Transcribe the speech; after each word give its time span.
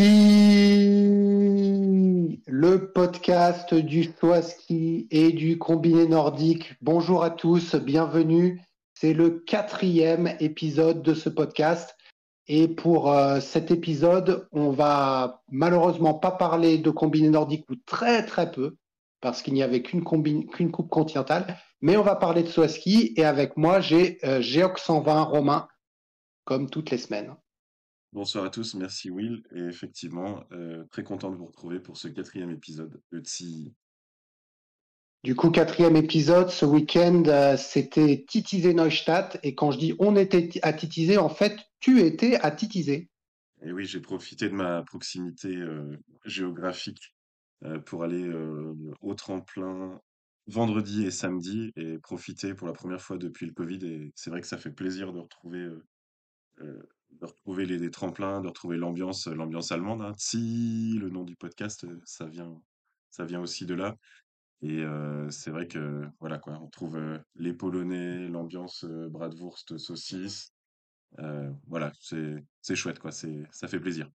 Le 0.00 1.16
podcast 2.94 3.74
du 3.74 4.12
choix 4.20 4.42
ski 4.42 5.08
et 5.10 5.32
du 5.32 5.58
combiné 5.58 6.06
nordique. 6.06 6.74
Bonjour 6.80 7.24
à 7.24 7.30
tous, 7.30 7.74
bienvenue. 7.74 8.60
C'est 8.94 9.12
le 9.12 9.30
quatrième 9.30 10.36
épisode 10.38 11.02
de 11.02 11.14
ce 11.14 11.28
podcast. 11.28 11.96
Et 12.46 12.68
pour 12.68 13.10
euh, 13.12 13.40
cet 13.40 13.72
épisode, 13.72 14.46
on 14.52 14.70
va 14.70 15.42
malheureusement 15.50 16.14
pas 16.14 16.30
parler 16.30 16.78
de 16.78 16.90
combiné 16.90 17.28
nordique 17.30 17.68
ou 17.68 17.74
très 17.84 18.24
très 18.24 18.52
peu, 18.52 18.76
parce 19.20 19.42
qu'il 19.42 19.54
n'y 19.54 19.64
avait 19.64 19.82
qu'une 19.82 20.04
coupe 20.04 20.90
continentale, 20.90 21.56
mais 21.80 21.96
on 21.96 22.02
va 22.02 22.14
parler 22.14 22.44
de 22.44 22.48
saut 22.48 22.68
ski. 22.68 23.14
Et 23.16 23.24
avec 23.24 23.56
moi, 23.56 23.80
j'ai 23.80 24.18
euh, 24.24 24.40
Géox 24.40 24.80
120 24.80 25.22
Romain, 25.24 25.66
comme 26.44 26.70
toutes 26.70 26.90
les 26.90 26.98
semaines. 26.98 27.34
Bonsoir 28.12 28.44
à 28.44 28.50
tous, 28.50 28.74
merci 28.74 29.10
Will. 29.10 29.42
Et 29.54 29.60
effectivement, 29.60 30.42
euh, 30.52 30.84
très 30.90 31.02
content 31.02 31.30
de 31.30 31.36
vous 31.36 31.44
retrouver 31.44 31.78
pour 31.78 31.98
ce 31.98 32.08
quatrième 32.08 32.50
épisode 32.50 33.02
de 33.12 33.20
TSI. 33.20 33.74
Du 35.24 35.34
coup, 35.34 35.50
quatrième 35.50 35.96
épisode, 35.96 36.48
ce 36.48 36.64
week-end, 36.64 37.24
euh, 37.26 37.58
c'était 37.58 38.24
Titizé 38.26 38.72
Neustadt. 38.72 39.38
Et 39.42 39.54
quand 39.54 39.72
je 39.72 39.78
dis 39.78 39.94
on 39.98 40.16
était 40.16 40.48
à 40.62 40.72
Titizé, 40.72 41.18
en 41.18 41.28
fait, 41.28 41.58
tu 41.80 42.00
étais 42.00 42.36
à 42.36 42.50
Titizé. 42.50 43.10
Et 43.62 43.72
oui, 43.72 43.84
j'ai 43.84 44.00
profité 44.00 44.48
de 44.48 44.54
ma 44.54 44.82
proximité 44.84 45.54
euh, 45.54 45.98
géographique 46.24 47.14
pour 47.86 48.04
aller 48.04 48.30
au 49.00 49.14
tremplin 49.14 50.00
vendredi 50.46 51.04
et 51.04 51.10
samedi 51.10 51.72
et 51.74 51.98
profiter 51.98 52.54
pour 52.54 52.68
la 52.68 52.72
première 52.72 53.00
fois 53.00 53.18
depuis 53.18 53.46
le 53.46 53.52
Covid. 53.52 53.84
Et 53.84 54.12
c'est 54.14 54.30
vrai 54.30 54.40
que 54.40 54.46
ça 54.46 54.58
fait 54.58 54.70
plaisir 54.70 55.12
de 55.12 55.18
retrouver 55.18 55.68
de 57.12 57.26
retrouver 57.26 57.66
les, 57.66 57.90
tremplins, 57.90 58.40
de 58.40 58.48
retrouver 58.48 58.76
l'ambiance, 58.76 59.26
l'ambiance 59.26 59.72
allemande. 59.72 60.02
Hein. 60.02 60.12
Si 60.18 60.98
le 61.00 61.10
nom 61.10 61.24
du 61.24 61.36
podcast, 61.36 61.86
ça 62.04 62.26
vient, 62.26 62.60
ça 63.10 63.24
vient 63.24 63.40
aussi 63.40 63.66
de 63.66 63.74
là. 63.74 63.96
Et 64.60 64.82
c'est 65.30 65.50
vrai 65.50 65.68
que 65.68 66.04
voilà 66.18 66.38
quoi, 66.38 66.58
on 66.60 66.66
trouve 66.66 66.98
les 67.36 67.52
Polonais, 67.52 68.28
l'ambiance 68.28 68.84
bratwurst, 68.84 69.78
saucisse. 69.78 70.52
voilà, 71.68 71.92
c'est 72.00 72.44
c'est 72.60 72.74
chouette 72.74 72.98
quoi, 72.98 73.12
c'est 73.12 73.44
ça 73.52 73.68
fait 73.68 73.78
plaisir. 73.78 74.10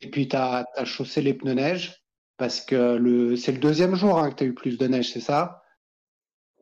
Et 0.00 0.10
puis 0.10 0.28
tu 0.28 0.36
as, 0.36 0.66
chaussé 0.84 1.22
les 1.22 1.34
pneus 1.34 1.54
neige 1.54 2.02
parce 2.36 2.60
que 2.60 2.96
le 2.96 3.36
c'est 3.36 3.52
le 3.52 3.58
deuxième 3.58 3.94
jour 3.94 4.18
hein, 4.18 4.30
que 4.30 4.36
tu 4.36 4.44
as 4.44 4.46
eu 4.46 4.54
plus 4.54 4.78
de 4.78 4.86
neige, 4.86 5.12
c'est 5.12 5.20
ça? 5.20 5.62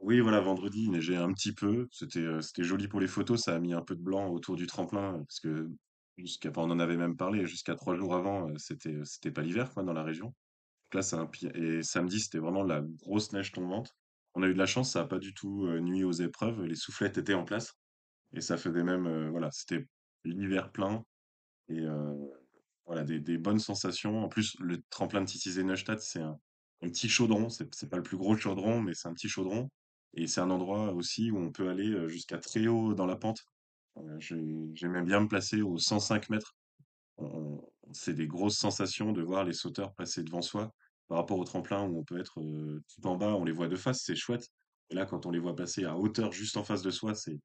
Oui, 0.06 0.20
voilà, 0.20 0.40
vendredi, 0.40 0.84
il 0.84 0.92
neigeait 0.92 1.16
un 1.16 1.32
petit 1.32 1.52
peu. 1.52 1.88
C'était 1.90 2.20
euh, 2.20 2.40
c'était 2.40 2.62
joli 2.62 2.86
pour 2.86 3.00
les 3.00 3.08
photos. 3.08 3.42
Ça 3.42 3.56
a 3.56 3.58
mis 3.58 3.74
un 3.74 3.82
peu 3.82 3.96
de 3.96 4.00
blanc 4.00 4.28
autour 4.30 4.54
du 4.54 4.68
tremplin, 4.68 5.14
parce 5.26 5.40
que 5.40 5.68
jusqu'à, 6.16 6.52
on 6.56 6.70
en 6.70 6.78
avait 6.78 6.96
même 6.96 7.16
parlé, 7.16 7.44
jusqu'à 7.44 7.74
trois 7.74 7.96
jours 7.96 8.14
avant, 8.14 8.48
euh, 8.48 8.54
c'était 8.56 8.94
euh, 8.94 9.32
pas 9.32 9.42
l'hiver 9.42 9.68
dans 9.74 9.92
la 9.92 10.04
région. 10.04 10.32
Là, 10.92 11.02
c'est 11.02 11.16
un 11.16 11.28
et 11.54 11.82
samedi, 11.82 12.20
c'était 12.20 12.38
vraiment 12.38 12.62
la 12.62 12.82
grosse 12.82 13.32
neige 13.32 13.50
tombante. 13.50 13.96
On 14.34 14.44
a 14.44 14.46
eu 14.46 14.54
de 14.54 14.58
la 14.58 14.66
chance, 14.66 14.92
ça 14.92 15.00
a 15.00 15.06
pas 15.06 15.18
du 15.18 15.34
tout 15.34 15.66
nuit 15.80 16.04
aux 16.04 16.12
épreuves. 16.12 16.62
Les 16.62 16.76
soufflettes 16.76 17.18
étaient 17.18 17.34
en 17.34 17.44
place 17.44 17.74
et 18.32 18.41
ça 18.41 18.56
faisait 18.56 18.84
même, 18.84 19.30
voilà, 19.30 19.50
c'était 19.50 19.86
l'hiver 20.24 20.70
plein 20.70 21.02
et 21.68 21.84
voilà 22.86 23.02
des, 23.04 23.38
bonnes 23.38 23.58
sensations. 23.58 24.22
En 24.22 24.28
plus, 24.28 24.56
le 24.60 24.80
tremplin 24.91 25.22
de 25.22 25.26
Titisee 25.26 25.64
Neustadt, 25.64 26.00
c'est 26.00 26.20
un, 26.20 26.38
un 26.82 26.88
petit 26.88 27.08
chaudron. 27.08 27.48
C'est 27.48 27.74
c'est 27.74 27.91
pas 27.91 27.96
le 27.96 28.02
plus 28.02 28.16
gros 28.16 28.36
chaudron, 28.36 28.80
mais 28.80 28.94
c'est 28.94 29.08
un 29.08 29.14
petit 29.14 29.28
chaudron 29.28 29.70
et 30.14 30.26
c'est 30.26 30.40
un 30.40 30.50
endroit 30.50 30.92
aussi 30.92 31.30
où 31.30 31.38
on 31.38 31.52
peut 31.52 31.68
aller 31.68 32.08
jusqu'à 32.08 32.38
très 32.38 32.66
haut 32.66 32.94
dans 32.94 33.06
la 33.06 33.16
pente. 33.16 33.44
J'aime 34.18 35.04
bien 35.04 35.20
me 35.20 35.28
placer 35.28 35.62
aux 35.62 35.78
105 35.78 36.30
mètres. 36.30 36.56
C'est 37.92 38.14
des 38.14 38.26
grosses 38.26 38.58
sensations 38.58 39.12
de 39.12 39.22
voir 39.22 39.44
les 39.44 39.52
sauteurs 39.52 39.94
passer 39.94 40.22
devant 40.22 40.42
soi 40.42 40.72
par 41.08 41.18
rapport 41.18 41.38
au 41.38 41.44
tremplin 41.44 41.86
où 41.86 41.98
on 41.98 42.04
peut 42.04 42.18
être 42.18 42.40
tout 42.40 43.06
en 43.06 43.16
bas, 43.16 43.34
on 43.34 43.44
les 43.44 43.52
voit 43.52 43.68
de 43.68 43.76
face, 43.76 44.02
c'est 44.04 44.16
chouette. 44.16 44.48
Et 44.90 44.94
là, 44.94 45.06
quand 45.06 45.26
on 45.26 45.31
les 45.31 45.38
voit 45.38 45.54
passer 45.54 45.84
à 45.84 45.97
hauteur 45.97 46.32
juste 46.32 46.56
en 46.56 46.64
face 46.64 46.82
de 46.82 46.91
soi, 46.91 47.14
c'est 47.14 47.38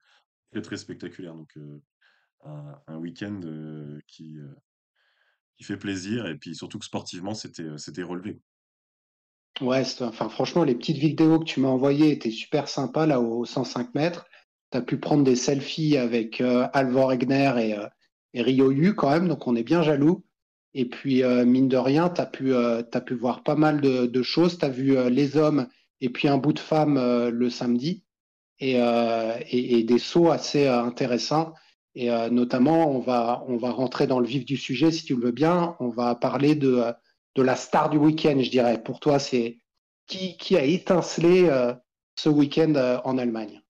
très 0.61 0.77
spectaculaire. 0.77 1.35
Donc 1.35 1.57
un, 2.43 2.81
un 2.87 2.97
week-end 2.97 3.39
qui, 4.07 4.37
qui 5.57 5.63
fait 5.63 5.77
plaisir 5.77 6.25
et 6.25 6.37
puis 6.37 6.55
surtout 6.55 6.79
que 6.79 6.85
sportivement, 6.85 7.33
c'était 7.33 7.77
c'était 7.77 8.03
relevé. 8.03 8.41
Ouais, 9.59 9.83
enfin, 9.99 10.29
franchement, 10.29 10.63
les 10.63 10.75
petites 10.75 10.97
vidéos 10.97 11.39
que 11.39 11.43
tu 11.45 11.59
m'as 11.59 11.67
envoyées 11.67 12.11
étaient 12.11 12.31
super 12.31 12.67
sympas, 12.67 13.05
là, 13.05 13.19
aux 13.19 13.45
105 13.45 13.93
mètres. 13.93 14.25
Tu 14.71 14.77
as 14.77 14.81
pu 14.81 14.97
prendre 14.97 15.23
des 15.23 15.35
selfies 15.35 15.97
avec 15.97 16.41
euh, 16.41 16.67
Alvor 16.73 17.11
Egner 17.11 17.53
et, 17.59 17.77
euh, 17.77 17.87
et 18.33 18.93
quand 18.95 19.09
même, 19.11 19.27
donc 19.27 19.45
on 19.47 19.55
est 19.55 19.63
bien 19.63 19.83
jaloux. 19.83 20.23
Et 20.73 20.85
puis, 20.85 21.21
euh, 21.23 21.45
mine 21.45 21.67
de 21.67 21.77
rien, 21.77 22.09
tu 22.09 22.21
as, 22.21 22.25
pu, 22.25 22.53
euh, 22.53 22.81
pu 22.81 23.13
voir 23.13 23.43
pas 23.43 23.55
mal 23.55 23.81
de, 23.81 24.23
choses. 24.23 24.57
Tu 24.57 24.65
as 24.65 24.69
vu 24.69 24.95
les 25.09 25.37
hommes 25.37 25.67
et 25.99 26.09
puis 26.09 26.27
un 26.27 26.37
bout 26.37 26.53
de 26.53 26.59
femme 26.59 26.95
le 27.29 27.49
samedi 27.49 28.03
et, 28.59 28.75
et, 28.75 29.79
et, 29.79 29.83
des 29.83 29.99
sauts 29.99 30.31
assez 30.31 30.67
intéressants. 30.67 31.53
Et 31.93 32.09
notamment, 32.31 32.89
on 32.89 32.99
va, 32.99 33.43
on 33.47 33.57
va 33.57 33.71
rentrer 33.71 34.07
dans 34.07 34.19
le 34.19 34.27
vif 34.27 34.45
du 34.45 34.55
sujet, 34.57 34.91
si 34.91 35.03
tu 35.03 35.15
le 35.15 35.25
veux 35.25 35.31
bien. 35.31 35.75
On 35.79 35.89
va 35.89 36.15
parler 36.15 36.55
de 36.55 36.81
de 37.35 37.41
la 37.41 37.55
star 37.55 37.89
du 37.89 37.97
week-end, 37.97 38.39
je 38.39 38.49
dirais. 38.49 38.81
Pour 38.81 38.99
toi, 38.99 39.19
c'est 39.19 39.59
qui, 40.07 40.37
qui 40.37 40.57
a 40.57 40.63
étincelé 40.63 41.45
euh, 41.49 41.73
ce 42.15 42.29
week-end 42.29 42.75
euh, 42.75 42.99
en 43.03 43.17
Allemagne? 43.17 43.61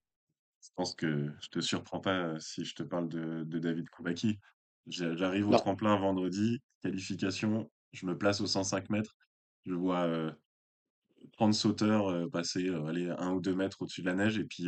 Je 0.62 0.70
pense 0.74 0.94
que 0.94 1.30
je 1.40 1.48
te 1.48 1.60
surprends 1.60 2.00
pas 2.00 2.16
euh, 2.16 2.38
si 2.38 2.64
je 2.64 2.74
te 2.74 2.82
parle 2.82 3.08
de, 3.08 3.44
de 3.44 3.58
David 3.58 3.88
Koubaki. 3.90 4.38
J'arrive 4.86 5.48
au 5.48 5.56
tremplin 5.56 5.96
vendredi, 5.96 6.60
qualification, 6.82 7.70
je 7.92 8.04
me 8.06 8.18
place 8.18 8.40
aux 8.40 8.48
105 8.48 8.90
mètres, 8.90 9.14
je 9.64 9.74
vois 9.74 10.10
30 11.34 11.54
sauteurs 11.54 12.28
passer 12.32 12.68
aller, 12.88 13.08
un 13.16 13.30
ou 13.30 13.40
deux 13.40 13.54
mètres 13.54 13.80
au-dessus 13.82 14.00
de 14.00 14.06
la 14.06 14.16
neige, 14.16 14.38
et 14.38 14.44
puis 14.44 14.66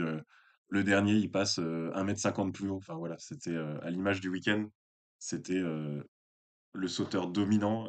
le 0.68 0.84
dernier, 0.84 1.14
il 1.14 1.32
passe 1.32 1.58
1 1.58 2.04
mètre 2.04 2.20
50 2.20 2.54
plus 2.54 2.68
haut. 2.68 2.76
Enfin 2.76 2.94
voilà, 2.94 3.16
c'était 3.18 3.56
à 3.56 3.90
l'image 3.90 4.20
du 4.20 4.28
week-end, 4.28 4.68
c'était 5.18 5.60
le 5.60 6.86
sauteur 6.86 7.26
dominant 7.26 7.88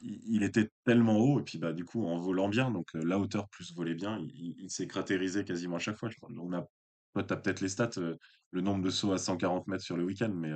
il, 0.00 0.42
était 0.42 0.70
tellement 0.84 1.18
haut, 1.18 1.40
et 1.40 1.42
puis 1.42 1.58
bah, 1.58 1.72
du 1.72 1.84
coup, 1.84 2.06
en 2.06 2.18
volant 2.18 2.48
bien, 2.48 2.70
donc 2.70 2.88
la 2.94 3.18
hauteur 3.18 3.48
plus 3.48 3.74
voler 3.74 3.94
bien, 3.94 4.18
il, 4.34 4.70
s'est 4.70 4.86
cratérisé 4.86 5.44
quasiment 5.44 5.76
à 5.76 5.78
chaque 5.78 5.96
fois. 5.96 6.10
On 6.38 6.52
a, 6.52 6.66
toi, 7.12 7.22
tu 7.22 7.32
as 7.32 7.36
peut-être 7.36 7.60
les 7.60 7.68
stats, 7.68 7.90
le 8.50 8.60
nombre 8.60 8.84
de 8.84 8.90
sauts 8.90 9.12
à 9.12 9.18
140 9.18 9.66
mètres 9.66 9.84
sur 9.84 9.96
le 9.96 10.04
week-end, 10.04 10.32
mais 10.34 10.52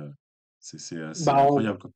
c'est 0.59 0.99
bah, 1.25 1.43
incroyable. 1.43 1.79
Quoi. 1.79 1.91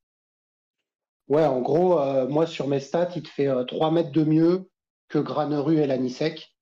Ouais, 1.28 1.46
en 1.46 1.62
gros, 1.62 2.00
moi, 2.28 2.48
sur 2.48 2.68
mes 2.68 2.80
stats, 2.80 3.12
il 3.16 3.24
te 3.24 3.30
fait 3.30 3.50
3 3.66 3.92
mètres 3.92 4.12
de 4.12 4.24
mieux 4.24 4.70
que 5.08 5.20
Graneru 5.20 5.78
et 5.78 5.88
Lanisek. 5.88 6.56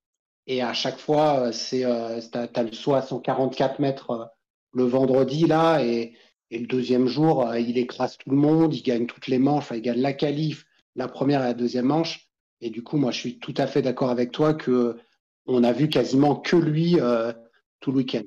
Et 0.49 0.61
à 0.61 0.73
chaque 0.73 0.99
fois, 0.99 1.51
c'est 1.51 1.81
tu 1.81 2.37
as, 2.37 2.63
le 2.63 2.71
saut 2.71 2.93
à 2.93 3.01
144 3.01 3.79
mètres 3.79 4.31
le 4.73 4.83
vendredi, 4.83 5.45
là, 5.45 5.83
et 5.83 6.15
et 6.49 6.59
le 6.59 6.67
deuxième 6.67 7.07
jour, 7.07 7.47
euh, 7.47 7.59
il 7.59 7.77
écrase 7.77 8.17
tout 8.17 8.29
le 8.29 8.37
monde, 8.37 8.73
il 8.73 8.81
gagne 8.81 9.05
toutes 9.05 9.27
les 9.27 9.39
manches, 9.39 9.63
enfin, 9.63 9.75
il 9.75 9.81
gagne 9.81 9.99
la 9.99 10.13
qualif, 10.13 10.65
la 10.95 11.07
première 11.07 11.41
et 11.41 11.45
la 11.45 11.53
deuxième 11.53 11.85
manche. 11.85 12.29
Et 12.61 12.69
du 12.69 12.83
coup, 12.83 12.97
moi, 12.97 13.11
je 13.11 13.19
suis 13.19 13.39
tout 13.39 13.53
à 13.57 13.67
fait 13.67 13.81
d'accord 13.81 14.09
avec 14.09 14.31
toi 14.31 14.53
que 14.53 14.97
on 15.45 15.63
a 15.63 15.71
vu 15.71 15.89
quasiment 15.89 16.35
que 16.35 16.55
lui 16.55 16.99
euh, 16.99 17.31
tout 17.79 17.91
le 17.91 17.97
week-end. 17.97 18.23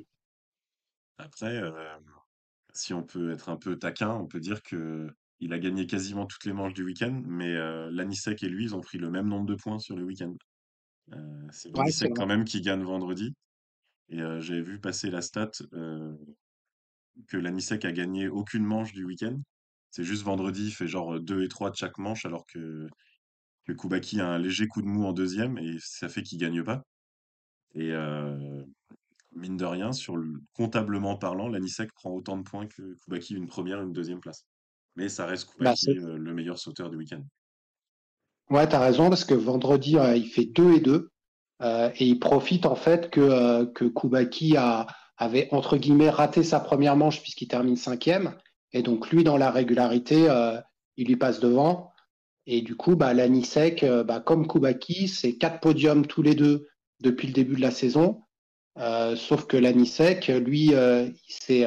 Après, 1.18 1.56
euh, 1.56 1.70
si 2.72 2.94
on 2.94 3.02
peut 3.02 3.32
être 3.32 3.48
un 3.48 3.56
peu 3.56 3.78
taquin, 3.78 4.10
on 4.10 4.26
peut 4.26 4.40
dire 4.40 4.62
que 4.62 5.08
il 5.40 5.54
a 5.54 5.58
gagné 5.58 5.86
quasiment 5.86 6.26
toutes 6.26 6.44
les 6.44 6.52
manches 6.52 6.74
du 6.74 6.84
week-end, 6.84 7.22
mais 7.26 7.54
Lanisek 7.90 8.42
et 8.42 8.48
lui, 8.48 8.64
ils 8.64 8.74
ont 8.74 8.82
pris 8.82 8.98
le 8.98 9.10
même 9.10 9.26
nombre 9.26 9.46
de 9.46 9.54
points 9.54 9.78
sur 9.78 9.96
le 9.96 10.04
week-end. 10.04 10.34
c'est 11.50 11.74
Lanisek 11.74 12.12
quand 12.14 12.26
même 12.26 12.44
qui 12.44 12.60
gagne 12.60 12.82
vendredi. 12.82 13.34
Et 14.10 14.18
j'avais 14.18 14.60
vu 14.60 14.78
passer 14.78 15.10
la 15.10 15.22
stat 15.22 15.52
que 17.28 17.36
l'Anisec 17.36 17.84
a 17.84 17.92
gagné 17.92 18.28
aucune 18.28 18.64
manche 18.64 18.92
du 18.92 19.04
week-end. 19.04 19.38
C'est 19.90 20.04
juste 20.04 20.22
vendredi, 20.22 20.66
il 20.66 20.72
fait 20.72 20.86
genre 20.86 21.18
2 21.18 21.42
et 21.42 21.48
3 21.48 21.70
de 21.70 21.76
chaque 21.76 21.98
manche, 21.98 22.24
alors 22.24 22.46
que, 22.46 22.86
que 23.64 23.72
Koubaki 23.72 24.20
a 24.20 24.28
un 24.28 24.38
léger 24.38 24.68
coup 24.68 24.82
de 24.82 24.86
mou 24.86 25.04
en 25.04 25.12
deuxième, 25.12 25.58
et 25.58 25.76
ça 25.80 26.08
fait 26.08 26.22
qu'il 26.22 26.38
gagne 26.38 26.62
pas. 26.62 26.84
Et 27.74 27.92
euh, 27.92 28.62
mine 29.32 29.56
de 29.56 29.64
rien, 29.64 29.92
sur 29.92 30.16
le, 30.16 30.40
comptablement 30.52 31.16
parlant, 31.16 31.48
l'Anisec 31.48 31.92
prend 31.92 32.10
autant 32.10 32.36
de 32.36 32.42
points 32.42 32.66
que 32.66 32.94
Koubaki 33.04 33.34
une 33.34 33.48
première 33.48 33.80
et 33.80 33.84
une 33.84 33.92
deuxième 33.92 34.20
place. 34.20 34.44
Mais 34.94 35.08
ça 35.08 35.26
reste 35.26 35.48
bah, 35.58 35.74
Koubaki 35.74 35.98
euh, 35.98 36.16
le 36.16 36.34
meilleur 36.34 36.58
sauteur 36.58 36.88
du 36.88 36.96
week-end. 36.96 37.22
Ouais, 38.48 38.68
tu 38.68 38.74
as 38.74 38.80
raison, 38.80 39.08
parce 39.08 39.24
que 39.24 39.34
vendredi, 39.34 39.96
euh, 39.96 40.16
il 40.16 40.28
fait 40.28 40.46
2 40.46 40.74
et 40.74 40.80
2. 40.80 41.10
et 41.62 42.06
il 42.06 42.18
profite 42.18 42.66
en 42.66 42.76
fait 42.76 43.10
que, 43.10 43.64
que 43.72 43.84
Koubaki 43.84 44.56
a, 44.56 44.86
avait 45.20 45.48
entre 45.52 45.76
guillemets 45.76 46.10
raté 46.10 46.42
sa 46.42 46.58
première 46.58 46.96
manche 46.96 47.20
puisqu'il 47.22 47.46
termine 47.46 47.76
cinquième. 47.76 48.34
Et 48.72 48.82
donc 48.82 49.10
lui, 49.10 49.22
dans 49.22 49.36
la 49.36 49.50
régularité, 49.50 50.28
euh, 50.28 50.58
il 50.96 51.06
lui 51.06 51.16
passe 51.16 51.40
devant. 51.40 51.92
Et 52.46 52.62
du 52.62 52.74
coup, 52.74 52.96
bah, 52.96 53.12
l'Anisek, 53.12 53.84
euh, 53.84 54.02
bah, 54.02 54.20
comme 54.20 54.46
Koubaki, 54.46 55.08
c'est 55.08 55.36
quatre 55.36 55.60
podiums 55.60 56.06
tous 56.06 56.22
les 56.22 56.34
deux 56.34 56.68
depuis 57.00 57.28
le 57.28 57.34
début 57.34 57.54
de 57.54 57.60
la 57.60 57.70
saison. 57.70 58.22
Euh, 58.78 59.14
sauf 59.14 59.46
que 59.46 59.58
l'Anisek, 59.58 60.28
lui, 60.28 60.72
c'est 61.28 61.66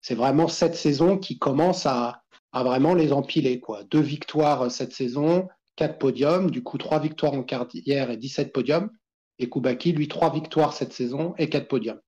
c'est 0.00 0.14
vraiment 0.14 0.48
cette 0.48 0.76
saison 0.76 1.16
qui 1.16 1.38
commence 1.38 1.86
à, 1.86 2.22
à 2.52 2.62
vraiment 2.62 2.94
les 2.94 3.12
empiler. 3.12 3.58
Quoi. 3.58 3.84
Deux 3.84 4.02
victoires 4.02 4.70
cette 4.70 4.92
saison, 4.92 5.48
quatre 5.76 5.98
podiums, 5.98 6.50
du 6.50 6.62
coup 6.62 6.76
trois 6.76 7.00
victoires 7.00 7.32
en 7.32 7.42
carrière 7.42 8.10
et 8.10 8.18
17 8.18 8.52
podiums. 8.52 8.90
Et 9.38 9.48
Kubaki, 9.48 9.92
lui, 9.92 10.06
trois 10.06 10.30
victoires 10.30 10.74
cette 10.74 10.92
saison 10.92 11.34
et 11.38 11.48
quatre 11.48 11.68
podiums. 11.68 12.00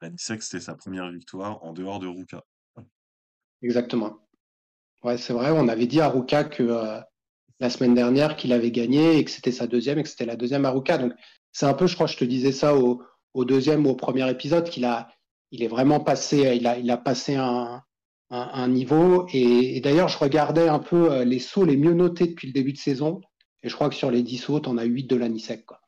Lanisek, 0.00 0.42
c'était 0.42 0.62
sa 0.62 0.74
première 0.74 1.10
victoire 1.10 1.62
en 1.64 1.72
dehors 1.72 1.98
de 1.98 2.06
Ruka. 2.06 2.44
Exactement. 3.62 4.16
Ouais, 5.02 5.18
c'est 5.18 5.32
vrai, 5.32 5.50
on 5.50 5.68
avait 5.68 5.86
dit 5.86 6.00
à 6.00 6.08
Ruka 6.08 6.44
que 6.44 6.62
euh, 6.62 7.00
la 7.58 7.70
semaine 7.70 7.94
dernière 7.94 8.36
qu'il 8.36 8.52
avait 8.52 8.70
gagné 8.70 9.18
et 9.18 9.24
que 9.24 9.30
c'était 9.30 9.52
sa 9.52 9.66
deuxième 9.66 9.98
et 9.98 10.02
que 10.02 10.08
c'était 10.08 10.26
la 10.26 10.36
deuxième 10.36 10.64
à 10.64 10.70
Ruka. 10.70 10.98
Donc 10.98 11.12
c'est 11.52 11.66
un 11.66 11.74
peu, 11.74 11.86
je 11.86 11.94
crois, 11.94 12.06
je 12.06 12.16
te 12.16 12.24
disais 12.24 12.52
ça 12.52 12.74
au, 12.76 13.02
deuxième 13.34 13.86
ou 13.86 13.90
au 13.90 13.94
premier 13.94 14.28
épisode, 14.30 14.68
qu'il 14.68 14.84
a, 14.84 15.08
il 15.50 15.62
est 15.62 15.68
vraiment 15.68 16.00
passé, 16.00 16.56
il 16.56 16.66
a, 16.66 16.78
il 16.78 16.90
a 16.90 16.96
passé 16.96 17.36
un, 17.36 17.82
un, 18.30 18.68
niveau. 18.68 19.26
Et, 19.32 19.80
d'ailleurs, 19.80 20.08
je 20.08 20.18
regardais 20.18 20.68
un 20.68 20.78
peu 20.78 21.12
euh, 21.12 21.24
les 21.24 21.38
sauts 21.38 21.64
les 21.64 21.76
mieux 21.76 21.94
notés 21.94 22.26
depuis 22.26 22.46
le 22.48 22.52
début 22.52 22.72
de 22.72 22.78
saison. 22.78 23.20
Et 23.62 23.68
je 23.68 23.74
crois 23.74 23.88
que 23.88 23.94
sur 23.94 24.10
les 24.10 24.22
10 24.22 24.38
sauts, 24.38 24.62
on 24.66 24.78
a 24.78 24.84
8 24.84 25.04
de 25.04 25.16
l'anisec. 25.16 25.66
Quoi. 25.66 25.80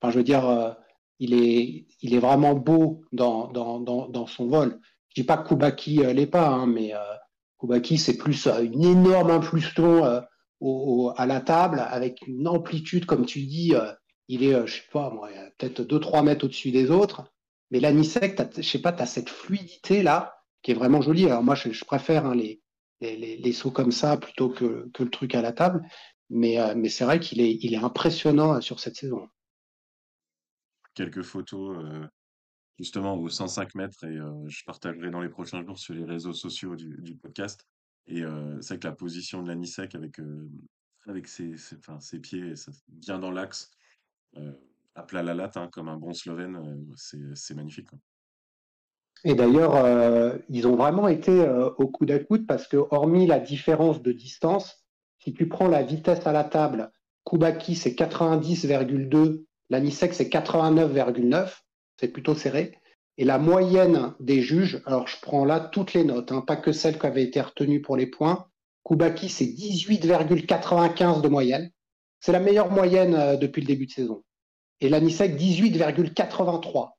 Enfin, 0.00 0.12
je 0.12 0.18
veux 0.18 0.24
dire, 0.24 0.46
euh, 0.46 0.72
il, 1.18 1.34
est, 1.34 1.86
il 2.02 2.14
est 2.14 2.18
vraiment 2.18 2.54
beau 2.54 3.02
dans, 3.12 4.26
son 4.26 4.48
vol. 4.48 4.80
Je 5.08 5.22
dis 5.22 5.26
pas 5.26 5.36
que 5.36 5.48
Kubaki 5.48 6.04
euh, 6.04 6.12
l'est 6.12 6.26
pas, 6.26 6.48
hein, 6.48 6.66
mais 6.66 6.92
Kubaki, 7.60 7.98
c'est 7.98 8.16
plus 8.16 8.46
une 8.46 8.84
énorme 8.84 9.30
impulsion 9.30 10.22
au, 10.60 11.12
à 11.16 11.26
la 11.26 11.40
table 11.40 11.80
avec 11.80 12.26
une 12.26 12.48
amplitude, 12.48 13.06
comme 13.06 13.26
tu 13.26 13.42
dis, 13.42 13.74
il 14.28 14.44
est, 14.44 14.66
je 14.66 14.76
sais 14.76 14.88
pas, 14.92 15.12
peut-être 15.58 15.82
2-3 15.82 16.24
mètres 16.24 16.44
au-dessus 16.44 16.70
des 16.70 16.90
autres. 16.90 17.24
Mais 17.70 17.80
l'anisec, 17.80 18.40
je 18.56 18.62
sais 18.62 18.80
pas, 18.80 18.92
tu 18.92 19.02
as 19.02 19.06
cette 19.06 19.28
fluidité 19.28 20.02
là 20.02 20.34
qui 20.62 20.72
est 20.72 20.74
vraiment 20.74 21.00
jolie. 21.00 21.26
Alors 21.26 21.44
moi, 21.44 21.54
je, 21.54 21.84
préfère 21.84 22.26
hein, 22.26 22.34
les, 22.34 23.52
sauts 23.52 23.70
comme 23.70 23.92
ça 23.92 24.16
plutôt 24.16 24.48
que, 24.48 24.90
que 24.92 25.04
le 25.04 25.10
truc 25.10 25.34
à 25.34 25.42
la 25.42 25.52
table. 25.52 25.86
Mais, 26.30 26.58
euh, 26.58 26.74
mais 26.76 26.88
c'est 26.88 27.04
vrai 27.04 27.20
qu'il 27.20 27.40
est, 27.40 27.58
il 27.60 27.74
est 27.74 27.84
impressionnant 27.84 28.54
euh, 28.54 28.60
sur 28.60 28.80
cette 28.80 28.96
saison. 28.96 29.28
Quelques 30.94 31.22
photos 31.22 32.08
justement 32.78 33.16
au 33.16 33.28
105 33.28 33.74
mètres 33.74 34.04
et 34.04 34.18
je 34.46 34.64
partagerai 34.64 35.10
dans 35.10 35.20
les 35.20 35.28
prochains 35.28 35.64
jours 35.64 35.78
sur 35.78 35.94
les 35.94 36.04
réseaux 36.04 36.32
sociaux 36.32 36.76
du, 36.76 37.16
podcast. 37.16 37.66
Et 38.06 38.22
c'est 38.60 38.74
vrai 38.74 38.78
que 38.78 38.86
la 38.86 38.92
position 38.92 39.42
de 39.42 39.48
l'anisec 39.48 39.94
avec, 39.94 40.20
avec 41.06 41.28
ses, 41.28 41.54
enfin, 41.78 42.00
ses 42.00 42.20
pieds 42.20 42.52
bien 42.88 43.18
dans 43.18 43.30
l'axe, 43.30 43.70
à 44.94 45.02
plat 45.02 45.22
la 45.22 45.34
latte, 45.34 45.56
hein, 45.56 45.68
comme 45.72 45.88
un 45.88 45.96
bon 45.96 46.14
Slovène, 46.14 46.86
c'est 46.96 47.54
magnifique. 47.54 47.88
Quoi. 47.88 47.98
Et 49.24 49.34
d'ailleurs, 49.34 50.38
ils 50.48 50.66
ont 50.66 50.76
vraiment 50.76 51.08
été 51.08 51.48
au 51.78 51.88
coude 51.88 52.10
à 52.10 52.18
coude 52.18 52.46
parce 52.46 52.68
que, 52.68 52.76
hormis 52.76 53.26
la 53.26 53.40
différence 53.40 54.02
de 54.02 54.12
distance, 54.12 54.84
si 55.18 55.32
tu 55.32 55.48
prends 55.48 55.68
la 55.68 55.82
vitesse 55.82 56.26
à 56.26 56.32
la 56.32 56.44
table, 56.44 56.90
Kubaki 57.24 57.74
c'est 57.74 57.94
90,2, 57.94 59.46
l'Anisec 59.70 60.14
c'est 60.14 60.28
89,9, 60.28 61.50
c'est 61.98 62.08
plutôt 62.08 62.34
serré. 62.34 62.78
Et 63.16 63.24
la 63.24 63.38
moyenne 63.38 64.14
des 64.18 64.42
juges, 64.42 64.82
alors 64.86 65.06
je 65.06 65.16
prends 65.20 65.44
là 65.44 65.60
toutes 65.60 65.94
les 65.94 66.04
notes, 66.04 66.32
hein, 66.32 66.40
pas 66.40 66.56
que 66.56 66.72
celles 66.72 66.98
qui 66.98 67.06
avaient 67.06 67.22
été 67.22 67.40
retenues 67.40 67.80
pour 67.80 67.96
les 67.96 68.06
points. 68.06 68.48
Kubaki 68.84 69.28
c'est 69.28 69.46
18,95 69.46 71.22
de 71.22 71.28
moyenne. 71.28 71.70
C'est 72.20 72.32
la 72.32 72.40
meilleure 72.40 72.70
moyenne 72.70 73.14
euh, 73.14 73.36
depuis 73.36 73.60
le 73.60 73.66
début 73.66 73.86
de 73.86 73.92
saison. 73.92 74.24
Et 74.80 74.88
l'Anisec 74.88 75.36
18,83. 75.36 76.90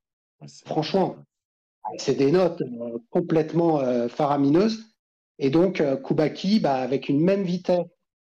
Franchement, 0.66 1.18
c'est 1.98 2.16
des 2.16 2.32
notes 2.32 2.62
euh, 2.62 2.98
complètement 3.10 3.80
euh, 3.80 4.08
faramineuses. 4.08 4.86
Et 5.38 5.50
donc, 5.50 5.84
Kubaki, 6.04 6.62
bah, 6.62 6.76
avec 6.76 7.10
une 7.10 7.22
même 7.22 7.44
vitesse 7.44 7.86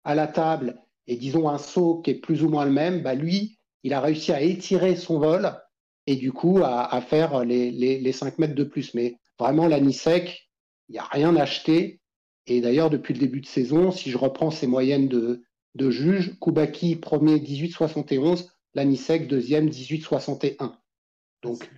à 0.04 0.16
la 0.16 0.28
table 0.28 0.82
et 1.08 1.16
disons 1.16 1.48
un 1.48 1.58
saut 1.58 2.02
qui 2.02 2.12
est 2.12 2.16
plus 2.16 2.44
ou 2.44 2.50
moins 2.50 2.66
le 2.66 2.72
même, 2.72 3.02
bah, 3.02 3.16
lui, 3.16 3.59
il 3.84 3.94
a 3.94 4.02
réussi 4.02 4.32
à 4.32 4.42
étirer 4.42 4.96
son 4.96 5.20
vol 5.20 5.54
et 6.08 6.16
du 6.16 6.32
coup 6.32 6.60
à, 6.64 7.00
faire 7.02 7.46
les, 7.46 7.72
les, 7.72 8.12
5 8.12 8.40
mètres 8.40 8.56
de 8.56 8.64
plus. 8.64 8.94
Mais 8.94 9.18
vraiment, 9.38 9.68
l'anisec, 9.68 10.50
il 10.88 10.94
n'y 10.94 11.00
a 11.00 11.04
rien 11.04 11.36
acheté. 11.36 12.02
Et 12.48 12.62
d'ailleurs, 12.62 12.90
depuis 12.90 13.14
le 13.14 13.20
début 13.20 13.42
de 13.42 13.46
saison, 13.46 13.92
si 13.92 14.10
je 14.10 14.18
reprends 14.18 14.50
ces 14.50 14.66
moyennes 14.66 15.08
de, 15.08 15.44
juges, 15.92 16.38
Kubaki 16.40 16.96
premier 16.96 17.38
18,71, 17.38 18.50
l'anisec 18.74 19.28
deuxième 19.28 19.70
18,61. 19.70 20.74
Donc, 21.44 21.70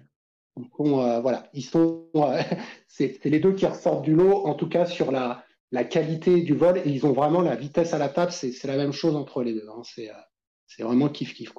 euh, 0.58 1.20
voilà, 1.20 1.50
ils 1.54 1.64
sont, 1.64 2.08
euh, 2.16 2.42
c'est 2.88 3.24
les 3.26 3.40
deux 3.40 3.54
qui 3.54 3.66
ressortent 3.66 4.04
du 4.04 4.16
lot, 4.16 4.46
en 4.46 4.54
tout 4.54 4.70
cas 4.70 4.86
sur 4.86 5.12
la, 5.12 5.44
qualité 5.90 6.42
du 6.42 6.54
vol, 6.54 6.78
et 6.80 6.90
ils 6.90 7.06
ont 7.06 7.14
vraiment 7.14 7.42
la 7.42 7.56
vitesse 7.56 7.94
à 7.94 7.98
la 7.98 8.10
table, 8.10 8.32
c'est 8.32 8.64
la 8.66 8.78
même 8.78 8.92
chose 8.92 9.16
entre 9.16 9.44
les 9.44 9.54
deux. 9.54 9.68
Hein. 9.70 9.82
C'est 9.84 10.10
euh, 10.10 10.86
vraiment 10.86 11.10
kiff 11.10 11.34
kiff 11.34 11.54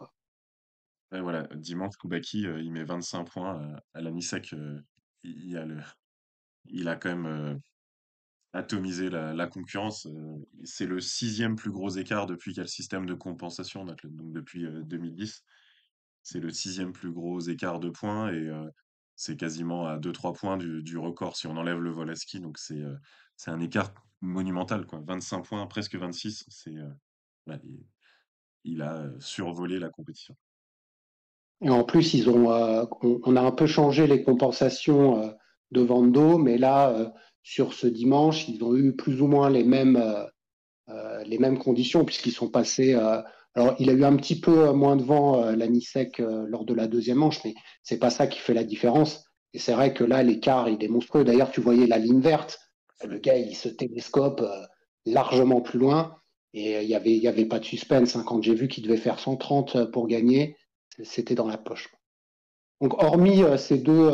voilà, 1.21 1.47
dimanche, 1.55 1.97
Koubaki, 1.97 2.43
il 2.43 2.73
met 2.73 2.85
25 2.85 3.25
points 3.25 3.77
à 3.95 4.01
la 4.01 4.11
a 4.11 5.65
le, 5.65 5.83
il 6.67 6.89
a 6.89 6.97
quand 6.97 7.17
même 7.17 7.61
atomisé 8.53 9.09
la, 9.11 9.47
concurrence. 9.47 10.07
c'est 10.65 10.87
le 10.87 11.01
sixième 11.01 11.57
plus 11.57 11.71
gros 11.71 11.91
écart 11.91 12.27
depuis 12.27 12.53
qu'il 12.53 12.59
y 12.59 12.61
a 12.61 12.65
le 12.65 12.69
système 12.69 13.07
de 13.07 13.15
compensation, 13.15 13.85
depuis 13.85 14.67
2010. 14.85 15.45
C'est 16.23 16.41
le 16.41 16.51
sixième 16.51 16.93
plus 16.93 17.11
gros 17.11 17.41
écart 17.41 17.81
de 17.81 17.91
points 17.91 18.33
et 18.33 18.51
c'est 19.17 19.37
quasiment 19.37 19.87
à 19.87 19.99
2-3 19.99 20.35
points 20.35 20.57
du, 20.57 20.99
record 20.99 21.37
si 21.37 21.47
on 21.47 21.57
enlève 21.57 21.79
le 21.79 21.91
vol 21.91 22.11
à 22.11 22.15
ski. 22.15 22.41
Donc 22.41 22.59
c'est 22.59 22.83
un 23.47 23.61
écart 23.61 23.93
monumental. 24.21 24.87
Quoi. 24.87 25.01
25 25.07 25.43
points, 25.43 25.67
presque 25.67 25.97
26. 25.97 26.45
C'est, 26.49 26.75
il, 28.65 28.83
a 28.83 29.09
survolé 29.19 29.79
la 29.79 29.89
compétition. 29.89 30.37
Et 31.63 31.71
en 31.71 31.85
plus, 31.85 32.15
ils 32.15 32.29
ont, 32.29 32.49
on, 33.03 33.37
a 33.37 33.41
un 33.41 33.53
peu 33.53 33.67
changé 33.67 34.07
les 34.07 34.23
compensations 34.23 35.33
de 35.71 35.81
Vando, 35.81 36.37
mais 36.39 36.59
là, 36.59 37.13
sur 37.43 37.73
ce 37.73 37.87
dimanche, 37.87 38.49
ils 38.49 38.63
ont 38.65 38.75
eu 38.75 38.97
plus 38.97 39.23
ou 39.23 39.29
moins 39.29 39.49
les 39.49 39.63
mêmes, 39.63 40.03
les 41.25 41.39
mêmes 41.39 41.59
conditions 41.59 42.05
puisqu'ils 42.05 42.33
sont 42.33 42.49
passés 42.49 42.97
alors, 43.55 43.75
il 43.79 43.91
a 43.91 43.93
eu 43.93 44.05
un 44.05 44.17
petit 44.17 44.41
peu 44.41 44.69
euh, 44.69 44.73
moins 44.73 44.97
de 44.97 45.03
vent, 45.03 45.43
euh, 45.43 45.57
l'Anisec, 45.57 46.21
euh, 46.21 46.47
lors 46.49 46.65
de 46.65 46.73
la 46.75 46.87
deuxième 46.87 47.19
manche, 47.19 47.45
mais 47.45 47.55
c'est 47.83 47.99
pas 47.99 48.11
ça 48.11 48.27
qui 48.27 48.39
fait 48.39 48.55
la 48.55 48.65
différence. 48.65 49.25
Et 49.53 49.59
c'est 49.59 49.73
vrai 49.73 49.93
que 49.93 50.05
là, 50.05 50.23
l'écart, 50.23 50.69
il 50.69 50.83
est 50.83 50.89
monstrueux. 50.89 51.25
D'ailleurs, 51.25 51.51
tu 51.51 51.61
voyais 51.61 51.87
la 51.87 51.99
ligne 51.99 52.21
verte. 52.21 52.59
Le 53.07 53.19
gars, 53.19 53.37
il 53.37 53.55
se 53.55 53.69
télescope 53.69 54.43
largement 55.05 55.61
plus 55.61 55.79
loin. 55.79 56.17
Et 56.55 56.81
il 56.83 56.87
n'y 56.87 56.95
avait, 56.95 57.13
y 57.13 57.29
avait 57.29 57.45
pas 57.45 57.59
de 57.59 57.65
suspense. 57.65 58.17
Hein. 58.17 58.25
Quand 58.27 58.41
j'ai 58.43 58.55
vu 58.55 58.69
qu'il 58.69 58.85
devait 58.85 58.97
faire 58.97 59.19
130 59.19 59.91
pour 59.91 60.07
gagner, 60.07 60.57
c'était 61.03 61.35
dans 61.35 61.49
la 61.49 61.59
poche. 61.59 61.89
Donc, 62.81 63.03
hormis 63.03 63.43
ces 63.59 63.79
deux, 63.79 64.11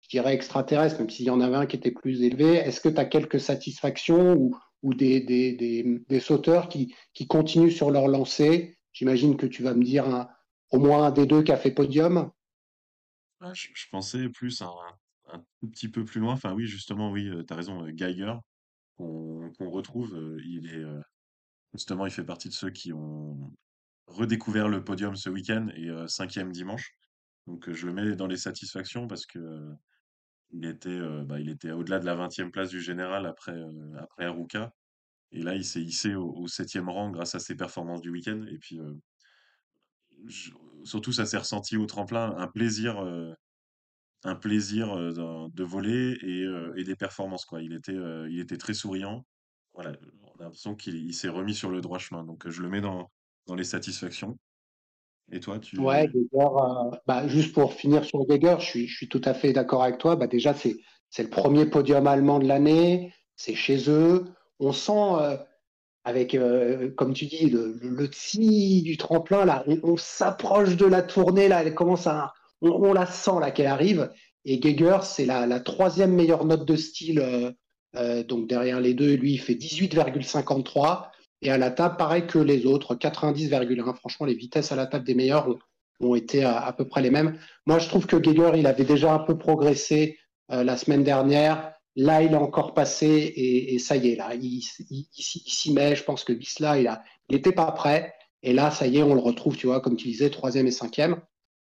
je 0.00 0.08
dirais, 0.08 0.34
extraterrestres, 0.34 0.98
même 0.98 1.10
s'il 1.10 1.26
y 1.26 1.30
en 1.30 1.40
avait 1.40 1.56
un 1.56 1.66
qui 1.66 1.76
était 1.76 1.90
plus 1.90 2.22
élevé, 2.22 2.56
est-ce 2.56 2.80
que 2.80 2.88
tu 2.88 2.98
as 2.98 3.04
quelques 3.04 3.40
satisfactions 3.40 4.50
ou, 4.82 4.94
des, 4.94 6.20
sauteurs 6.20 6.68
qui, 6.68 6.94
continuent 7.28 7.70
sur 7.70 7.90
leur 7.90 8.08
lancée? 8.08 8.76
J'imagine 8.92 9.36
que 9.36 9.46
tu 9.46 9.62
vas 9.62 9.74
me 9.74 9.84
dire 9.84 10.06
un, 10.06 10.28
au 10.70 10.78
moins 10.78 11.06
un 11.06 11.10
des 11.10 11.26
deux 11.26 11.42
qui 11.42 11.52
a 11.52 11.56
fait 11.56 11.70
podium. 11.70 12.30
Ah, 13.40 13.52
je, 13.54 13.68
pensais 13.90 14.28
plus 14.28 14.62
un, 14.62 15.44
petit 15.72 15.88
peu 15.88 16.04
plus 16.04 16.20
loin. 16.20 16.34
Enfin 16.34 16.52
oui, 16.52 16.66
justement, 16.66 17.10
oui, 17.10 17.28
euh, 17.28 17.42
tu 17.44 17.52
as 17.52 17.56
raison, 17.56 17.84
euh, 17.84 17.90
Geiger, 17.90 18.34
qu'on 18.96 19.70
retrouve, 19.70 20.14
euh, 20.14 20.38
il 20.44 20.66
est 20.66 20.84
justement, 21.72 22.04
il 22.04 22.12
fait 22.12 22.24
partie 22.24 22.48
de 22.48 22.54
ceux 22.54 22.70
qui 22.70 22.92
ont 22.92 23.52
redécouvert 24.10 24.68
le 24.68 24.84
podium 24.84 25.16
ce 25.16 25.30
week-end 25.30 25.68
et 25.74 25.88
cinquième 26.08 26.52
dimanche. 26.52 26.94
Donc 27.46 27.70
je 27.70 27.86
le 27.86 27.92
mets 27.92 28.16
dans 28.16 28.26
les 28.26 28.36
satisfactions 28.36 29.08
parce 29.08 29.26
que 29.26 29.74
il 30.52 30.66
était, 30.66 30.88
euh, 30.88 31.24
bah, 31.24 31.40
était 31.40 31.70
au-delà 31.70 31.98
de 31.98 32.06
la 32.06 32.16
20e 32.16 32.50
place 32.50 32.70
du 32.70 32.80
général 32.80 33.26
après, 33.26 33.52
euh, 33.52 33.94
après 33.98 34.24
Aruka. 34.24 34.72
Et 35.32 35.42
là, 35.42 35.54
il 35.54 35.64
s'est 35.64 35.82
hissé 35.82 36.14
au, 36.14 36.46
7e 36.48 36.88
rang 36.88 37.10
grâce 37.10 37.34
à 37.34 37.38
ses 37.38 37.54
performances 37.54 38.00
du 38.00 38.10
week-end. 38.10 38.44
Et 38.50 38.58
puis, 38.58 38.80
euh, 38.80 38.94
surtout, 40.84 41.12
ça 41.12 41.24
s'est 41.24 41.38
ressenti 41.38 41.76
au 41.76 41.86
tremplin, 41.86 42.34
un 42.36 42.48
plaisir, 42.48 42.98
un 44.24 44.34
plaisir 44.34 44.96
de 44.96 45.62
voler 45.62 46.18
et, 46.76 46.84
des 46.84 46.96
performances. 46.96 47.44
Quoi. 47.44 47.62
Il, 47.62 47.72
était, 47.74 47.96
il 48.28 48.40
était 48.40 48.56
très 48.56 48.74
souriant. 48.74 49.24
Voilà, 49.72 49.92
on 50.22 50.40
a 50.40 50.44
l'impression 50.44 50.74
qu'il 50.74 51.14
s'est 51.14 51.28
remis 51.28 51.54
sur 51.54 51.70
le 51.70 51.80
droit 51.80 52.00
chemin. 52.00 52.24
Donc, 52.24 52.48
je 52.48 52.60
le 52.60 52.68
mets 52.68 52.80
dans, 52.80 53.08
dans 53.46 53.54
les 53.54 53.64
satisfactions. 53.64 54.36
Et 55.32 55.40
toi, 55.40 55.58
tu... 55.58 55.78
Ouais, 55.78 56.08
euh, 56.34 56.90
bah, 57.06 57.28
juste 57.28 57.52
pour 57.52 57.72
finir 57.72 58.04
sur 58.04 58.26
Geiger, 58.26 58.56
je 58.58 58.86
suis, 58.86 59.08
tout 59.08 59.22
à 59.24 59.34
fait 59.34 59.52
d'accord 59.52 59.82
avec 59.82 59.98
toi. 59.98 60.16
Bah, 60.16 60.26
déjà, 60.26 60.54
c'est, 60.54 60.76
c'est 61.08 61.22
le 61.22 61.30
premier 61.30 61.66
podium 61.66 62.06
allemand 62.06 62.38
de 62.38 62.46
l'année, 62.46 63.12
c'est 63.36 63.54
chez 63.54 63.88
eux. 63.88 64.24
On 64.58 64.72
sent, 64.72 64.92
euh, 64.92 65.36
avec, 66.04 66.34
euh, 66.34 66.90
comme 66.96 67.14
tu 67.14 67.26
dis, 67.26 67.48
le, 67.48 67.78
le, 67.80 68.82
du 68.82 68.96
tremplin, 68.96 69.44
là, 69.44 69.64
on, 69.84 69.96
s'approche 69.96 70.76
de 70.76 70.86
la 70.86 71.02
tournée, 71.02 71.48
là, 71.48 71.62
elle 71.62 71.74
commence 71.74 72.06
à, 72.06 72.32
on, 72.60 72.92
la 72.92 73.06
sent, 73.06 73.38
là, 73.40 73.52
qu'elle 73.52 73.68
arrive. 73.68 74.10
Et 74.44 74.58
Geiger, 74.58 74.98
c'est 75.02 75.26
la, 75.26 75.46
la, 75.46 75.60
troisième 75.60 76.12
meilleure 76.14 76.44
note 76.44 76.66
de 76.66 76.76
style 76.76 77.54
donc 78.28 78.48
derrière 78.48 78.80
les 78.80 78.94
deux, 78.94 79.14
lui, 79.14 79.32
il 79.32 79.40
fait 79.40 79.54
18,53. 79.54 81.10
Et 81.42 81.50
à 81.50 81.58
la 81.58 81.70
table, 81.70 81.96
pareil 81.96 82.26
que 82.26 82.38
les 82.38 82.66
autres, 82.66 82.94
90,1. 82.94 83.94
Franchement, 83.94 84.26
les 84.26 84.34
vitesses 84.34 84.72
à 84.72 84.76
la 84.76 84.86
table 84.86 85.04
des 85.04 85.14
meilleurs 85.14 85.48
ont, 86.00 86.14
été 86.14 86.44
à, 86.44 86.72
peu 86.76 86.86
près 86.86 87.02
les 87.02 87.10
mêmes. 87.10 87.38
Moi, 87.66 87.78
je 87.78 87.88
trouve 87.88 88.06
que 88.06 88.16
Geiger, 88.16 88.52
il 88.56 88.66
avait 88.66 88.84
déjà 88.84 89.12
un 89.12 89.18
peu 89.20 89.36
progressé 89.38 90.18
euh, 90.50 90.64
la 90.64 90.76
semaine 90.76 91.04
dernière. 91.04 91.72
Là, 91.96 92.22
il 92.22 92.34
a 92.34 92.40
encore 92.40 92.74
passé 92.74 93.32
et, 93.36 93.78
ça 93.78 93.96
y 93.96 94.12
est, 94.12 94.16
là, 94.16 94.34
il, 94.34 94.62
s'y 94.62 95.72
met. 95.72 95.96
Je 95.96 96.04
pense 96.04 96.24
que 96.24 96.32
Bisla, 96.32 96.78
il 96.78 97.00
n'était 97.30 97.52
pas 97.52 97.70
prêt. 97.72 98.14
Et 98.42 98.52
là, 98.52 98.70
ça 98.70 98.86
y 98.86 98.98
est, 98.98 99.02
on 99.02 99.14
le 99.14 99.20
retrouve, 99.20 99.56
tu 99.56 99.66
vois, 99.66 99.80
comme 99.80 99.96
tu 99.96 100.08
disais, 100.08 100.30
troisième 100.30 100.66
et 100.66 100.70
cinquième. 100.70 101.20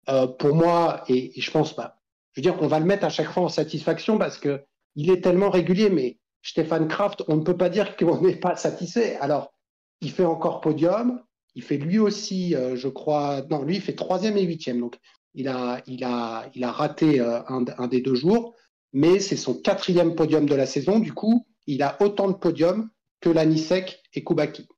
Euh, 0.09 0.27
pour 0.27 0.55
moi, 0.55 1.05
et, 1.09 1.39
et 1.39 1.41
je 1.41 1.51
pense 1.51 1.75
bah, 1.75 2.01
je 2.33 2.41
veux 2.41 2.43
dire, 2.43 2.57
on 2.63 2.69
va 2.69 2.79
le 2.79 2.87
mettre 2.87 3.05
à 3.05 3.09
chaque 3.09 3.31
fois 3.31 3.45
en 3.45 3.49
satisfaction 3.49 4.19
parce 4.19 4.39
que 4.39 4.65
il 4.97 5.11
est 5.11 5.21
tellement 5.21 5.51
régulier, 5.51 5.91
mais 5.91 6.19
Stéphane 6.43 6.89
Kraft, 6.89 7.23
on 7.29 7.37
ne 7.37 7.43
peut 7.43 7.57
pas 7.57 7.69
dire 7.69 7.97
qu'on 7.99 8.21
n'est 8.21 8.37
pas 8.37 8.57
satisfait. 8.57 9.17
Alors, 9.17 9.53
il 10.01 10.11
fait 10.11 10.25
encore 10.25 10.61
podium, 10.61 11.21
il 11.55 11.63
fait 11.63 11.77
lui 11.77 11.99
aussi, 11.99 12.55
euh, 12.55 12.77
je 12.77 12.89
crois, 12.89 13.43
non, 13.51 13.63
lui, 13.63 13.77
il 13.77 13.83
fait 13.83 13.95
troisième 13.95 14.37
et 14.37 14.43
huitième. 14.43 14.81
Donc, 14.81 14.99
il 15.35 15.49
a, 15.49 15.83
il 15.87 16.05
a, 16.05 16.49
il 16.55 16.65
a 16.65 16.73
raté 16.73 17.21
euh, 17.21 17.41
un, 17.47 17.89
des 17.89 18.01
deux 18.01 18.15
jours, 18.15 18.55
mais 18.93 19.21
c'est 19.21 19.37
son 19.37 19.55
quatrième 19.55 20.15
podium 20.15 20.47
de 20.47 20.55
la 20.55 20.67
saison. 20.67 20.99
Du 20.99 21.13
coup, 21.13 21.47
il 21.67 21.83
a 21.83 21.97
autant 22.01 22.29
de 22.29 22.35
podiums 22.35 22.89
que 23.21 23.31
Lanisek 23.31 24.03
et 24.15 24.25
Koubaki. 24.25 24.69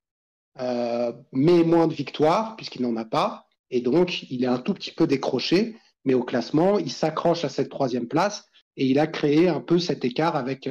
Euh, 0.60 1.12
mais 1.32 1.62
moins 1.62 1.86
de 1.86 1.94
victoires, 1.94 2.56
puisqu'il 2.56 2.82
n'en 2.82 2.96
a 2.96 3.04
pas. 3.04 3.46
Et 3.70 3.80
donc, 3.80 4.24
il 4.30 4.44
est 4.44 4.48
un 4.48 4.58
tout 4.58 4.74
petit 4.74 4.92
peu 4.92 5.06
décroché, 5.06 5.76
mais 6.04 6.14
au 6.14 6.22
classement, 6.22 6.78
il 6.78 6.90
s'accroche 6.90 7.44
à 7.44 7.48
cette 7.48 7.70
troisième 7.70 8.08
place 8.08 8.46
et 8.76 8.86
il 8.86 8.98
a 8.98 9.06
créé 9.06 9.48
un 9.48 9.60
peu 9.60 9.78
cet 9.78 10.04
écart 10.04 10.36
avec, 10.36 10.68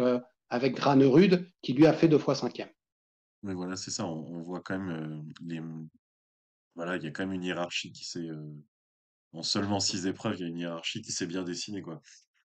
avec 0.49 0.75
Granerud 0.75 1.47
qui 1.63 1.73
lui 1.73 1.87
a 1.87 1.93
fait 1.93 2.07
deux 2.07 2.19
fois 2.19 2.35
cinquième. 2.35 2.69
Mais 3.43 3.53
voilà, 3.53 3.75
c'est 3.75 3.91
ça, 3.91 4.05
on, 4.05 4.41
voit 4.41 4.61
quand 4.61 4.77
même 4.77 4.89
euh, 4.89 5.21
les... 5.41 5.61
Voilà, 6.75 6.97
il 6.97 7.03
y 7.03 7.07
a 7.07 7.11
quand 7.11 7.25
même 7.25 7.33
une 7.33 7.43
hiérarchie 7.43 7.91
qui 7.91 8.05
s'est... 8.05 8.29
Euh, 8.29 8.53
en 9.33 9.43
seulement 9.43 9.79
six 9.79 10.07
épreuves, 10.07 10.35
il 10.37 10.41
y 10.41 10.45
a 10.45 10.47
une 10.47 10.57
hiérarchie 10.57 11.01
qui 11.01 11.11
s'est 11.11 11.25
bien 11.25 11.43
dessinée, 11.43 11.81
quoi. 11.81 12.01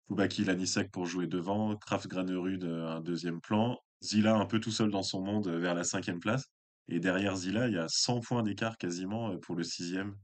Foubaki 0.09 0.45
Lanisek 0.45 0.91
pour 0.91 1.07
jouer 1.07 1.27
devant, 1.27 1.77
Kraft 1.77 2.09
Granerud 2.09 2.65
un 2.65 3.01
deuxième 3.01 3.41
plan, 3.41 3.79
Zila 4.03 4.35
un 4.35 4.45
peu 4.45 4.61
tout 4.61 4.73
seul 4.73 4.91
dans 4.91 5.03
son 5.03 5.23
monde 5.23 5.49
vers 5.49 5.75
la 5.75 5.85
cinquième 5.85 6.21
place. 6.21 6.51
Et 6.89 7.01
derrière 7.01 7.37
Zila, 7.37 7.69
il 7.69 7.75
y 7.75 7.79
a 7.79 7.87
100 7.89 8.21
points 8.21 8.43
d'écart 8.43 8.77
quasiment 8.77 9.37
pour 9.39 9.57
le 9.57 9.63
sixième, 9.63 10.17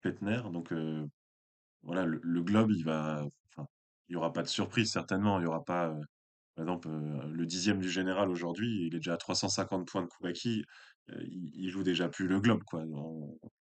Petner. 0.00 0.40
Donc 0.52 0.72
euh, 0.72 1.06
voilà, 1.82 2.04
le, 2.04 2.42
globe, 2.42 2.70
il 2.72 2.84
va, 2.84 3.24
il 4.08 4.14
y 4.14 4.16
aura 4.16 4.32
pas 4.32 4.42
de 4.42 4.48
surprise 4.48 4.90
certainement. 4.90 5.38
Il 5.38 5.44
y 5.44 5.46
aura 5.46 5.64
pas, 5.64 5.88
euh, 5.88 6.00
par 6.54 6.64
exemple, 6.64 6.88
euh, 6.88 7.26
le 7.32 7.46
dixième 7.46 7.80
du 7.80 7.90
général 7.90 8.30
aujourd'hui, 8.30 8.86
il 8.86 8.94
est 8.94 8.98
déjà 8.98 9.14
à 9.14 9.16
350 9.16 9.86
points 9.86 10.02
de 10.02 10.06
Koubaki. 10.08 10.64
il, 11.08 11.50
il, 11.54 11.70
joue 11.70 11.82
déjà 11.82 12.08
plus 12.08 12.26
le 12.26 12.40
globe, 12.40 12.62
quoi. 12.64 12.84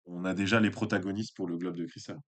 On, 0.07 0.25
a 0.25 0.35
déjà 0.35 0.59
les 0.61 0.71
protagonistes 0.71 1.37
pour 1.37 1.47
le 1.47 1.57
globe 1.59 1.77
de 1.77 1.85
Cristal. 1.85 2.19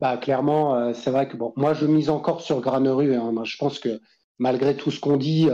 Bah 0.00 0.18
clairement, 0.18 0.92
c'est 0.92 1.10
vrai 1.10 1.26
que 1.26 1.36
bon, 1.36 1.54
moi 1.56 1.72
je 1.72 1.86
mise 1.86 2.10
encore 2.10 2.42
sur 2.42 2.60
Graneru. 2.60 3.14
Hein. 3.14 3.32
Je 3.44 3.56
pense 3.56 3.78
que 3.78 4.00
malgré 4.38 4.76
tout 4.76 4.90
ce 4.90 5.00
qu'on 5.00 5.16
dit, 5.16 5.48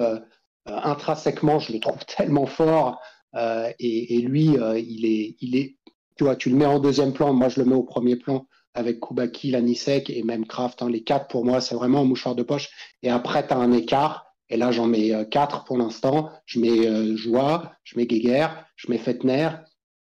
intrinsèquement, 0.67 1.59
je 1.59 1.73
le 1.73 1.81
trouve 1.81 2.05
tellement 2.17 2.47
fort. 2.47 3.01
Euh, 3.35 3.73
et, 3.79 4.19
lui, 4.21 4.59
euh, 4.59 4.79
il 4.79 5.07
est, 5.07 5.37
il 5.41 5.57
est, 5.57 5.77
tu 6.17 6.25
vois, 6.25 6.37
tu 6.37 6.51
le 6.51 6.57
mets 6.57 6.67
en 6.67 6.79
deuxième 6.79 7.13
plan. 7.13 7.33
Moi, 7.33 7.49
je 7.49 7.61
le 7.61 7.67
mets 7.67 7.75
au 7.75 7.83
premier 7.83 8.17
plan 8.17 8.47
avec 8.75 9.01
Kubaki, 9.01 9.51
Lanisek 9.51 10.11
et 10.11 10.23
même 10.23 10.47
Kraft. 10.47 10.83
Hein. 10.83 10.91
Les 10.91 11.03
quatre, 11.03 11.29
pour 11.29 11.45
moi, 11.45 11.61
c'est 11.61 11.75
vraiment 11.75 12.01
un 12.01 12.05
mouchoir 12.05 12.35
de 12.35 12.43
poche. 12.43 12.71
Et 13.03 13.11
après, 13.11 13.47
tu 13.47 13.53
as 13.53 13.59
un 13.59 13.73
écart. 13.73 14.27
Et 14.49 14.57
là, 14.57 14.71
j'en 14.71 14.87
mets 14.87 15.15
euh, 15.15 15.25
quatre 15.25 15.65
pour 15.65 15.79
l'instant. 15.79 16.31
Je 16.47 16.61
mets 16.61 16.87
euh, 16.87 17.17
Joie, 17.17 17.73
je 17.85 17.97
mets 17.97 18.07
Geiger, 18.07 18.49
je 18.77 18.91
mets 18.91 18.99
Fettner. 18.99 19.51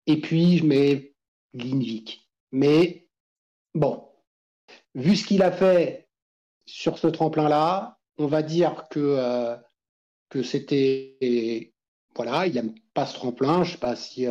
Et 0.07 0.21
puis, 0.21 0.59
je 0.59 0.65
mets 0.65 1.15
Lindvik. 1.55 2.29
Mais 2.53 3.09
bon, 3.75 4.09
vu 4.95 5.17
ce 5.17 5.27
qu'il 5.27 5.43
a 5.43 5.53
fait 5.53 6.09
sur 6.67 6.99
ce 6.99 7.07
tremplin-là, 7.07 7.99
on 8.19 8.27
va 8.27 8.43
dire 8.43 8.87
que, 8.91 9.01
euh, 9.01 9.57
que 10.29 10.43
c'était 10.43 11.73
voilà, 12.15 12.47
il 12.47 12.55
n'aime 12.55 12.75
pas 12.93 13.07
ce 13.07 13.15
tremplin. 13.15 13.63
Je 13.63 13.71
ne 13.71 13.73
sais 13.75 13.79
pas 13.79 13.97
si, 13.97 14.27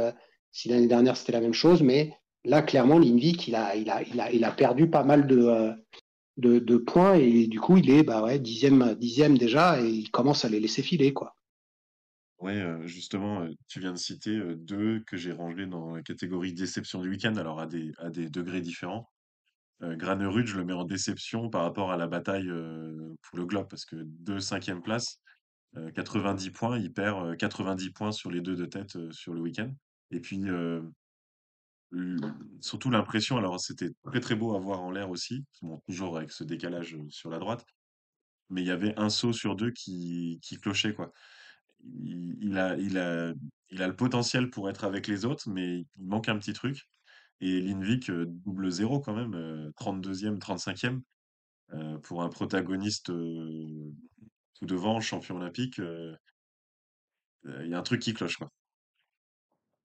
si 0.52 0.70
l'année 0.70 0.88
dernière 0.88 1.16
c'était 1.16 1.32
la 1.32 1.40
même 1.40 1.54
chose, 1.54 1.82
mais 1.82 2.19
là, 2.46 2.62
clairement, 2.62 3.00
Lindvik, 3.00 3.48
il 3.48 3.56
a, 3.56 3.76
il, 3.76 3.90
a, 3.90 4.02
il, 4.04 4.20
a, 4.20 4.32
il 4.32 4.44
a 4.44 4.52
perdu 4.52 4.90
pas 4.90 5.04
mal 5.04 5.28
de, 5.28 5.38
euh, 5.38 5.74
de, 6.38 6.60
de, 6.60 6.78
points 6.78 7.16
et 7.16 7.48
du 7.48 7.60
coup, 7.60 7.78
il 7.78 7.90
est 7.90 8.04
bah 8.04 8.24
ouais, 8.24 8.40
dixième, 8.40 8.96
dixième 8.96 9.38
déjà 9.38 9.82
et 9.82 9.88
il 9.88 10.12
commence 10.12 10.46
à 10.46 10.50
les 10.50 10.60
laisser 10.60 10.82
filer. 10.82 11.14
quoi. 11.14 11.36
Oui, 12.40 12.54
euh, 12.54 12.86
justement, 12.88 13.46
tu 13.68 13.80
viens 13.80 13.92
de 13.92 13.98
citer 13.98 14.40
deux 14.56 15.02
que 15.02 15.18
j'ai 15.18 15.34
rangés 15.34 15.68
dans 15.68 15.96
la 15.96 16.02
catégorie 16.02 16.54
déception 16.54 17.02
du 17.02 17.10
week-end, 17.10 17.36
alors 17.36 17.60
à 17.60 17.68
des, 17.68 17.92
à 17.98 18.10
des 18.10 18.30
degrés 18.30 18.62
différents. 18.62 19.10
Euh, 19.82 19.96
Granerud, 19.96 20.46
je 20.46 20.58
le 20.58 20.66
mets 20.66 20.74
en 20.74 20.86
déception 20.86 21.50
par 21.50 21.64
rapport 21.64 21.92
à 21.92 21.98
la 21.98 22.08
bataille 22.08 22.50
pour 23.22 23.38
le 23.38 23.46
Globe, 23.46 23.68
parce 23.70 23.86
que 23.86 23.96
deux 23.98 24.40
cinquième 24.40 24.82
place, 24.82 25.20
90 25.94 26.48
euh, 26.48 26.52
points, 26.52 26.80
il 26.80 26.92
perd 26.92 27.38
90 27.38 27.88
euh, 27.88 27.92
points 27.94 28.12
sur 28.12 28.32
les 28.32 28.42
deux 28.42 28.56
de 28.56 28.66
tête 28.66 28.96
euh, 28.96 29.12
sur 29.12 29.34
le 29.34 29.42
week-end. 29.42 29.72
Et 30.12 30.20
puis, 30.20 30.42
surtout 32.62 32.90
l'impression, 32.90 33.38
alors 33.38 33.60
c'était 33.60 33.90
très 34.04 34.20
très 34.20 34.36
beau 34.36 34.56
à 34.56 34.60
voir 34.60 34.82
en 34.82 34.92
l'air 34.92 35.10
aussi, 35.10 35.44
bon, 35.62 35.82
toujours 35.88 36.18
avec 36.18 36.32
ce 36.32 36.44
décalage 36.44 36.98
sur 37.10 37.30
la 37.30 37.40
droite, 37.40 37.66
mais 38.50 38.62
il 38.62 38.68
y 38.68 38.72
avait 38.72 38.98
un 38.98 39.10
saut 39.10 39.34
sur 39.34 39.56
deux 39.56 39.72
qui, 39.72 40.40
clochait, 40.62 40.94
quoi. 40.94 41.12
Il, 41.84 42.58
a, 42.58 42.76
il, 42.78 42.98
a, 42.98 43.34
il 43.70 43.82
a 43.82 43.88
le 43.88 43.96
potentiel 43.96 44.50
pour 44.50 44.70
être 44.70 44.84
avec 44.84 45.08
les 45.08 45.26
autres, 45.26 45.50
mais 45.50 45.80
il 45.80 45.88
manque 45.98 46.30
un 46.30 46.38
petit 46.38 46.54
truc. 46.54 46.90
Et 47.42 47.62
Linvik, 47.62 48.12
double 48.12 48.70
zéro 48.70 49.00
quand 49.00 49.16
même, 49.16 49.72
32e, 49.80 50.40
35e, 50.40 51.02
pour 52.02 52.22
un 52.22 52.30
protagoniste 52.30 53.12
tout 54.60 54.66
devant, 54.66 55.00
champion 55.00 55.38
olympique, 55.38 55.80
euh, 55.80 56.16
euh, 57.46 57.62
il 57.64 57.72
y 57.72 57.74
a 57.74 57.80
un 57.80 57.84
truc 57.84 58.02
qui 58.02 58.14
cloche. 58.14 58.38
Quoi. 58.38 58.52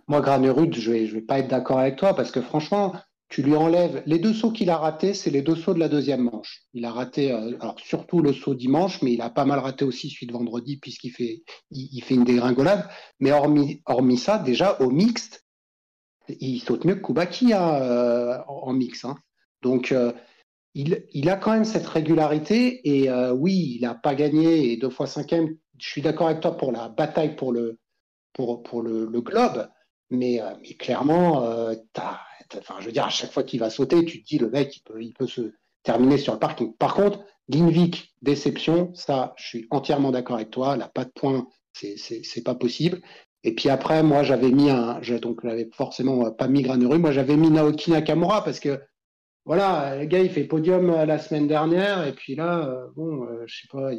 Moi, 0.07 0.21
Granerud, 0.21 0.75
je 0.75 0.91
vais, 0.91 1.07
je 1.07 1.15
vais 1.15 1.23
pas 1.23 1.39
être 1.39 1.49
d'accord 1.49 1.79
avec 1.79 1.97
toi 1.97 2.15
parce 2.15 2.31
que 2.31 2.43
franchement, 2.43 2.95
tu 3.29 3.43
lui 3.43 3.57
enlèves 3.57 4.03
les 4.07 4.19
deux 4.19 4.33
sauts 4.33 4.53
qu'il 4.53 4.71
a 4.71 4.77
ratés, 4.77 5.15
c'est 5.15 5.31
les 5.31 5.43
deux 5.43 5.57
sauts 5.57 5.75
de 5.75 5.81
la 5.81 5.89
deuxième 5.89 6.23
manche. 6.23 6.63
Il 6.73 6.85
a 6.85 6.93
raté, 6.93 7.33
euh, 7.33 7.57
alors 7.61 7.81
surtout 7.81 8.21
le 8.21 8.33
saut 8.33 8.55
dimanche, 8.55 9.03
mais 9.03 9.13
il 9.13 9.21
a 9.23 9.31
pas 9.31 9.45
mal 9.45 9.59
raté 9.59 9.85
aussi 9.85 10.11
celui 10.11 10.27
de 10.27 10.33
vendredi 10.33 10.77
puisqu'il 10.77 11.11
fait, 11.11 11.43
il, 11.71 12.01
fait 12.03 12.15
une 12.15 12.25
dégringolade. 12.25 12.89
Mais 13.21 13.33
hormis, 13.33 13.83
hormis 13.87 14.19
ça, 14.19 14.39
déjà 14.39 14.81
au 14.81 14.91
mixte, 14.91 15.45
il 16.29 16.61
saute 16.61 16.85
mieux 16.85 16.95
que 16.95 17.01
Koubaki 17.01 17.53
hein, 17.53 17.75
euh, 17.75 18.39
en, 18.47 18.73
mix. 18.73 19.05
Hein. 19.05 19.17
Donc 19.63 19.91
euh, 19.91 20.13
il, 20.75 21.05
il, 21.13 21.29
a 21.29 21.37
quand 21.37 21.53
même 21.53 21.65
cette 21.65 21.87
régularité 21.87 22.81
et 22.85 23.11
oui, 23.33 23.77
il 23.77 23.83
n'a 23.83 23.95
pas 23.95 24.15
gagné 24.15 24.71
et 24.71 24.77
deux 24.77 24.91
fois 24.91 25.07
cinquième. 25.07 25.57
Je 25.79 25.89
suis 25.89 26.03
d'accord 26.03 26.29
avec 26.29 26.41
toi 26.41 26.57
pour 26.57 26.73
la 26.73 26.89
bataille 26.89 27.37
pour 27.37 27.53
le, 27.53 27.79
pour, 28.33 28.63
pour 28.63 28.83
le 28.83 29.21
globe, 29.21 29.69
mais, 30.15 30.41
euh, 30.41 30.51
mais 30.63 30.75
clairement, 30.75 31.45
euh, 31.45 31.75
enfin, 32.57 32.77
je 32.81 32.87
veux 32.87 32.93
dire, 32.93 33.05
à 33.05 33.11
chaque 33.11 33.33
fois 33.33 33.43
qu'il 33.43 33.61
va 33.61 33.71
sauter, 33.71 34.05
tu 34.05 34.23
te 34.23 34.27
dis 34.27 34.39
le 34.39 34.51
mec, 34.51 34.77
il 34.77 34.81
peut, 34.81 35.03
il 35.03 35.13
peut 35.13 35.27
se 35.27 35.53
terminer 35.83 36.19
sur 36.19 36.33
le 36.33 36.39
parking. 36.39 36.75
Par 36.77 36.95
contre, 36.95 37.21
Linvik, 37.49 38.15
déception, 38.23 38.95
ça, 38.95 39.35
je 39.37 39.47
suis 39.47 39.67
entièrement 39.71 40.11
d'accord 40.11 40.37
avec 40.37 40.51
toi. 40.51 40.77
La 40.77 40.89
pas 40.89 41.05
de 41.05 41.11
points, 41.11 41.47
c'est, 41.73 42.45
pas 42.45 42.55
possible. 42.55 43.03
Et 43.43 43.55
puis 43.55 43.69
après, 43.69 44.03
moi, 44.03 44.23
j'avais 44.23 44.51
mis 44.51 44.71
un, 44.71 45.01
donc, 45.21 45.41
j'avais 45.45 45.69
forcément 45.75 46.31
pas 46.31 46.49
mis 46.49 46.63
Graneru, 46.63 46.99
moi, 46.99 47.13
j'avais 47.13 47.37
mis 47.37 47.51
Naoki 47.51 47.91
Nakamura 47.91 48.43
parce 48.43 48.61
que 48.61 48.81
voilà, 49.45 49.97
le 49.99 50.07
gars, 50.07 50.21
il 50.21 50.31
fait 50.31 50.45
podium 50.45 50.91
euh, 50.91 51.05
la 51.05 51.19
semaine 51.19 51.47
dernière, 51.47 52.07
et 52.07 52.15
puis 52.15 52.35
là, 52.35 52.67
euh, 52.67 52.89
bon, 52.97 53.25
euh, 53.25 53.45
je 53.47 53.61
sais 53.61 53.69
pas, 53.71 53.91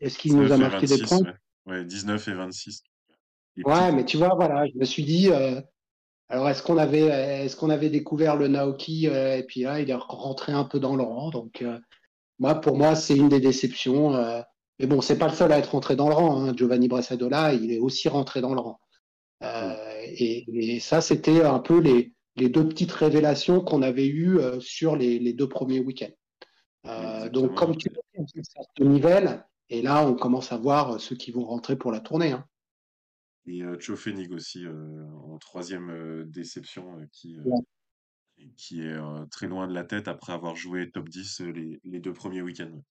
est-ce 0.00 0.18
qu'il 0.18 0.36
nous 0.36 0.50
a 0.50 0.56
marqué 0.56 0.86
26, 0.86 0.98
des 0.98 1.06
points? 1.06 1.34
ouais. 1.66 1.78
ouais. 1.78 1.84
19 1.84 2.28
et 2.28 2.32
26. 2.32 2.82
Ouais, 3.64 3.92
mais 3.92 4.04
tu 4.04 4.16
vois, 4.16 4.34
voilà, 4.34 4.66
je 4.66 4.78
me 4.78 4.84
suis 4.84 5.04
dit, 5.04 5.30
euh, 5.30 5.60
alors 6.28 6.48
est-ce 6.48 6.62
qu'on 6.62 6.78
avait, 6.78 7.06
est-ce 7.44 7.56
qu'on 7.56 7.70
avait 7.70 7.90
découvert 7.90 8.36
le 8.36 8.48
Naoki, 8.48 9.08
euh, 9.08 9.36
et 9.36 9.42
puis 9.42 9.62
là, 9.62 9.80
il 9.80 9.90
est 9.90 9.94
rentré 9.94 10.52
un 10.52 10.64
peu 10.64 10.80
dans 10.80 10.96
le 10.96 11.02
rang, 11.02 11.30
donc 11.30 11.64
moi, 12.38 12.54
pour 12.56 12.76
moi, 12.76 12.94
c'est 12.94 13.16
une 13.16 13.28
des 13.28 13.40
déceptions. 13.40 14.12
mais 14.78 14.86
bon, 14.86 15.00
c'est 15.00 15.18
pas 15.18 15.28
le 15.28 15.34
seul 15.34 15.52
à 15.52 15.58
être 15.58 15.72
rentré 15.72 15.96
dans 15.96 16.08
le 16.08 16.14
rang. 16.14 16.40
Hein. 16.40 16.54
Giovanni 16.56 16.88
Bressadola, 16.88 17.54
il 17.54 17.72
est 17.72 17.80
aussi 17.80 18.08
rentré 18.08 18.40
dans 18.40 18.54
le 18.54 18.60
rang. 18.60 18.78
Et, 20.04 20.74
et, 20.76 20.80
ça, 20.80 21.00
c'était 21.00 21.42
un 21.44 21.58
peu 21.58 21.80
les 21.80 22.12
les 22.38 22.48
deux 22.48 22.66
petites 22.66 22.92
révélations 22.92 23.60
qu'on 23.60 23.82
avait 23.82 24.06
eues 24.06 24.38
euh, 24.38 24.60
sur 24.60 24.96
les, 24.96 25.18
les, 25.18 25.32
deux 25.32 25.48
premiers 25.48 25.80
week-ends. 25.80 26.12
Euh, 26.86 27.28
donc, 27.28 27.54
comme 27.54 27.76
tu 27.76 27.88
dis, 27.88 28.42
ça 28.44 28.62
se 28.76 28.84
nivelle, 28.84 29.44
et 29.68 29.82
là, 29.82 30.06
on 30.06 30.14
commence 30.14 30.52
à 30.52 30.56
voir 30.56 30.94
euh, 30.94 30.98
ceux 30.98 31.16
qui 31.16 31.32
vont 31.32 31.44
rentrer 31.44 31.76
pour 31.76 31.92
la 31.92 32.00
tournée. 32.00 32.32
Hein. 32.32 32.44
Et 33.48 33.62
Chofenig 33.80 34.30
aussi, 34.32 34.66
en 34.66 35.38
troisième 35.38 36.24
déception, 36.26 36.98
qui, 37.12 37.38
ouais. 37.40 38.50
qui 38.56 38.82
est 38.82 38.98
très 39.30 39.46
loin 39.46 39.66
de 39.66 39.72
la 39.72 39.84
tête 39.84 40.06
après 40.06 40.32
avoir 40.32 40.54
joué 40.54 40.90
top 40.90 41.08
10 41.08 41.40
les, 41.40 41.80
les 41.82 41.98
deux 41.98 42.12
premiers 42.12 42.42
week-ends. 42.42 42.82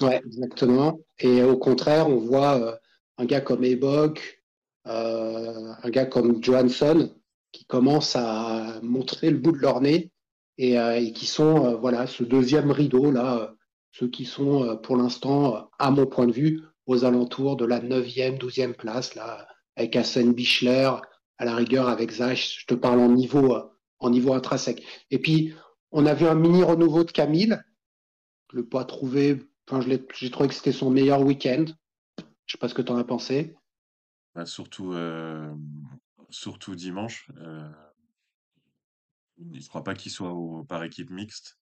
Ouais, 0.00 0.20
exactement. 0.24 1.00
Et 1.18 1.42
au 1.42 1.56
contraire, 1.56 2.08
on 2.08 2.18
voit 2.18 2.78
un 3.18 3.24
gars 3.24 3.40
comme 3.40 3.64
Ebok, 3.64 4.42
euh, 4.86 5.72
un 5.82 5.90
gars 5.90 6.06
comme 6.06 6.42
Johansson, 6.42 7.14
qui 7.52 7.64
commencent 7.66 8.16
à 8.16 8.80
montrer 8.82 9.30
le 9.30 9.38
bout 9.38 9.52
de 9.52 9.58
leur 9.58 9.80
nez 9.80 10.10
et, 10.58 10.78
euh, 10.78 10.96
et 10.96 11.12
qui 11.12 11.26
sont, 11.26 11.66
euh, 11.66 11.76
voilà, 11.76 12.06
ce 12.06 12.24
deuxième 12.24 12.70
rideau 12.70 13.10
là, 13.10 13.54
ceux 13.92 14.08
qui 14.08 14.24
sont 14.24 14.76
pour 14.82 14.96
l'instant, 14.96 15.70
à 15.78 15.90
mon 15.92 16.06
point 16.06 16.26
de 16.26 16.32
vue, 16.32 16.62
aux 16.86 17.04
alentours 17.04 17.56
de 17.56 17.64
la 17.64 17.80
neuvième, 17.80 18.38
douzième 18.38 18.74
place 18.74 19.14
là, 19.14 19.46
avec 19.76 19.96
Hassan 19.96 20.32
Bichler, 20.32 20.90
à 21.38 21.44
la 21.44 21.54
rigueur 21.56 21.88
avec 21.88 22.10
Zach. 22.12 22.36
Je 22.60 22.66
te 22.66 22.74
parle 22.74 23.00
en 23.00 23.08
niveau, 23.10 23.56
en 23.98 24.10
niveau 24.10 24.32
intrinsèque. 24.34 24.84
Et 25.10 25.18
puis, 25.18 25.54
on 25.90 26.06
a 26.06 26.14
vu 26.14 26.26
un 26.26 26.34
mini 26.34 26.62
renouveau 26.62 27.04
de 27.04 27.10
Camille. 27.10 27.56
Je 28.52 28.58
l'ai 28.58 28.62
pas 28.64 28.84
trouvé. 28.84 29.42
Enfin, 29.68 29.80
j'ai 30.14 30.30
trouvé 30.30 30.48
que 30.48 30.54
c'était 30.54 30.72
son 30.72 30.90
meilleur 30.90 31.22
week-end. 31.22 31.64
Je 32.46 32.52
sais 32.52 32.58
pas 32.58 32.68
ce 32.68 32.74
que 32.74 32.82
tu 32.82 32.92
en 32.92 32.96
as 32.96 33.04
pensé. 33.04 33.56
Bah, 34.34 34.46
surtout, 34.46 34.92
euh, 34.92 35.52
surtout 36.28 36.74
dimanche. 36.74 37.30
Euh, 37.38 37.68
je 39.38 39.58
ne 39.58 39.68
crois 39.68 39.82
pas 39.84 39.94
qu'il 39.94 40.12
soit 40.12 40.32
au- 40.32 40.64
par 40.64 40.84
équipe 40.84 41.10
mixte. 41.10 41.58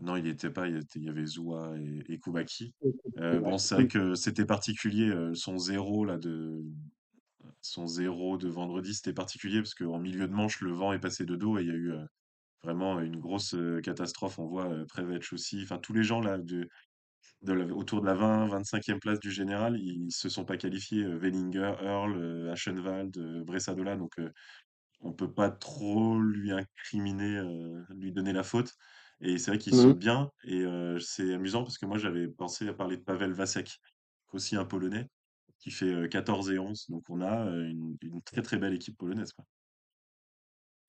Non, 0.00 0.16
il 0.16 0.24
n'y 0.24 0.30
était 0.30 0.50
pas. 0.50 0.68
Il, 0.68 0.76
était- 0.76 0.98
il 0.98 1.04
y 1.04 1.08
avait 1.08 1.26
Zoua 1.26 1.74
et, 1.78 2.12
et 2.12 2.18
Koubaki. 2.18 2.74
Euh, 3.18 3.40
bon, 3.40 3.58
c'est 3.58 3.74
vrai 3.74 3.88
que 3.88 4.14
c'était 4.14 4.46
particulier. 4.46 5.08
euh, 5.10 5.34
son 5.34 5.58
zéro 5.58 6.04
là 6.04 6.16
de 6.18 6.62
son 7.60 7.86
zéro 7.86 8.38
de 8.38 8.48
vendredi, 8.48 8.94
c'était 8.94 9.12
particulier 9.14 9.60
parce 9.62 9.74
qu'en 9.74 9.98
milieu 9.98 10.28
de 10.28 10.32
manche, 10.34 10.60
le 10.60 10.72
vent 10.72 10.92
est 10.92 11.00
passé 11.00 11.24
de 11.24 11.36
dos 11.36 11.58
et 11.58 11.62
il 11.62 11.68
y 11.68 11.70
a 11.70 11.74
eu 11.74 11.92
euh, 11.92 12.04
vraiment 12.64 13.00
une 13.00 13.18
grosse 13.20 13.54
euh, 13.54 13.80
catastrophe. 13.82 14.38
On 14.40 14.46
voit 14.48 14.70
euh, 14.72 14.86
Prevec 14.86 15.24
aussi. 15.32 15.60
Enfin, 15.64 15.78
tous 15.78 15.92
les 15.94 16.04
gens 16.04 16.20
là 16.20 16.38
de, 16.38 16.68
de 17.42 17.52
la- 17.54 17.66
autour 17.74 18.02
de 18.02 18.06
la 18.06 18.14
20, 18.14 18.46
25e 18.48 19.00
place 19.00 19.20
du 19.20 19.30
général, 19.32 19.78
ils 19.80 20.12
se 20.12 20.28
sont 20.30 20.44
pas 20.46 20.56
qualifiés. 20.58 21.04
Wellinger, 21.06 21.74
Earl, 21.82 22.50
Aschenwald, 22.50 23.18
Bressadola. 23.46 23.96
Donc, 23.96 24.12
on 25.00 25.12
peut 25.12 25.32
pas 25.32 25.50
trop 25.50 26.18
lui 26.20 26.52
incriminer, 26.52 27.36
euh, 27.38 27.82
lui 27.90 28.12
donner 28.12 28.32
la 28.32 28.42
faute. 28.44 28.72
Et 29.20 29.38
c'est 29.38 29.50
vrai 29.50 29.58
qu'il 29.58 29.72
Mhm. 29.72 29.74
saute 29.74 29.98
bien. 29.98 30.30
Et 30.44 30.60
euh, 30.62 30.98
c'est 31.00 31.34
amusant 31.34 31.62
parce 31.64 31.78
que 31.78 31.86
moi, 31.86 31.98
j'avais 31.98 32.28
pensé 32.28 32.68
à 32.68 32.74
parler 32.74 32.96
de 32.96 33.02
Pavel 33.02 33.32
Vasek, 33.32 33.78
aussi 34.32 34.56
un 34.56 34.64
Polonais, 34.64 35.08
qui 35.62 35.70
fait 35.70 35.86
euh, 35.86 36.08
14 36.08 36.50
et 36.50 36.58
11. 36.58 36.86
Donc, 36.90 37.04
on 37.08 37.20
a 37.20 37.44
une, 37.44 37.96
très 38.24 38.42
très 38.42 38.56
belle 38.56 38.74
équipe 38.74 38.98
polonaise, 38.98 39.32
quoi. 39.32 39.44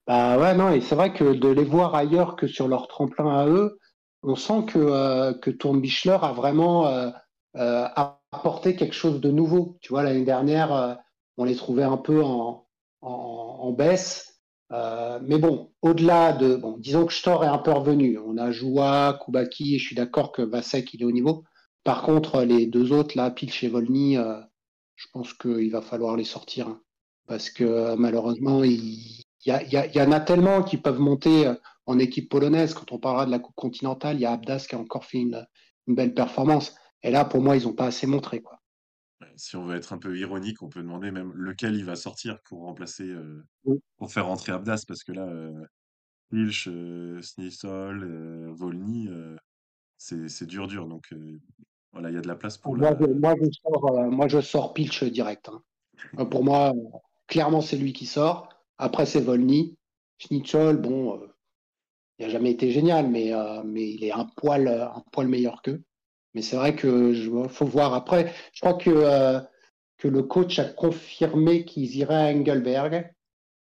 Bah 0.06 0.38
ouais, 0.38 0.54
non, 0.54 0.70
et 0.70 0.82
c'est 0.82 0.96
vrai 0.96 1.14
que 1.14 1.32
de 1.32 1.48
les 1.48 1.64
voir 1.64 1.94
ailleurs 1.94 2.36
que 2.36 2.46
sur 2.46 2.68
leur 2.68 2.88
tremplin 2.88 3.38
à 3.38 3.46
eux, 3.46 3.78
on 4.22 4.36
sent 4.36 4.66
que, 4.68 4.78
euh, 4.78 5.32
que 5.32 5.50
Tourne-Bichler 5.50 6.18
a 6.20 6.32
vraiment 6.32 7.12
apporté 7.54 8.76
quelque 8.76 8.94
chose 8.94 9.20
de 9.20 9.30
nouveau. 9.30 9.78
Tu 9.80 9.90
vois, 9.90 10.02
l'année 10.02 10.24
dernière, 10.24 10.98
on 11.38 11.44
les 11.44 11.56
trouvait 11.56 11.84
un 11.84 11.96
peu 11.96 12.22
en, 12.22 12.66
en, 13.00 13.72
baisse. 13.72 14.42
Mais 14.70 15.38
bon, 15.38 15.72
au-delà 15.80 16.32
de. 16.32 16.56
Bon, 16.56 16.76
disons 16.76 17.06
que 17.06 17.14
Stor 17.14 17.42
est 17.44 17.48
un 17.48 17.58
peu 17.58 17.70
revenu. 17.70 18.18
On 18.18 18.36
a 18.36 18.50
Joua, 18.50 19.18
Koubaki, 19.24 19.76
et 19.76 19.78
je 19.78 19.86
suis 19.86 19.96
d'accord 19.96 20.32
que 20.32 20.42
Vasek, 20.42 20.92
il 20.92 21.00
est 21.00 21.06
au 21.06 21.12
niveau. 21.12 21.44
Par 21.82 22.02
contre, 22.02 22.42
les 22.42 22.66
deux 22.66 22.92
autres, 22.92 23.16
là, 23.16 23.30
Pilch 23.30 23.64
et 23.64 23.68
Volny, 23.68 24.18
je 24.96 25.06
pense 25.12 25.32
qu'il 25.34 25.70
va 25.70 25.82
falloir 25.82 26.16
les 26.16 26.24
sortir. 26.24 26.68
hein. 26.68 26.80
parce 27.26 27.50
que 27.50 27.64
euh, 27.64 27.96
malheureusement, 27.96 28.62
il 28.64 29.24
y, 29.46 29.50
a, 29.50 29.62
il, 29.62 29.72
y 29.72 29.76
a, 29.76 29.86
il 29.86 29.94
y 29.96 30.00
en 30.00 30.12
a 30.12 30.20
tellement 30.20 30.62
qui 30.62 30.76
peuvent 30.76 31.00
monter 31.00 31.46
euh, 31.46 31.54
en 31.86 31.98
équipe 31.98 32.30
polonaise. 32.30 32.74
Quand 32.74 32.92
on 32.92 32.98
parlera 32.98 33.26
de 33.26 33.30
la 33.30 33.38
Coupe 33.38 33.56
continentale, 33.56 34.16
il 34.16 34.20
y 34.20 34.26
a 34.26 34.32
Abdas 34.32 34.66
qui 34.68 34.74
a 34.74 34.78
encore 34.78 35.04
fait 35.04 35.18
une, 35.18 35.46
une 35.86 35.94
belle 35.94 36.14
performance. 36.14 36.74
Et 37.02 37.10
là, 37.10 37.24
pour 37.24 37.42
moi, 37.42 37.56
ils 37.56 37.64
n'ont 37.64 37.74
pas 37.74 37.86
assez 37.86 38.06
montré. 38.06 38.40
Quoi. 38.40 38.58
Si 39.36 39.56
on 39.56 39.64
veut 39.64 39.76
être 39.76 39.92
un 39.92 39.98
peu 39.98 40.16
ironique, 40.18 40.62
on 40.62 40.68
peut 40.68 40.80
demander 40.82 41.10
même 41.10 41.32
lequel 41.34 41.74
il 41.74 41.84
va 41.84 41.96
sortir 41.96 42.38
pour 42.44 42.62
remplacer, 42.62 43.04
euh, 43.04 43.44
Oui. 43.64 43.78
pour 43.96 44.12
faire 44.12 44.26
rentrer 44.26 44.52
Abdas, 44.52 44.84
parce 44.86 45.02
que 45.04 45.12
là, 45.12 45.26
euh, 45.26 45.64
euh, 46.32 47.20
euh, 47.64 48.52
Volny, 48.52 49.08
c'est 49.98 50.46
dur 50.46 50.66
dur. 50.66 50.88
Donc 50.88 51.12
voilà, 51.94 52.10
il 52.10 52.14
y 52.14 52.18
a 52.18 52.20
de 52.20 52.28
la 52.28 52.34
place 52.36 52.58
pour 52.58 52.76
Moi, 52.76 52.90
la. 52.90 52.98
je, 53.00 53.06
moi, 53.06 53.34
je 53.40 53.48
sors, 53.50 53.96
euh, 53.98 54.10
moi, 54.10 54.28
je 54.28 54.40
sors 54.40 54.74
Pilch 54.74 55.04
direct. 55.04 55.48
hein. 55.48 55.62
Euh, 56.18 56.24
Pour 56.26 56.44
moi, 56.44 56.72
euh, 56.74 56.98
clairement, 57.26 57.60
c'est 57.62 57.76
lui 57.78 57.92
qui 57.92 58.06
sort. 58.06 58.48
Après, 58.78 59.06
c'est 59.06 59.20
Volny. 59.20 59.76
Schnitzel, 60.18 60.76
bon, 60.76 61.16
euh, 61.20 61.26
il 62.18 62.26
n'a 62.26 62.32
jamais 62.32 62.50
été 62.50 62.70
génial, 62.70 63.08
mais, 63.08 63.32
mais 63.64 63.90
il 63.90 64.04
est 64.04 64.12
un 64.12 64.26
poil, 64.36 64.68
un 64.68 65.02
poil 65.12 65.28
meilleur 65.28 65.62
qu'eux. 65.62 65.82
Mais 66.34 66.42
c'est 66.42 66.56
vrai 66.56 66.76
que 66.76 67.12
je 67.12 67.30
faut 67.48 67.66
voir 67.66 67.94
après. 67.94 68.32
Je 68.52 68.60
crois 68.60 68.74
que, 68.74 69.40
que 69.98 70.08
le 70.08 70.22
coach 70.22 70.58
a 70.60 70.64
confirmé 70.64 71.64
qu'ils 71.64 71.96
iraient 71.96 72.30
à 72.30 72.34
Engelberg. 72.36 73.12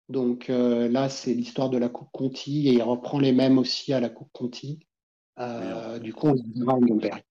Donc 0.10 0.48
là, 0.50 1.10
c'est 1.10 1.34
l'histoire 1.34 1.72
de 1.72 1.80
la 1.80 1.90
Coupe 1.90 2.10
Conti 2.12 2.68
et 2.68 2.74
il 2.74 2.84
reprend 2.84 3.18
les 3.20 3.32
mêmes 3.32 3.58
aussi 3.58 3.94
à 3.94 4.00
la 4.00 4.10
Coupe 4.10 4.30
Conti. 4.32 4.80
Du 6.02 6.14
coup, 6.14 6.28
on 6.28 6.36
verra 6.36 6.74
à 6.74 6.76
Engelberg. 6.76 7.24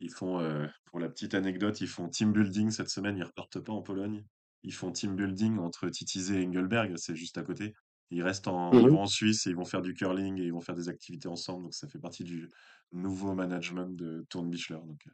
Ils 0.00 0.10
font, 0.10 0.40
euh, 0.40 0.66
pour 0.86 0.98
la 1.00 1.08
petite 1.08 1.34
anecdote, 1.34 1.80
ils 1.80 1.88
font 1.88 2.08
team 2.08 2.32
building 2.32 2.70
cette 2.70 2.88
semaine, 2.88 3.16
ils 3.16 3.24
repartent 3.24 3.60
pas 3.60 3.72
en 3.72 3.82
Pologne. 3.82 4.24
Ils 4.62 4.74
font 4.74 4.92
team 4.92 5.16
building 5.16 5.58
entre 5.58 5.88
Titizé 5.88 6.42
et 6.42 6.46
Engelberg, 6.46 6.94
c'est 6.96 7.16
juste 7.16 7.38
à 7.38 7.42
côté. 7.42 7.74
Ils 8.10 8.22
restent 8.22 8.48
en, 8.48 8.72
ils 8.72 8.78
Mhm. 8.78 8.90
vont 8.90 9.02
en 9.02 9.06
Suisse 9.06 9.46
et 9.46 9.50
ils 9.50 9.56
vont 9.56 9.64
faire 9.64 9.82
du 9.82 9.94
curling 9.94 10.38
et 10.38 10.44
ils 10.44 10.52
vont 10.52 10.60
faire 10.60 10.74
des 10.74 10.88
activités 10.88 11.28
ensemble. 11.28 11.64
Donc 11.64 11.74
ça 11.74 11.88
fait 11.88 11.98
partie 11.98 12.24
du 12.24 12.48
nouveau 12.92 13.34
management 13.34 13.94
de 13.96 14.26
Bichler. 14.44 14.76
Donc 14.84 15.00
euh, 15.06 15.10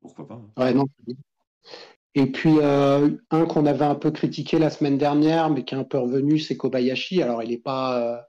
pourquoi 0.00 0.26
pas. 0.26 0.34
hein. 0.34 0.50
Ouais, 0.56 0.74
non. 0.74 0.86
Et 2.14 2.26
puis, 2.26 2.58
euh, 2.58 3.10
un 3.30 3.46
qu'on 3.46 3.66
avait 3.66 3.84
un 3.84 3.94
peu 3.94 4.10
critiqué 4.10 4.58
la 4.58 4.70
semaine 4.70 4.98
dernière, 4.98 5.50
mais 5.50 5.64
qui 5.64 5.74
est 5.74 5.78
un 5.78 5.84
peu 5.84 5.98
revenu, 5.98 6.38
c'est 6.40 6.56
Kobayashi. 6.56 7.22
Alors, 7.22 7.42
il 7.42 7.50
n'est 7.50 7.58
pas, 7.58 8.00
euh, 8.00 8.20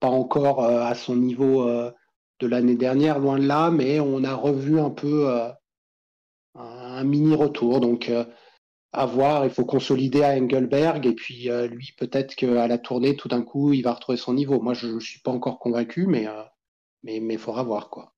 pas 0.00 0.08
encore 0.08 0.64
euh, 0.64 0.82
à 0.82 0.94
son 0.94 1.16
niveau 1.16 1.68
de 2.44 2.50
l'année 2.50 2.76
dernière, 2.76 3.18
loin 3.18 3.38
de 3.38 3.46
là, 3.46 3.70
mais 3.70 4.00
on 4.00 4.22
a 4.22 4.34
revu 4.34 4.78
un 4.78 4.90
peu 4.90 5.30
euh, 5.30 5.50
un 6.54 7.04
mini 7.04 7.34
retour. 7.34 7.80
Donc, 7.80 8.08
euh, 8.08 8.24
à 8.92 9.06
voir, 9.06 9.44
il 9.44 9.50
faut 9.50 9.64
consolider 9.64 10.22
à 10.22 10.36
Engelberg. 10.36 11.06
Et 11.06 11.14
puis, 11.14 11.50
euh, 11.50 11.66
lui, 11.66 11.92
peut-être 11.96 12.34
qu'à 12.34 12.68
la 12.68 12.78
tournée, 12.78 13.16
tout 13.16 13.28
d'un 13.28 13.42
coup, 13.42 13.72
il 13.72 13.82
va 13.82 13.94
retrouver 13.94 14.18
son 14.18 14.34
niveau. 14.34 14.60
Moi, 14.60 14.74
je 14.74 14.88
ne 14.88 15.00
suis 15.00 15.20
pas 15.20 15.30
encore 15.30 15.58
convaincu, 15.58 16.06
mais 16.06 16.26
mais 17.02 17.20
mais 17.20 17.36
faudra 17.36 17.62
voir, 17.62 17.90
quoi. 17.90 18.14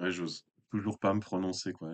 J'ose 0.00 0.44
toujours 0.70 0.98
pas 0.98 1.14
me 1.14 1.20
prononcer, 1.20 1.72
quoi. 1.72 1.92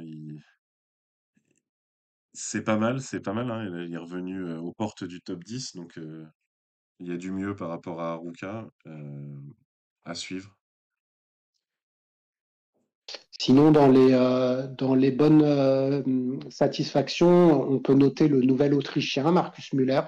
C'est 2.32 2.64
pas 2.64 2.78
mal, 2.78 3.00
c'est 3.00 3.20
pas 3.20 3.32
mal, 3.32 3.50
hein. 3.50 3.84
Il 3.86 3.92
est 3.92 3.98
revenu 3.98 4.54
aux 4.54 4.72
portes 4.72 5.04
du 5.04 5.20
top 5.20 5.44
10, 5.44 5.76
donc 5.76 5.98
il 7.02 7.08
y 7.08 7.12
a 7.12 7.16
du 7.16 7.32
mieux 7.32 7.56
par 7.56 7.68
rapport 7.68 8.00
à 8.00 8.12
Haruka 8.12 8.68
euh, 8.86 9.40
à 10.04 10.14
suivre. 10.14 10.56
Sinon, 13.44 13.72
dans 13.72 13.88
les, 13.88 14.12
euh, 14.12 14.68
dans 14.68 14.94
les 14.94 15.10
bonnes 15.10 15.42
euh, 15.42 16.00
satisfactions, 16.48 17.68
on 17.68 17.80
peut 17.80 17.92
noter 17.92 18.28
le 18.28 18.40
nouvel 18.40 18.72
Autrichien, 18.72 19.32
Marcus 19.32 19.72
Müller, 19.72 20.02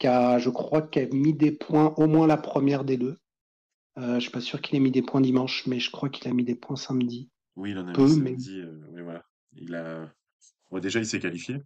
qui 0.00 0.08
a, 0.08 0.40
je 0.40 0.50
crois, 0.50 0.82
qui 0.82 0.98
a 0.98 1.06
mis 1.06 1.34
des 1.34 1.52
points 1.52 1.94
au 1.98 2.08
moins 2.08 2.26
la 2.26 2.36
première 2.36 2.82
des 2.82 2.96
deux. 2.96 3.16
Euh, 3.96 4.14
je 4.14 4.22
suis 4.22 4.32
pas 4.32 4.40
sûr 4.40 4.60
qu'il 4.60 4.74
ait 4.74 4.80
mis 4.80 4.90
des 4.90 5.02
points 5.02 5.20
dimanche, 5.20 5.68
mais 5.68 5.78
je 5.78 5.92
crois 5.92 6.08
qu'il 6.08 6.26
a 6.26 6.34
mis 6.34 6.42
des 6.42 6.56
points 6.56 6.74
samedi. 6.74 7.30
Oui, 7.54 7.70
il 7.70 7.78
en 7.78 7.86
a 7.86 7.92
Peu, 7.92 8.02
mis 8.02 8.14
samedi, 8.14 8.64
oui, 8.90 9.02
voilà. 9.02 9.22
Il 9.52 9.76
a... 9.76 10.12
Bon, 10.72 10.80
déjà, 10.80 10.98
il 10.98 11.06
s'est 11.06 11.20
qualifié. 11.20 11.62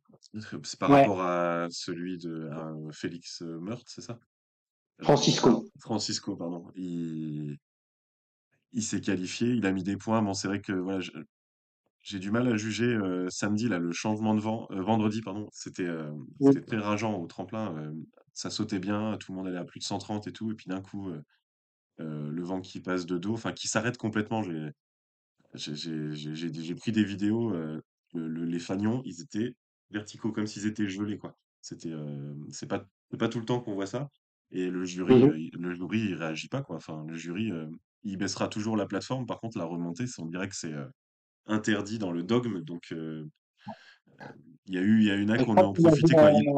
C'est 0.63 0.79
par 0.79 0.91
ouais, 0.91 1.01
rapport 1.01 1.23
à 1.23 1.69
celui 1.71 2.19
de 2.19 2.51
à 2.51 2.71
Félix 2.93 3.41
Meurthe, 3.41 3.89
c'est 3.89 4.03
ça? 4.03 4.19
Francisco. 5.01 5.67
Francisco, 5.81 6.37
pardon. 6.37 6.71
Il, 6.77 7.57
il 8.73 8.83
s'est 8.83 9.01
qualifié, 9.01 9.49
il 9.51 9.67
a 9.67 9.73
mis 9.73 9.83
des 9.85 9.97
points. 9.97 10.23
Bon, 10.23 10.35
c'est 10.35 10.49
vrai 10.49 10.61
que 10.61 10.73
voilà, 10.73 11.01
je- 11.01 11.13
j'ai 12.03 12.19
du 12.19 12.31
mal 12.33 12.49
à 12.49 12.57
juger 12.57 12.87
euh, 12.87 13.29
samedi, 13.31 13.69
là, 13.69 13.79
le 13.79 13.93
changement 13.93 14.35
de 14.35 14.41
vent, 14.41 14.69
euh, 14.73 14.83
vendredi, 14.83 15.23
pardon, 15.23 15.49
c'était 15.53 15.87
euh, 15.87 16.13
c'était 16.41 16.63
très 16.63 16.79
rageant 16.79 17.15
au 17.21 17.27
tremplin. 17.27 17.77
euh, 17.79 17.93
ça 18.35 18.51
sautait 18.51 18.81
bien, 18.81 19.17
tout 19.19 19.33
le 19.33 19.39
monde 19.39 19.49
allait 19.49 19.59
à 19.59 19.65
plus 19.65 19.81
de 19.81 19.85
130 19.85 20.27
et 20.29 20.33
tout, 20.33 20.53
et 20.53 20.55
puis 20.55 20.67
d'un 20.69 20.83
coup, 20.83 21.11
euh, 21.11 21.23
euh, 22.01 22.31
le 22.31 22.43
vent 22.45 22.61
qui 22.63 22.81
passe 22.81 23.07
de 23.07 23.19
dos, 23.19 23.35
enfin 23.35 23.53
qui 23.55 23.69
s'arrête 23.69 23.99
complètement. 23.99 24.43
J'ai 24.43 24.71
j'ai 25.55 25.75
j'ai- 25.77 26.13
j'ai- 26.15 26.35
j'ai- 26.35 26.53
j'ai 26.55 26.75
pris 26.75 26.93
des 26.93 27.05
vidéos, 27.05 27.53
euh, 27.55 27.81
le- 28.15 28.29
le- 28.29 28.45
les 28.45 28.59
fanions, 28.59 29.03
ils 29.05 29.21
étaient 29.23 29.55
verticaux, 29.91 30.33
comme 30.33 30.47
s'ils 30.47 30.67
étaient 30.67 30.89
gelés, 30.89 31.19
quoi. 31.19 31.37
C'était, 31.61 31.91
euh, 31.93 32.35
c'est 32.51 32.67
pas, 32.69 32.87
c'est 33.11 33.19
pas 33.19 33.29
tout 33.29 33.39
le 33.41 33.45
temps 33.47 33.61
qu'on 33.61 33.75
voit 33.75 33.87
ça. 33.87 34.09
Et 34.53 34.69
le 34.71 34.85
jury, 34.85 35.15
Mhm. 35.15 35.29
euh, 35.31 35.39
il- 35.39 35.51
le 35.59 35.75
jury, 35.75 36.01
il 36.11 36.15
réagit 36.15 36.49
pas, 36.49 36.63
quoi. 36.63 36.77
Enfin, 36.77 37.05
le 37.09 37.15
jury, 37.15 37.51
euh, 37.51 37.67
il 38.05 38.17
baissera 38.19 38.49
toujours 38.49 38.77
la 38.77 38.87
plateforme. 38.87 39.27
Par 39.27 39.41
contre, 39.41 39.59
la 39.59 39.65
remontée, 39.65 40.05
on 40.19 40.27
dirait 40.27 40.49
que 40.49 40.57
c'est 40.57 40.73
euh, 40.73 40.87
interdit 41.47 41.99
dans 41.99 42.13
le 42.13 42.23
dogme. 42.23 42.61
Donc, 42.61 42.93
il 42.93 44.75
y 44.75 44.79
a 44.79 44.83
eu, 44.83 45.01
il 45.01 45.07
y 45.07 45.11
a 45.11 45.17
une 45.17 45.37
qu'on 45.45 45.57
a 45.57 45.63
en 45.63 45.73
profité, 45.73 46.15
quoi. 46.15 46.31
Il- 46.33 46.49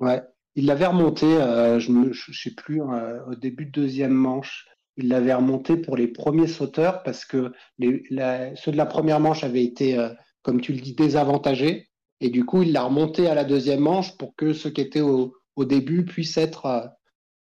ouais, 0.00 0.22
il 0.54 0.66
l'avait 0.66 0.86
remonté, 0.86 1.26
je 1.26 1.90
ne 1.90 2.12
sais 2.12 2.54
plus, 2.54 2.80
au 2.80 3.34
début 3.34 3.66
de 3.66 3.70
deuxième 3.72 4.12
manche. 4.12 4.66
il 5.00 5.06
l'avait 5.06 5.32
remonté 5.34 5.76
pour 5.76 5.96
les 5.96 6.08
premiers 6.08 6.48
sauteurs 6.48 7.04
parce 7.04 7.24
que 7.24 7.52
les, 7.78 8.02
la- 8.10 8.56
ceux 8.56 8.72
de 8.72 8.76
la 8.76 8.84
première 8.84 9.20
manche 9.20 9.44
avaient 9.44 9.62
été, 9.62 9.96
comme 10.42 10.60
tu 10.60 10.72
le 10.72 10.80
dis, 10.80 10.94
désavantagés. 10.96 11.88
Et 12.20 12.30
du 12.30 12.44
coup, 12.44 12.62
il 12.62 12.72
l'a 12.72 12.82
remonté 12.82 13.28
à 13.28 13.34
la 13.36 13.44
deuxième 13.44 13.78
manche 13.78 14.16
pour 14.16 14.34
que 14.34 14.52
ceux 14.52 14.70
qui 14.70 14.80
étaient 14.80 15.00
au, 15.00 15.36
au 15.54 15.64
début 15.64 16.04
puissent 16.04 16.36
être 16.36 16.90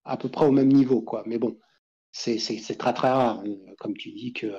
à 0.04 0.16
peu 0.16 0.28
près 0.28 0.46
au 0.46 0.52
même 0.52 0.72
niveau, 0.72 1.02
quoi. 1.02 1.22
Mais 1.26 1.38
bon, 1.38 1.58
c'est 2.12 2.38
très 2.78 2.94
très 2.94 3.10
rare, 3.10 3.40
hein, 3.40 3.54
comme 3.78 3.96
tu 3.96 4.12
dis, 4.12 4.32
que, 4.32 4.52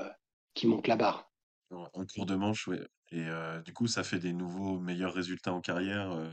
qu'il 0.54 0.69
monte 0.69 0.88
la 0.88 0.95
barre. 0.95 1.32
En 1.71 1.88
en 1.93 2.06
cours 2.06 2.25
de 2.25 2.36
manche, 2.36 2.67
ouais. 2.67 2.82
Et 3.12 3.25
euh, 3.27 3.62
du 3.62 3.73
coup, 3.73 3.88
ça 3.88 4.04
fait 4.04 4.19
des 4.19 4.34
nouveaux 4.34 4.80
meilleurs 4.80 5.13
résultats 5.13 5.54
en 5.54 5.62
carrière 5.62 6.12
euh, 6.12 6.30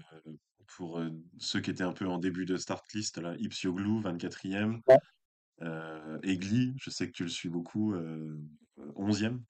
pour 0.77 0.99
euh, 0.99 1.11
ceux 1.39 1.61
qui 1.61 1.71
étaient 1.71 1.83
un 1.83 1.93
peu 1.93 2.07
en 2.07 2.19
début 2.19 2.47
de 2.47 2.57
start 2.57 2.85
list, 2.95 3.19
là. 3.19 3.35
Ipsioglou, 3.39 4.01
24e. 4.01 4.81
Ouais. 4.87 4.99
Egli, 6.23 6.73
je 6.81 6.91
sais 6.91 7.09
que 7.09 7.13
tu 7.13 7.25
le 7.25 7.29
suis 7.29 7.49
beaucoup, 7.49 7.93
euh, 7.95 8.39
11e. 8.97 9.41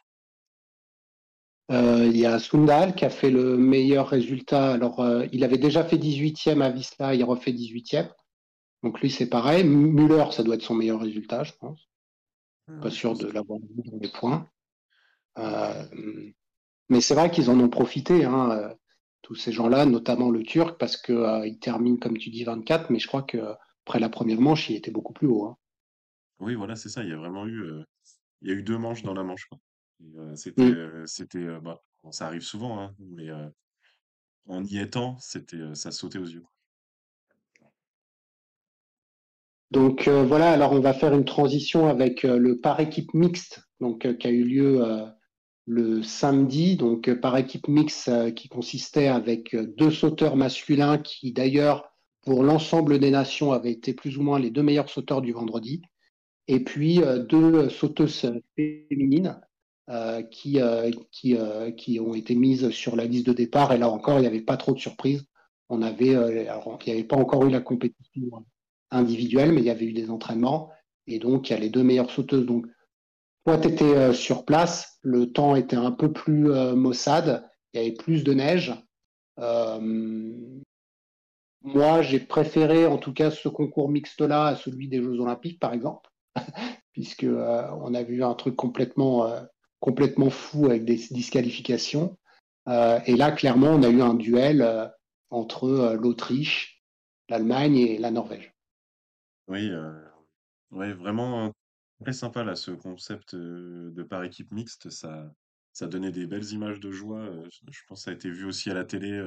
Euh, 1.71 2.07
il 2.07 2.17
y 2.17 2.25
a 2.25 2.39
Sundal 2.39 2.95
qui 2.95 3.05
a 3.05 3.11
fait 3.11 3.31
le 3.31 3.59
meilleur 3.59 4.09
résultat. 4.09 4.73
Alors, 4.73 5.07
il 5.33 5.45
avait 5.45 5.59
déjà 5.59 5.85
fait 5.85 5.99
18e 5.99 6.63
à 6.63 6.71
Visla, 6.71 7.15
il 7.15 7.25
refait 7.25 7.53
18e. 7.53 8.09
Donc 8.83 9.01
lui, 9.01 9.11
c'est 9.11 9.29
pareil. 9.29 9.65
Müller, 9.65 10.27
ça 10.33 10.43
doit 10.43 10.55
être 10.55 10.63
son 10.63 10.75
meilleur 10.75 11.01
résultat, 11.01 11.45
je 11.45 11.53
pense. 11.59 11.89
Pas 12.67 12.73
Euh, 12.73 12.91
je 12.91 12.95
sûr 12.95 13.17
de 13.17 13.27
l'avoir 13.27 13.59
vu 13.61 13.83
dans 13.91 13.99
les 14.01 14.09
points. 14.09 14.49
Euh, 15.39 15.85
mais 16.89 17.01
c'est 17.01 17.15
vrai 17.15 17.31
qu'ils 17.31 17.51
en 17.51 17.61
ont 17.61 17.69
profité, 17.69 18.25
hein, 18.25 18.51
euh, 18.51 18.75
tous 19.23 19.35
ces 19.35 19.53
gens-là, 19.53 19.87
notamment 19.87 20.31
le 20.31 20.43
Turc, 20.43 20.79
parce 20.79 20.97
que 20.97 21.13
euh, 21.13 21.51
termine, 21.61 21.99
comme 21.99 22.19
tu 22.19 22.31
dis, 22.31 22.45
24, 22.45 22.91
mais 22.91 22.99
je 22.99 23.09
crois 23.09 23.23
que 23.23 23.39
après 23.87 24.01
la 24.01 24.09
première 24.09 24.41
manche, 24.41 24.71
il 24.71 24.77
était 24.77 24.91
beaucoup 24.91 25.13
plus 25.13 25.27
haut. 25.27 25.47
hein. 25.47 25.57
Oui, 26.41 26.55
voilà, 26.55 26.77
c'est 26.77 26.89
ça. 26.89 27.03
Il 27.03 27.11
y 27.11 27.13
a 27.13 27.17
vraiment 27.17 27.47
eu, 27.47 27.63
euh, 27.63 27.83
il 28.43 28.49
y 28.49 28.53
a 28.53 28.55
eu 28.55 28.63
deux 28.63 28.79
manches 28.79 29.03
dans 29.03 29.15
la 29.15 29.25
manche, 29.25 29.47
quoi. 29.47 29.59
Et, 30.01 30.19
euh, 30.19 30.37
c'était, 30.37 30.63
Mm. 30.65 30.75
euh, 30.77 31.07
c'était, 31.07 31.39
euh, 31.39 31.61
bah, 31.61 31.83
bon, 32.03 32.13
ça 32.13 32.27
arrive 32.27 32.43
souvent, 32.43 32.81
hein, 32.81 32.95
mais 33.01 33.29
euh, 33.29 33.49
en 34.47 34.65
y 34.65 34.79
étant, 34.79 35.17
c'était, 35.19 35.57
euh, 35.57 35.75
ça 35.75 35.91
sautait 35.91 36.19
aux 36.19 36.27
yeux. 36.27 36.45
Donc 39.71 40.09
euh, 40.09 40.25
voilà, 40.25 40.51
alors 40.51 40.73
on 40.73 40.81
va 40.81 40.95
faire 40.95 41.13
une 41.13 41.27
transition 41.27 41.89
avec 41.89 42.25
euh, 42.25 42.39
le 42.39 42.59
par 42.59 42.81
équipe 42.81 43.13
mixte, 43.13 43.61
donc 43.81 44.07
euh, 44.07 44.15
qui 44.15 44.27
a 44.27 44.31
eu 44.31 44.45
lieu 44.45 44.83
euh, 44.83 45.05
le 45.67 46.03
samedi, 46.03 46.77
donc 46.77 47.13
par 47.21 47.37
équipe 47.37 47.69
mixte 47.69 48.11
qui 48.35 48.49
consistait 48.49 49.09
avec 49.09 49.55
deux 49.55 49.91
sauteurs 49.91 50.37
masculins 50.37 50.97
qui 50.97 51.33
d'ailleurs 51.33 51.93
pour 52.23 52.43
l'ensemble 52.43 52.99
des 52.99 53.11
nations 53.11 53.53
avaient 53.53 53.73
été 53.73 53.93
plus 53.93 54.17
ou 54.17 54.23
moins 54.23 54.39
les 54.39 54.51
deux 54.51 54.63
meilleurs 54.63 54.89
sauteurs 54.89 55.21
du 55.21 55.33
vendredi, 55.33 55.83
et 56.47 56.61
puis 56.65 57.03
deux 57.29 57.69
sauteuses 57.69 58.33
féminines 58.57 59.39
qui, 60.31 60.59
qui, 61.13 61.37
qui 61.77 62.01
ont 62.01 62.15
été 62.15 62.35
mises 62.35 62.71
sur 62.71 62.97
la 62.97 63.05
liste 63.05 63.27
de 63.27 63.35
départ. 63.35 63.73
Et 63.73 63.79
là 63.79 63.91
encore, 63.91 64.19
il 64.19 64.23
n'y 64.23 64.27
avait 64.27 64.41
pas 64.41 64.57
trop 64.57 64.73
de 64.73 64.79
surprises. 64.79 65.27
On 65.69 65.83
avait, 65.83 66.13
il 66.13 66.43
n'y 66.87 66.93
avait 66.93 67.05
pas 67.05 67.17
encore 67.17 67.45
eu 67.45 67.51
la 67.51 67.61
compétition 67.61 68.23
individuelle, 68.91 69.53
mais 69.53 69.61
il 69.61 69.67
y 69.67 69.71
avait 69.71 69.87
eu 69.87 69.93
des 69.93 70.11
entraînements. 70.11 70.71
Et 71.07 71.19
donc, 71.19 71.49
il 71.49 71.55
y 71.55 71.57
a 71.57 71.59
les 71.59 71.71
deux 71.71 71.83
meilleures 71.83 72.11
sauteuses. 72.11 72.47
Donc, 72.47 72.67
toi, 73.49 73.57
tu 73.57 73.69
étais 73.69 73.97
euh, 73.97 74.13
sur 74.13 74.45
place. 74.45 74.99
Le 75.03 75.33
temps 75.33 75.57
était 75.57 75.77
un 75.77 75.91
peu 75.91 76.13
plus 76.13 76.51
euh, 76.53 76.75
maussade. 76.75 77.49
Il 77.73 77.81
y 77.81 77.87
avait 77.87 77.97
plus 77.97 78.23
de 78.23 78.35
neige. 78.35 78.75
Euh, 79.39 80.35
moi, 81.63 82.03
j'ai 82.03 82.21
préféré, 82.21 82.87
en 82.87 82.99
tout 82.99 83.15
cas, 83.15 83.31
ce 83.31 83.49
concours 83.49 83.89
mixte-là 83.89 84.49
à 84.49 84.57
celui 84.57 84.89
des 84.89 85.03
Jeux 85.03 85.19
Olympiques, 85.21 85.61
par 85.61 85.73
exemple, 85.73 86.11
puisque 86.93 87.27
on 87.27 87.95
a 87.95 88.03
vu 88.03 88.23
un 88.23 88.35
truc 88.35 88.55
complètement, 88.55 89.29
complètement 89.81 90.31
fou 90.31 90.67
avec 90.67 90.85
des 90.85 90.97
disqualifications. 91.11 92.17
Et 92.69 93.17
là, 93.17 93.33
clairement, 93.33 93.71
on 93.71 93.83
a 93.83 93.89
eu 93.89 94.03
un 94.03 94.15
duel 94.15 94.93
entre 95.31 95.97
l'Autriche, 96.01 96.85
l'Allemagne 97.29 97.77
et 97.77 97.99
la 97.99 98.11
Norvège. 98.11 98.55
Oui, 99.49 99.71
euh, 99.71 99.93
ouais, 100.71 100.93
vraiment 100.93 101.53
très 102.03 102.13
sympa 102.13 102.45
là, 102.45 102.55
ce 102.55 102.71
concept 102.71 103.35
de 103.35 104.03
par 104.03 104.23
équipe 104.25 104.53
mixte. 104.53 104.91
Ça, 104.91 105.33
ça 105.73 105.87
donnait 105.87 106.13
des 106.13 106.27
belles 106.27 106.53
images 106.53 106.81
de 106.81 106.91
joie. 106.91 107.29
je 107.51 107.61
je 107.71 107.81
pense 107.89 108.05
ça 108.05 108.11
a 108.11 108.15
été 108.15 108.31
vu 108.31 108.45
aussi 108.45 108.71
à 108.71 108.75
la 108.75 108.85
télé. 108.85 109.21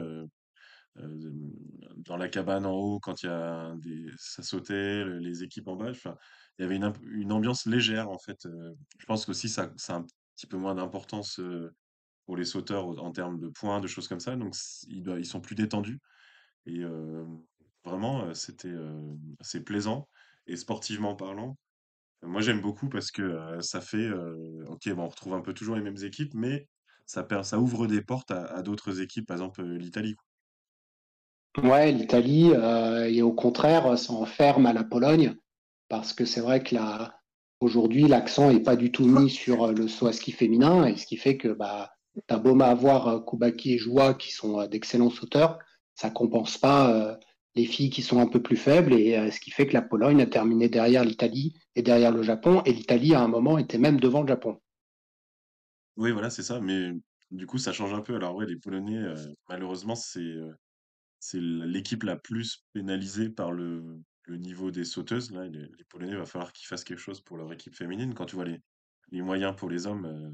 dans 0.96 2.18
la 2.18 2.28
cabane 2.30 2.66
en 2.66 2.74
haut 2.74 3.00
quand 3.00 3.24
il 3.24 3.28
y 3.28 3.30
a 3.30 3.74
des 3.78 4.06
ça 4.18 4.44
sautait, 4.44 5.04
le- 5.04 5.20
les 5.20 5.44
équipes 5.44 5.68
en 5.68 5.76
bas. 5.76 5.90
Enfin, 5.92 6.18
il 6.58 6.64
y 6.64 6.66
avait 6.66 6.76
une, 6.76 7.32
ambiance 7.32 7.66
légère 7.66 8.10
en 8.10 8.18
fait. 8.20 8.48
je 9.00 9.06
pense 9.06 9.26
qu'aussi 9.26 9.50
ça, 9.50 9.72
ça 9.78 9.96
a 9.96 9.98
un 10.00 10.06
petit 10.36 10.48
peu 10.48 10.58
moins 10.58 10.76
d'importance 10.76 11.40
pour 12.26 12.38
les 12.38 12.46
sauteurs 12.46 12.88
au- 12.88 12.98
en 13.00 13.12
termes 13.12 13.40
de 13.40 13.50
points, 13.50 13.80
de 13.82 13.88
choses 13.88 14.08
comme 14.08 14.20
ça. 14.20 14.36
Donc 14.36 14.56
ils, 14.88 15.26
sont 15.26 15.42
plus 15.42 15.56
détendus 15.56 16.00
et 16.66 16.84
vraiment 17.84 18.24
euh, 18.26 18.34
c'était 18.34 18.68
euh, 18.68 19.16
c'est 19.42 19.64
plaisant 19.64 20.08
et 20.48 20.56
sportivement 20.56 21.16
parlant. 21.16 21.58
Moi 22.24 22.42
j'aime 22.42 22.62
beaucoup 22.62 22.90
parce 22.90 23.12
que 23.12 23.22
euh, 23.22 23.62
ça 23.62 23.82
fait 23.82 23.98
euh, 23.98 24.66
ok 24.68 24.90
bon 24.90 25.04
on 25.04 25.10
retrouve 25.10 25.34
un 25.34 25.42
peu 25.42 25.54
toujours 25.54 25.76
les 25.76 25.82
mêmes 25.82 26.04
équipes 26.04 26.34
mais 26.34 26.68
ça, 27.12 27.28
ça 27.44 27.60
ouvre 27.60 27.88
des 27.88 28.02
portes 28.02 28.32
à, 28.32 28.62
d'autres 28.62 29.02
équipes, 29.02 29.28
par 29.28 29.36
exemple 29.36 29.62
euh, 29.62 29.78
l'Italie. 29.78 30.16
Ouais, 31.62 31.92
l'Italie, 31.92 32.52
euh, 32.54 33.10
et 33.10 33.22
au 33.22 33.34
contraire, 33.34 33.98
s'en 33.98 34.26
ferme 34.26 34.66
à 34.66 34.74
la 34.74 34.86
Pologne, 34.86 35.36
parce 35.90 36.14
que 36.14 36.24
c'est 36.24 36.40
vrai 36.40 36.64
que 36.64 36.74
là, 36.76 37.20
aujourd'hui, 37.60 38.08
l'accent 38.08 38.52
n'est 38.52 38.62
pas 38.62 38.78
du 38.78 38.92
tout 38.92 39.06
mis 39.06 39.30
sur 39.30 39.66
euh, 39.66 39.72
le 39.74 39.90
saut 39.90 40.08
à 40.08 40.14
ski 40.14 40.32
féminin, 40.32 40.86
et 40.86 40.96
ce 40.96 41.06
qui 41.06 41.18
fait 41.18 41.36
que 41.36 41.50
bah, 41.50 41.92
t'as 42.28 42.38
beau 42.38 42.60
avoir 42.62 43.08
euh, 43.10 43.20
Koubaki 43.20 43.74
et 43.74 43.78
Joua 43.78 44.14
qui 44.14 44.32
sont 44.32 44.62
euh, 44.62 44.68
d'excellents 44.68 45.10
sauteurs, 45.10 45.60
ça 45.96 46.10
compense 46.10 46.58
pas 46.58 46.94
euh, 46.94 47.16
les 47.56 47.66
filles 47.66 47.90
qui 47.90 48.02
sont 48.02 48.20
un 48.20 48.28
peu 48.28 48.42
plus 48.42 48.56
faibles, 48.56 48.94
et 48.94 49.18
euh, 49.18 49.30
ce 49.30 49.40
qui 49.40 49.52
fait 49.52 49.68
que 49.68 49.74
la 49.74 49.82
Pologne 49.82 50.22
a 50.22 50.26
terminé 50.26 50.70
derrière 50.70 51.04
l'Italie 51.04 51.54
et 51.76 51.82
derrière 51.82 52.12
le 52.12 52.24
Japon, 52.24 52.62
et 52.66 52.74
l'Italie, 52.74 53.14
à 53.14 53.22
un 53.22 53.28
moment, 53.28 53.58
était 53.58 53.78
même 53.78 54.00
devant 54.00 54.22
le 54.22 54.28
Japon. 54.28 54.62
Oui, 55.98 56.12
voilà, 56.12 56.30
c'est 56.30 56.44
ça. 56.44 56.62
Mais 56.62 56.92
du 57.32 57.46
coup, 57.46 57.58
ça 57.58 57.74
change 57.74 57.94
un 57.94 58.02
peu. 58.02 58.16
Alors, 58.16 58.36
ouais, 58.36 58.46
les 58.46 58.56
Polonais, 58.56 58.98
euh, 58.98 59.34
malheureusement, 59.50 59.96
c'est 59.96 60.20
euh, 60.20 60.54
l'équipe 61.34 62.04
la 62.04 62.16
plus 62.16 62.66
pénalisée 62.74 63.30
par 63.30 63.52
le, 63.52 64.02
niveau 64.30 64.72
des 64.72 64.86
sauteuses. 64.86 65.32
Là, 65.32 65.46
les, 65.46 65.68
Polonais, 65.90 66.14
il 66.14 66.18
va 66.18 66.26
falloir 66.26 66.54
qu'ils 66.54 66.68
fassent 66.68 66.86
quelque 66.86 67.00
chose 67.00 67.20
pour 67.20 67.36
leur 67.36 67.52
équipe 67.52 67.76
féminine. 67.76 68.14
Quand 68.14 68.26
tu 68.26 68.36
vois 68.36 68.46
les, 68.46 68.62
les 69.12 69.22
moyens 69.22 69.54
pour 69.58 69.70
les 69.70 69.88
hommes, 69.88 70.34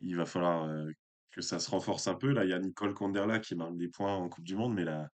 il, 0.00 0.16
va 0.16 0.24
falloir 0.24 0.66
que 1.36 1.42
ça 1.42 1.58
se 1.58 1.70
renforce 1.70 2.08
un 2.08 2.14
peu. 2.14 2.32
Là, 2.32 2.44
il 2.44 2.50
y 2.50 2.54
a 2.54 2.58
Nicole 2.58 2.94
Konderla 2.94 3.38
qui 3.38 3.54
marque 3.54 3.76
des 3.76 3.88
points 3.88 4.14
en 4.14 4.28
Coupe 4.28 4.44
du 4.44 4.56
Monde, 4.56 4.74
mais 4.74 4.84
là, 4.84 5.08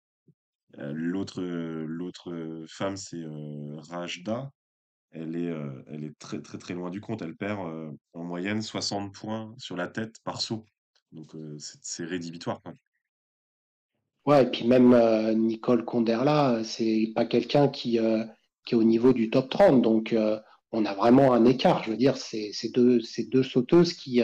euh, 0.79 0.93
l'autre 0.95 1.43
euh, 1.43 1.85
l'autre 1.87 2.33
euh, 2.33 2.65
femme, 2.69 2.97
c'est 2.97 3.25
Rajda. 3.91 4.51
Elle 5.11 5.37
est, 5.37 5.55
elle 5.89 6.05
est 6.05 6.19
très 6.19 6.41
très 6.41 6.57
très 6.57 6.73
loin 6.73 6.89
du 6.89 7.03
compte. 7.03 7.21
Elle 7.21 7.37
perd 7.37 7.61
en 8.15 8.25
moyenne 8.25 8.63
60 8.63 9.13
points 9.15 9.55
sur 9.59 9.77
la 9.77 9.87
tête 9.87 10.17
par 10.25 10.41
saut. 10.41 10.65
Donc 11.11 11.37
c'est 11.59 12.07
rédhibitoire. 12.07 12.63
quoi. 12.63 12.73
Ouais, 14.25 14.45
et 14.45 14.47
puis 14.51 14.67
même 14.67 14.95
euh, 14.95 15.35
Nicole 15.35 15.85
Conderla, 15.85 16.63
c'est 16.65 17.13
pas 17.15 17.27
quelqu'un 17.27 17.69
qui, 17.69 17.99
qui 18.65 18.75
est 18.75 18.79
au 18.79 18.85
niveau 18.85 19.13
du 19.13 19.29
top 19.29 19.51
30. 19.51 19.83
Donc, 19.83 20.17
on 20.71 20.87
a 20.87 20.95
vraiment 20.95 21.35
un 21.35 21.45
écart. 21.45 21.83
Je 21.85 21.91
veux 21.91 21.99
dire, 21.99 22.17
c'est 22.17 22.73
deux, 22.73 23.03
c'est 23.03 23.25
deux 23.25 23.43
sauteuses 23.43 23.93
qui, 23.93 24.23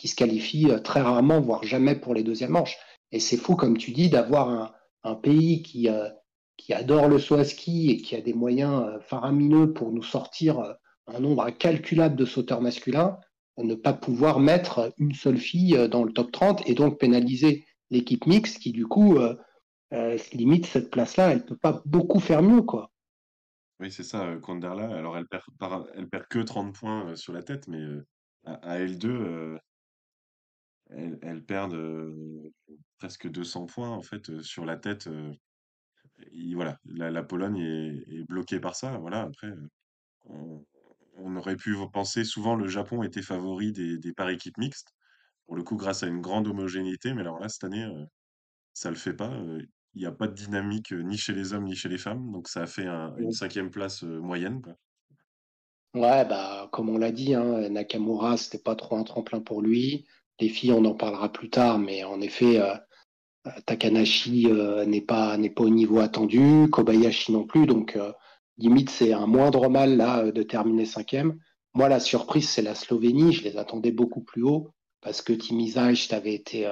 qui 0.00 0.08
se 0.08 0.16
qualifient 0.16 0.70
euh, 0.70 0.78
très 0.78 1.02
rarement, 1.02 1.42
voire 1.42 1.62
jamais 1.62 1.94
pour 1.94 2.14
les 2.14 2.22
deuxièmes 2.22 2.52
manches. 2.52 2.78
Et 3.12 3.20
c'est 3.20 3.36
fou, 3.36 3.54
comme 3.54 3.76
tu 3.76 3.90
dis, 3.90 4.08
d'avoir 4.08 4.72
un, 5.04 5.14
pays 5.16 5.62
qui, 5.62 5.90
euh, 5.90 6.08
qui 6.56 6.72
adore 6.72 7.06
le 7.06 7.18
saut 7.18 7.34
à 7.34 7.44
ski 7.44 7.90
et 7.90 7.96
qui 7.98 8.16
a 8.16 8.22
des 8.22 8.32
moyens 8.32 8.82
euh, 8.82 9.00
faramineux 9.00 9.74
pour 9.74 9.92
nous 9.92 10.02
sortir 10.02 10.76
un 11.06 11.20
nombre 11.20 11.42
incalculable 11.42 12.16
de 12.16 12.24
sauteurs 12.24 12.62
masculins, 12.62 13.18
ne 13.58 13.74
pas 13.74 13.92
pouvoir 13.92 14.40
mettre 14.40 14.94
une 14.96 15.12
seule 15.12 15.36
fille 15.36 15.76
dans 15.90 16.02
le 16.02 16.12
top 16.12 16.32
30 16.32 16.66
et 16.66 16.74
donc 16.74 16.98
pénaliser 16.98 17.66
l'équipe 17.90 18.26
mixte 18.26 18.58
qui, 18.58 18.72
du 18.72 18.86
coup, 18.86 19.18
limite 20.32 20.64
cette 20.64 20.90
place-là, 20.90 21.32
elle 21.32 21.44
peut 21.44 21.58
pas 21.58 21.82
beaucoup 21.84 22.20
faire 22.20 22.42
mieux, 22.42 22.62
quoi. 22.62 22.90
Oui, 23.80 23.90
c'est 23.90 24.04
ça, 24.04 24.34
Konderla. 24.40 24.88
Alors 24.96 25.18
elle 25.18 25.26
perd, 25.26 25.42
elle 25.94 26.08
perd 26.08 26.26
que 26.30 26.38
30 26.38 26.74
points 26.74 27.16
sur 27.16 27.34
la 27.34 27.42
tête, 27.42 27.68
mais 27.68 27.82
à 28.44 28.78
L2, 28.78 29.58
euh, 30.92 30.96
elle, 30.96 31.18
elle 31.22 31.44
perd 31.44 31.74
euh, 31.74 32.50
presque 32.98 33.28
200 33.30 33.66
points 33.66 33.90
en 33.90 34.02
fait 34.02 34.30
euh, 34.30 34.42
sur 34.42 34.64
la 34.64 34.76
tête. 34.76 35.06
euh, 35.08 35.32
voilà, 36.54 36.78
la, 36.84 37.10
la 37.10 37.22
Pologne 37.22 37.58
est, 37.58 38.04
est 38.20 38.24
bloquée 38.28 38.60
par 38.60 38.76
ça. 38.76 38.96
Voilà, 38.98 39.22
après, 39.22 39.48
euh, 39.48 39.68
on, 40.26 40.64
on 41.18 41.36
aurait 41.36 41.56
pu 41.56 41.76
penser 41.92 42.24
souvent 42.24 42.56
le 42.56 42.68
Japon 42.68 43.02
était 43.04 43.22
favori 43.22 43.72
des, 43.72 43.98
des 43.98 44.12
par 44.14 44.30
équipes 44.30 44.58
mixtes. 44.58 44.94
Pour 45.46 45.56
le 45.56 45.64
coup, 45.64 45.76
grâce 45.76 46.02
à 46.04 46.08
une 46.08 46.20
grande 46.22 46.48
homogénéité, 46.48 47.14
mais 47.14 47.22
alors 47.22 47.40
là, 47.40 47.48
cette 47.48 47.64
année, 47.64 47.84
euh, 47.84 48.04
ça 48.74 48.90
le 48.90 48.96
fait 48.96 49.14
pas. 49.14 49.32
euh, 49.34 49.62
il 49.94 50.02
y 50.02 50.06
a 50.06 50.12
pas 50.12 50.28
de 50.28 50.34
dynamique, 50.34 50.92
ni 50.92 51.18
chez 51.18 51.34
les 51.34 51.54
hommes 51.54 51.64
ni 51.64 51.76
chez 51.76 51.88
les 51.88 51.98
femmes, 51.98 52.32
donc 52.32 52.48
ça 52.48 52.62
a 52.62 52.66
fait 52.66 52.86
un 52.86 53.16
une 53.18 53.32
cinquième 53.32 53.70
place, 53.70 54.02
moyenne, 54.04 54.62
quoi. 54.62 54.74
Ouais, 55.94 56.24
bah, 56.24 56.68
comme 56.72 56.88
on 56.88 56.98
l'a 56.98 57.10
dit, 57.12 57.34
hein, 57.34 57.68
Nakamura, 57.68 58.36
c'était 58.36 58.58
pas 58.62 58.76
trop 58.76 58.96
un 58.96 59.02
tremplin 59.04 59.40
pour 59.40 59.60
lui. 59.62 60.06
Les 60.40 60.48
filles, 60.48 60.72
on 60.72 60.84
en 60.84 60.94
parlera 60.94 61.30
plus 61.30 61.50
tard, 61.50 61.78
mais 61.78 62.04
en 62.04 62.20
effet, 62.20 62.58
euh, 62.60 62.74
Takanashi 63.66 64.46
euh, 64.50 64.84
n'est 64.84 65.00
pas 65.00 65.36
n'est 65.36 65.50
pas 65.50 65.64
au 65.64 65.70
niveau 65.70 66.00
attendu, 66.00 66.68
Kobayashi 66.70 67.32
non 67.32 67.44
plus, 67.44 67.66
donc 67.66 67.96
euh, 67.96 68.12
limite 68.58 68.90
c'est 68.90 69.12
un 69.12 69.26
moindre 69.26 69.68
mal 69.68 69.96
là 69.96 70.30
de 70.30 70.42
terminer 70.42 70.86
cinquième. 70.86 71.38
Moi, 71.74 71.88
la 71.88 72.00
surprise, 72.00 72.48
c'est 72.48 72.62
la 72.62 72.74
Slovénie. 72.74 73.32
Je 73.32 73.44
les 73.44 73.56
attendais 73.56 73.92
beaucoup 73.92 74.22
plus 74.22 74.42
haut 74.42 74.70
parce 75.02 75.22
que 75.22 75.32
Timizaïch 75.32 76.12
avait 76.12 76.34
été 76.34 76.68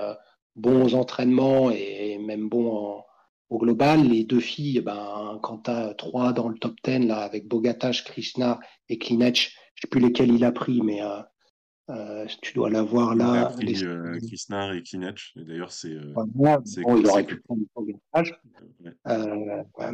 bon 0.56 0.84
aux 0.84 0.94
entraînements 0.94 1.70
et 1.70 2.18
même 2.18 2.48
bon 2.48 3.02
au 3.50 3.58
global, 3.58 4.06
les 4.06 4.24
deux 4.24 4.40
filles, 4.40 4.80
ben, 4.80 5.38
quand 5.42 5.64
tu 5.64 5.96
trois 5.96 6.32
dans 6.32 6.48
le 6.48 6.58
top 6.58 6.74
10, 6.84 7.06
là, 7.06 7.20
avec 7.20 7.48
Bogatash, 7.48 8.04
Krishna 8.04 8.60
et 8.88 8.98
Klinech, 8.98 9.54
je 9.74 9.80
ne 9.80 9.80
sais 9.82 9.88
plus 9.88 10.00
lesquels 10.00 10.32
il 10.32 10.44
a 10.44 10.52
pris, 10.52 10.82
mais 10.82 11.02
euh, 11.02 11.20
euh, 11.90 12.26
tu 12.42 12.54
dois 12.54 12.70
l'avoir 12.70 13.14
là. 13.14 13.46
Pris 13.46 13.66
les... 13.66 13.84
euh, 13.84 14.18
Krishna 14.18 14.74
et 14.74 14.82
Klinech, 14.82 15.32
et 15.36 15.44
d'ailleurs, 15.44 15.72
c'est. 15.72 15.92
Euh, 15.92 16.12
bon, 16.34 16.58
il 16.76 17.06
aurait 17.06 17.24
pu 17.24 17.40
prendre 17.40 17.62
Bogatash. 17.74 18.32
Ouais. 18.84 19.92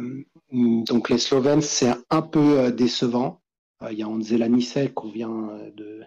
donc, 0.85 1.09
les 1.09 1.17
Slovènes, 1.17 1.61
c'est 1.61 1.93
un 2.09 2.21
peu 2.21 2.71
décevant. 2.71 3.41
Il 3.89 3.97
y 3.97 4.03
a 4.03 4.07
Anzela 4.07 4.47
Nissel 4.49 4.93
qu'on 4.93 5.09
vient 5.09 5.59
de, 5.75 6.01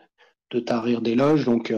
de 0.51 0.61
tarir 0.61 1.01
des 1.03 1.15
loges, 1.15 1.45
donc 1.45 1.73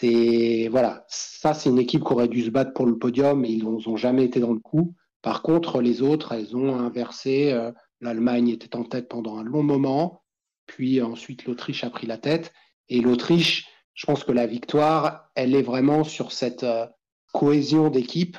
c'est 0.00 0.68
voilà, 0.70 1.04
ça 1.08 1.52
c'est 1.52 1.68
une 1.68 1.78
équipe 1.78 2.04
qui 2.04 2.12
aurait 2.12 2.28
dû 2.28 2.42
se 2.42 2.50
battre 2.50 2.72
pour 2.72 2.86
le 2.86 2.98
podium, 2.98 3.40
mais 3.40 3.50
ils 3.52 3.64
n'ont 3.64 3.96
jamais 3.96 4.24
été 4.24 4.40
dans 4.40 4.54
le 4.54 4.60
coup. 4.60 4.94
Par 5.22 5.42
contre, 5.42 5.82
les 5.82 6.00
autres, 6.00 6.32
elles 6.32 6.56
ont 6.56 6.76
inversé. 6.76 7.52
Euh, 7.52 7.72
L'Allemagne 8.00 8.48
était 8.48 8.76
en 8.76 8.84
tête 8.84 9.10
pendant 9.10 9.36
un 9.36 9.42
long 9.42 9.62
moment, 9.62 10.22
puis 10.64 11.02
ensuite 11.02 11.44
l'Autriche 11.44 11.84
a 11.84 11.90
pris 11.90 12.06
la 12.06 12.16
tête. 12.16 12.50
Et 12.90 13.00
l'Autriche, 13.00 13.68
je 13.94 14.04
pense 14.04 14.24
que 14.24 14.32
la 14.32 14.46
victoire, 14.46 15.30
elle 15.36 15.54
est 15.54 15.62
vraiment 15.62 16.04
sur 16.04 16.32
cette 16.32 16.64
euh, 16.64 16.86
cohésion 17.32 17.88
d'équipe 17.88 18.36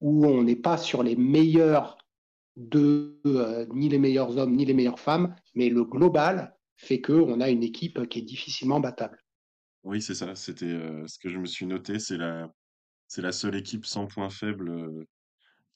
où 0.00 0.26
on 0.26 0.42
n'est 0.42 0.56
pas 0.56 0.78
sur 0.78 1.02
les 1.02 1.14
meilleurs 1.16 1.98
de 2.56 3.20
euh, 3.26 3.66
ni 3.72 3.88
les 3.88 3.98
meilleurs 3.98 4.38
hommes 4.38 4.56
ni 4.56 4.64
les 4.64 4.74
meilleures 4.74 4.98
femmes, 4.98 5.36
mais 5.54 5.68
le 5.68 5.84
global 5.84 6.56
fait 6.76 7.00
qu'on 7.02 7.40
a 7.40 7.50
une 7.50 7.62
équipe 7.62 8.08
qui 8.08 8.18
est 8.18 8.22
difficilement 8.22 8.80
battable. 8.80 9.22
Oui, 9.84 10.00
c'est 10.00 10.14
ça, 10.14 10.34
c'était, 10.34 10.66
heu, 10.66 11.04
ce 11.06 11.18
que 11.18 11.28
je 11.28 11.38
me 11.38 11.46
suis 11.46 11.66
noté, 11.66 11.98
c'est 11.98 12.16
la 12.16 12.50
c'est 13.06 13.22
la 13.22 13.32
seule 13.32 13.56
équipe 13.56 13.86
sans 13.86 14.06
point 14.06 14.30
faible, 14.30 15.04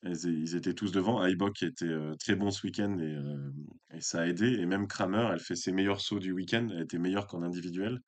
ils 0.05 0.57
étaient 0.57 0.75
tous 0.75 0.93
devant. 0.93 1.25
Haibok 1.25 1.63
était, 1.63 1.87
heu, 1.87 2.15
très 2.19 2.37
bon 2.37 2.51
ce 2.51 2.67
week-end 2.67 2.99
et 2.99 3.13
hem 3.13 3.53
et 3.95 4.01
ça 4.01 4.23
a 4.23 4.27
aidé. 4.27 4.55
Et 4.55 4.67
même 4.67 4.87
Kramer, 4.89 5.29
elle 5.33 5.41
fait 5.41 5.57
ses 5.57 5.73
meilleurs 5.73 6.01
sauts 6.01 6.19
du 6.19 6.33
week-end, 6.33 6.69
elle 6.73 6.83
était 6.83 6.99
meilleure 6.99 7.27
qu'en 7.27 7.43
individuel. 7.43 8.01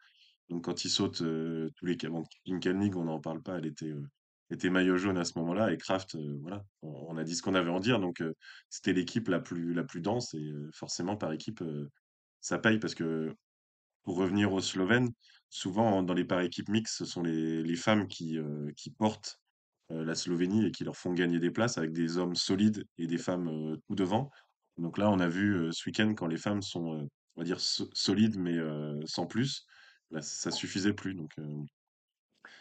Donc 0.51 0.65
quand 0.65 0.85
il 0.85 0.91
saute, 0.91 1.23
heu, 1.23 1.71
tous 1.77 1.87
les 1.87 1.97
bon, 1.97 2.25
Kinkelnig, 2.45 2.97
on 2.97 3.05
n'en 3.05 3.21
parle 3.21 3.43
pas, 3.43 3.59
elle 3.59 3.67
était, 3.67 3.91
heu, 3.91 4.03
était 4.51 4.71
maillot 4.71 4.97
jaune 4.99 5.19
à 5.19 5.25
ce 5.25 5.39
moment-là. 5.39 5.73
Et 5.73 5.79
Kraft, 5.79 6.17
voilà, 6.43 6.65
on 6.83 7.17
a 7.17 7.25
dit 7.25 7.35
ce 7.37 7.43
qu'on 7.43 7.55
avait 7.55 7.71
à 7.71 7.73
en 7.73 7.81
dire. 7.81 8.01
Donc 8.01 8.23
c'était 8.71 8.93
l'équipe 8.93 9.29
la 9.29 9.41
plus 9.41 10.01
dense. 10.01 10.35
Et 10.35 10.53
forcément 10.75 11.17
par 11.17 11.33
équipe, 11.33 11.63
ça 12.41 12.59
paye. 12.59 12.79
Parce 12.79 12.95
que 12.95 13.35
pour 14.07 14.17
revenir 14.17 14.53
aux 14.53 14.61
Slovènes, 14.61 15.11
souvent 15.51 16.03
dans 16.03 16.15
les 16.15 16.25
par 16.25 16.41
équipes 16.41 16.69
mixtes, 16.69 16.97
ce 16.97 17.05
sont 17.05 17.23
les, 17.23 17.77
femmes 17.77 18.07
qui, 18.07 18.39
euh, 18.39 18.71
portent 18.99 19.41
euh, 19.41 19.46
la 19.91 20.15
Slovénie 20.15 20.67
et 20.67 20.71
qui 20.71 20.85
leur 20.85 20.97
font 20.97 21.13
gagner 21.13 21.39
des 21.39 21.51
places 21.51 21.79
avec 21.79 21.93
des 21.93 22.19
hommes 22.19 22.35
solides 22.35 22.85
et 22.99 23.07
des 23.07 23.19
femmes 23.19 23.49
euh, 23.49 23.77
tout 23.87 23.95
devant. 23.95 24.31
Donc 24.79 24.99
là, 24.99 25.11
on 25.11 25.21
a 25.21 25.29
vu 25.29 25.55
euh, 25.55 25.73
ce 25.73 25.89
week-end 25.89 26.15
quand 26.15 26.27
les 26.27 26.37
femmes 26.37 26.63
sont, 26.63 26.95
euh, 26.95 27.07
on 27.37 27.41
va 27.41 27.45
dire, 27.45 27.61
so- 27.61 27.89
solides 27.93 28.39
mais 28.39 28.57
euh, 28.57 29.01
sans 29.07 29.27
plus, 29.27 29.67
là, 30.11 30.21
ça 30.23 30.51
suffisait 30.51 30.93
plus. 30.93 31.15
Donc 31.15 31.31
euh, 31.39 31.63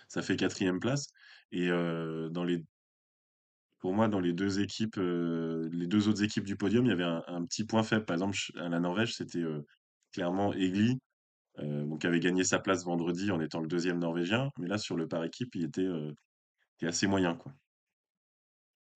ça 0.07 0.21
fait 0.21 0.35
quatrième 0.35 0.79
place. 0.79 1.07
Et 1.51 1.69
euh, 1.69 2.29
pour 3.79 3.93
moi, 3.93 4.07
dans 4.07 4.19
les 4.19 4.33
deux 4.33 4.59
équipes, 4.59 4.97
euh, 4.97 5.69
les 5.71 5.87
deux 5.87 6.07
autres 6.07 6.23
équipes 6.23 6.45
du 6.45 6.55
podium, 6.55 6.85
il 6.85 6.89
y 6.89 6.91
avait 6.91 7.03
un, 7.03 7.45
petit 7.45 7.65
point 7.65 7.83
faible. 7.83 8.05
Par 8.05 8.15
exemple, 8.15 8.37
à 8.57 8.69
la 8.69 8.79
Norvège, 8.79 9.15
c'était 9.15 9.39
euh, 9.39 9.65
clairement 10.11 10.53
Egli 10.53 10.99
euh, 11.59 11.85
donc 11.85 12.03
avait 12.03 12.19
gagné 12.19 12.43
sa 12.43 12.59
place 12.59 12.83
vendredi 12.83 13.31
en 13.31 13.39
étant 13.39 13.61
le 13.61 13.67
deuxième 13.67 13.99
norvégien, 13.99 14.49
mais 14.59 14.67
là 14.67 14.77
sur 14.77 14.97
le 14.97 15.07
par 15.07 15.23
équipe, 15.23 15.55
il 15.55 15.63
était, 15.63 15.87
était 16.77 16.87
assez 16.87 17.07
moyen 17.07 17.35
quoi. 17.35 17.51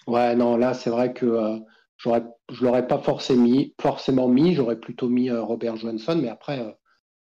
Ouais, 0.09 0.35
non, 0.35 0.57
là, 0.57 0.73
c'est 0.73 0.89
vrai 0.89 1.13
que 1.13 1.25
euh, 1.25 1.59
j'aurais, 1.97 2.23
je 2.51 2.63
l'aurais 2.63 2.87
pas 2.87 2.97
forcément 2.97 3.43
mis, 3.43 3.75
forcément 3.79 4.27
mis, 4.27 4.55
j'aurais 4.55 4.79
plutôt 4.79 5.07
mis 5.07 5.29
euh, 5.29 5.43
Robert 5.43 5.75
Johansson, 5.77 6.17
mais 6.19 6.29
après, 6.29 6.59
euh, 6.61 6.71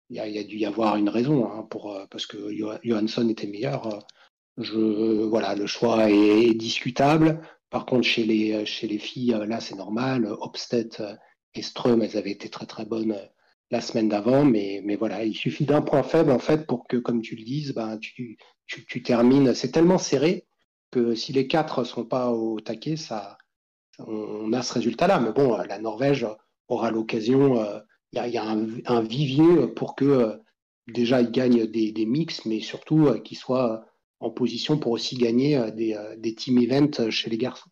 il 0.10 0.18
y, 0.18 0.40
a, 0.40 0.44
dû 0.44 0.58
y 0.58 0.66
avoir 0.66 0.96
une 0.96 1.10
raison 1.10 1.52
hein, 1.52 1.64
pour, 1.70 2.00
parce 2.12 2.26
que 2.28 2.38
Johansson 2.84 3.28
était 3.30 3.48
meilleur. 3.48 4.06
Je, 4.58 5.24
voilà, 5.26 5.56
le 5.56 5.66
choix 5.68 6.10
est, 6.10 6.50
est, 6.50 6.54
discutable. 6.54 7.42
Par 7.70 7.86
contre, 7.86 8.04
chez 8.04 8.24
les, 8.24 8.66
chez 8.66 8.88
les 8.88 9.00
filles, 9.00 9.38
là, 9.48 9.60
c'est 9.60 9.76
normal. 9.76 10.26
Hopstead 10.40 11.20
et 11.56 11.62
Ström, 11.62 12.02
elles 12.02 12.16
avaient 12.16 12.32
été 12.32 12.48
très 12.50 12.66
très 12.66 12.86
bonnes 12.86 13.18
la 13.72 13.82
semaine 13.82 14.10
d'avant, 14.10 14.46
mais, 14.46 14.82
mais 14.84 14.96
voilà, 14.96 15.24
il 15.26 15.36
suffit 15.36 15.66
d'un 15.66 15.82
point 15.82 16.04
faible 16.04 16.32
en 16.32 16.40
fait 16.40 16.66
pour 16.66 16.88
que, 16.88 16.98
comme 16.98 17.22
tu 17.22 17.36
le 17.36 17.44
dises, 17.44 17.74
ben, 17.74 17.98
tu, 17.98 18.38
tu, 18.66 18.86
tu 18.86 19.04
termines. 19.04 19.54
C'est 19.54 19.72
tellement 19.72 19.98
serré 19.98 20.46
que 20.92 21.16
si 21.16 21.34
les 21.34 21.48
quatre 21.48 21.84
sont 21.84 22.06
pas 22.06 22.32
au 22.32 22.60
taquet, 22.60 22.96
ça, 22.96 23.38
on 24.00 24.54
a 24.54 24.62
ce 24.62 24.74
résultat-là. 24.74 25.20
Mais 25.20 25.32
bon, 25.32 25.58
la 25.58 25.80
Norvège 25.80 26.28
aura 26.68 26.92
l'occasion. 26.92 27.56
Il 28.14 28.20
euh, 28.20 28.28
y, 28.28 28.32
y, 28.32 28.38
a 28.38 28.44
un, 28.44 28.68
un, 28.86 29.02
vivier 29.02 29.68
pour 29.76 29.96
que 29.96 30.06
euh, 30.06 30.38
déjà 30.88 31.22
ils 31.22 31.32
gagnent 31.32 31.66
des, 31.66 31.92
des 31.92 32.06
mix, 32.06 32.46
mais 32.46 32.62
surtout 32.62 33.08
euh, 33.08 33.20
qu'ils 33.20 33.38
soient 33.38 33.86
en 34.20 34.32
position 34.32 34.80
pour 34.80 34.94
aussi 34.94 35.18
gagner 35.18 35.72
des, 35.74 35.96
des 36.18 36.34
team 36.34 36.58
events 36.58 37.12
chez 37.12 37.30
les 37.30 37.38
garçons. 37.38 37.70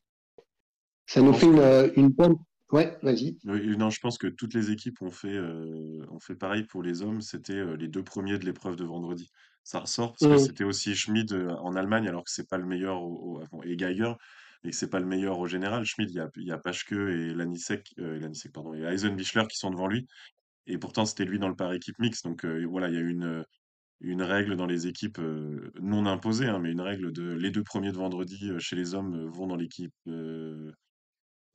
Ça 1.08 1.21
nous 1.21 1.34
fait 1.34 1.47
une, 1.47 1.91
une 1.95 2.10
bonne 2.10 2.38
Ouais, 2.71 2.99
vas-y. 3.01 3.39
Oui, 3.45 3.78
non, 3.78 3.91
je 3.91 3.99
pense 3.99 4.17
que 4.17 4.25
toutes 4.28 4.56
les 4.56 4.71
équipes 4.71 5.01
ont 5.04 5.12
fait, 5.12 5.36
euh, 5.36 6.04
ont 6.10 6.19
fait 6.19 6.36
pareil 6.36 6.63
pour 6.63 6.82
les 6.82 7.04
hommes. 7.04 7.21
C'était 7.21 7.54
euh, 7.54 7.75
les 7.78 7.88
deux 7.88 8.04
premiers 8.04 8.39
de 8.39 8.45
l'épreuve 8.45 8.75
de 8.75 8.84
vendredi. 8.84 9.30
Ça 9.63 9.80
ressort 9.82 10.13
parce 10.13 10.25
que 10.25 10.36
Mmh. 10.36 10.38
c'était 10.38 10.63
aussi 10.63 10.95
Schmid 10.95 11.32
euh, 11.32 11.49
en 11.49 11.75
Allemagne, 11.75 12.08
alors 12.08 12.23
que 12.23 12.32
c'est 12.32 12.47
pas 12.49 12.58
le 12.58 12.65
meilleur 12.65 13.04
au, 13.04 13.39
au- 13.41 13.43
bon, 13.51 13.62
et 13.63 13.75
Geiger, 13.78 14.13
et 14.63 14.71
que 14.71 14.75
c'est 14.75 14.89
pas 14.89 14.99
le 14.99 15.06
meilleur 15.06 15.38
au 15.39 15.45
général. 15.47 15.86
Schmid, 15.86 16.10
il 16.10 16.15
y 16.15 16.19
a, 16.19 16.30
il 16.38 16.47
y 16.47 16.51
a 16.51 16.58
Paschke 16.58 16.93
et 16.93 17.34
Lanisek, 17.36 17.93
euh, 17.99 18.15
et 18.17 18.19
Lanisek, 18.19 18.51
pardon, 18.51 18.73
et 18.73 18.82
Eisenbichler 18.82 19.43
qui 19.47 19.58
sont 19.58 19.69
devant 19.69 19.88
lui. 19.88 20.08
Et 20.67 20.78
pourtant, 20.80 21.06
c'était 21.06 21.25
lui 21.25 21.39
dans 21.39 21.49
le 21.49 21.56
par 21.56 21.73
équipe 21.73 21.99
mix. 21.99 22.23
Donc 22.23 22.45
euh, 22.45 22.65
voilà, 22.69 22.89
il 22.89 22.95
y 22.95 22.97
a 22.97 23.01
une, 23.01 23.45
une 24.01 24.21
règle 24.23 24.56
dans 24.58 24.65
les 24.67 24.88
équipes 24.88 25.19
euh, 25.19 25.71
non 25.82 26.06
imposée, 26.06 26.47
hein, 26.47 26.60
mais 26.60 26.71
une 26.71 26.82
règle 26.82 27.12
de 27.13 27.34
les 27.34 27.51
deux 27.51 27.63
premiers 27.63 27.91
de 27.91 27.97
vendredi 27.97 28.49
euh, 28.51 28.60
chez 28.60 28.75
les 28.75 28.95
hommes 28.95 29.15
euh, 29.15 29.30
vont 29.30 29.47
dans 29.47 29.56
l'équipe 29.58 29.93
euh, 30.08 30.71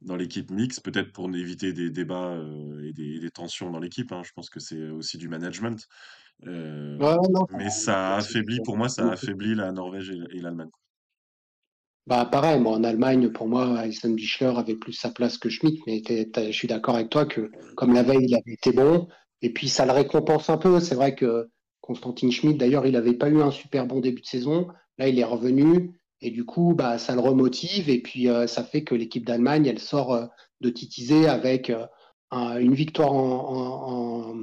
dans 0.00 0.16
l'équipe 0.16 0.50
mixte, 0.50 0.82
peut-être 0.82 1.12
pour 1.12 1.28
éviter 1.34 1.72
des 1.72 1.90
débats 1.90 2.32
euh, 2.32 2.88
et, 2.88 2.92
des, 2.92 3.30
tensions 3.30 3.70
dans 3.70 3.80
l'équipe. 3.80 4.12
Hein. 4.12 4.22
Je 4.24 4.32
pense 4.32 4.50
que 4.50 4.60
c'est 4.60 4.88
aussi 4.88 5.18
du 5.18 5.28
management. 5.28 5.86
Euh, 6.46 6.96
ouais, 6.98 7.16
non, 7.30 7.46
mais 7.52 7.68
ça 7.70 8.14
a 8.14 8.16
affaibli, 8.16 8.60
pour 8.64 8.76
moi, 8.76 8.88
ça 8.88 9.06
a 9.06 9.12
affaibli 9.12 9.54
la 9.54 9.72
Norvège 9.72 10.10
et, 10.10 10.36
et 10.36 10.40
l'Allemagne. 10.40 10.70
Bah 12.06 12.24
pareil, 12.24 12.58
moi 12.58 12.72
en 12.72 12.82
Allemagne, 12.82 13.30
pour 13.30 13.46
moi, 13.46 13.86
Eisenbichler 13.86 14.52
avait 14.56 14.74
plus 14.74 14.94
sa 14.94 15.10
place 15.10 15.38
que 15.38 15.48
Schmidt, 15.48 15.80
mais 15.86 16.02
je 16.06 16.50
suis 16.50 16.66
d'accord 16.66 16.96
avec 16.96 17.10
toi 17.10 17.26
que 17.26 17.50
comme 17.76 17.92
la 17.92 18.02
veille, 18.02 18.24
il 18.24 18.34
avait 18.34 18.54
été 18.54 18.72
bon, 18.72 19.06
et 19.42 19.52
puis 19.52 19.68
ça 19.68 19.86
le 19.86 19.92
récompense 19.92 20.50
un 20.50 20.56
peu. 20.56 20.80
C'est 20.80 20.94
vrai 20.94 21.14
que 21.14 21.48
Constantin 21.80 22.30
Schmidt, 22.30 22.58
d'ailleurs, 22.58 22.86
il 22.86 22.92
n'avait 22.92 23.14
pas 23.14 23.28
eu 23.28 23.40
un 23.42 23.50
super 23.50 23.86
bon 23.86 24.00
début 24.00 24.22
de 24.22 24.26
saison. 24.26 24.68
Là, 24.98 25.08
il 25.08 25.18
est 25.18 25.24
revenu, 25.24 25.99
et 26.22 26.30
du 26.30 26.44
coup, 26.44 26.74
bah, 26.74 26.98
ça 26.98 27.14
le 27.14 27.20
remotive, 27.20 27.88
et 27.88 28.00
puis 28.00 28.28
euh, 28.28 28.46
ça 28.46 28.62
fait 28.62 28.84
que 28.84 28.94
l'équipe 28.94 29.24
d'Allemagne, 29.24 29.66
elle 29.66 29.78
sort 29.78 30.12
euh, 30.12 30.26
de 30.60 30.68
titiser 30.68 31.26
avec 31.26 31.70
euh, 31.70 31.86
un, 32.30 32.58
une 32.58 32.74
victoire 32.74 33.12
en, 33.12 34.34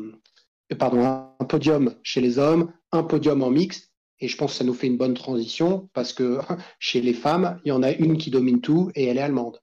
pardon, 0.79 1.05
un 1.39 1.45
podium 1.45 1.95
chez 2.03 2.21
les 2.21 2.39
hommes, 2.39 2.73
un 2.91 3.03
podium 3.03 3.43
en 3.43 3.51
mixte, 3.51 3.93
et 4.19 4.27
je 4.27 4.35
pense 4.35 4.53
que 4.53 4.57
ça 4.57 4.63
nous 4.63 4.73
fait 4.73 4.87
une 4.87 4.97
bonne 4.97 5.13
transition 5.13 5.89
parce 5.93 6.13
que 6.13 6.39
chez 6.79 7.01
les 7.01 7.13
femmes, 7.13 7.59
il 7.63 7.69
y 7.69 7.71
en 7.71 7.83
a 7.83 7.91
une 7.91 8.17
qui 8.17 8.31
domine 8.31 8.61
tout 8.61 8.91
et 8.95 9.05
elle 9.05 9.17
est 9.17 9.21
allemande. 9.21 9.59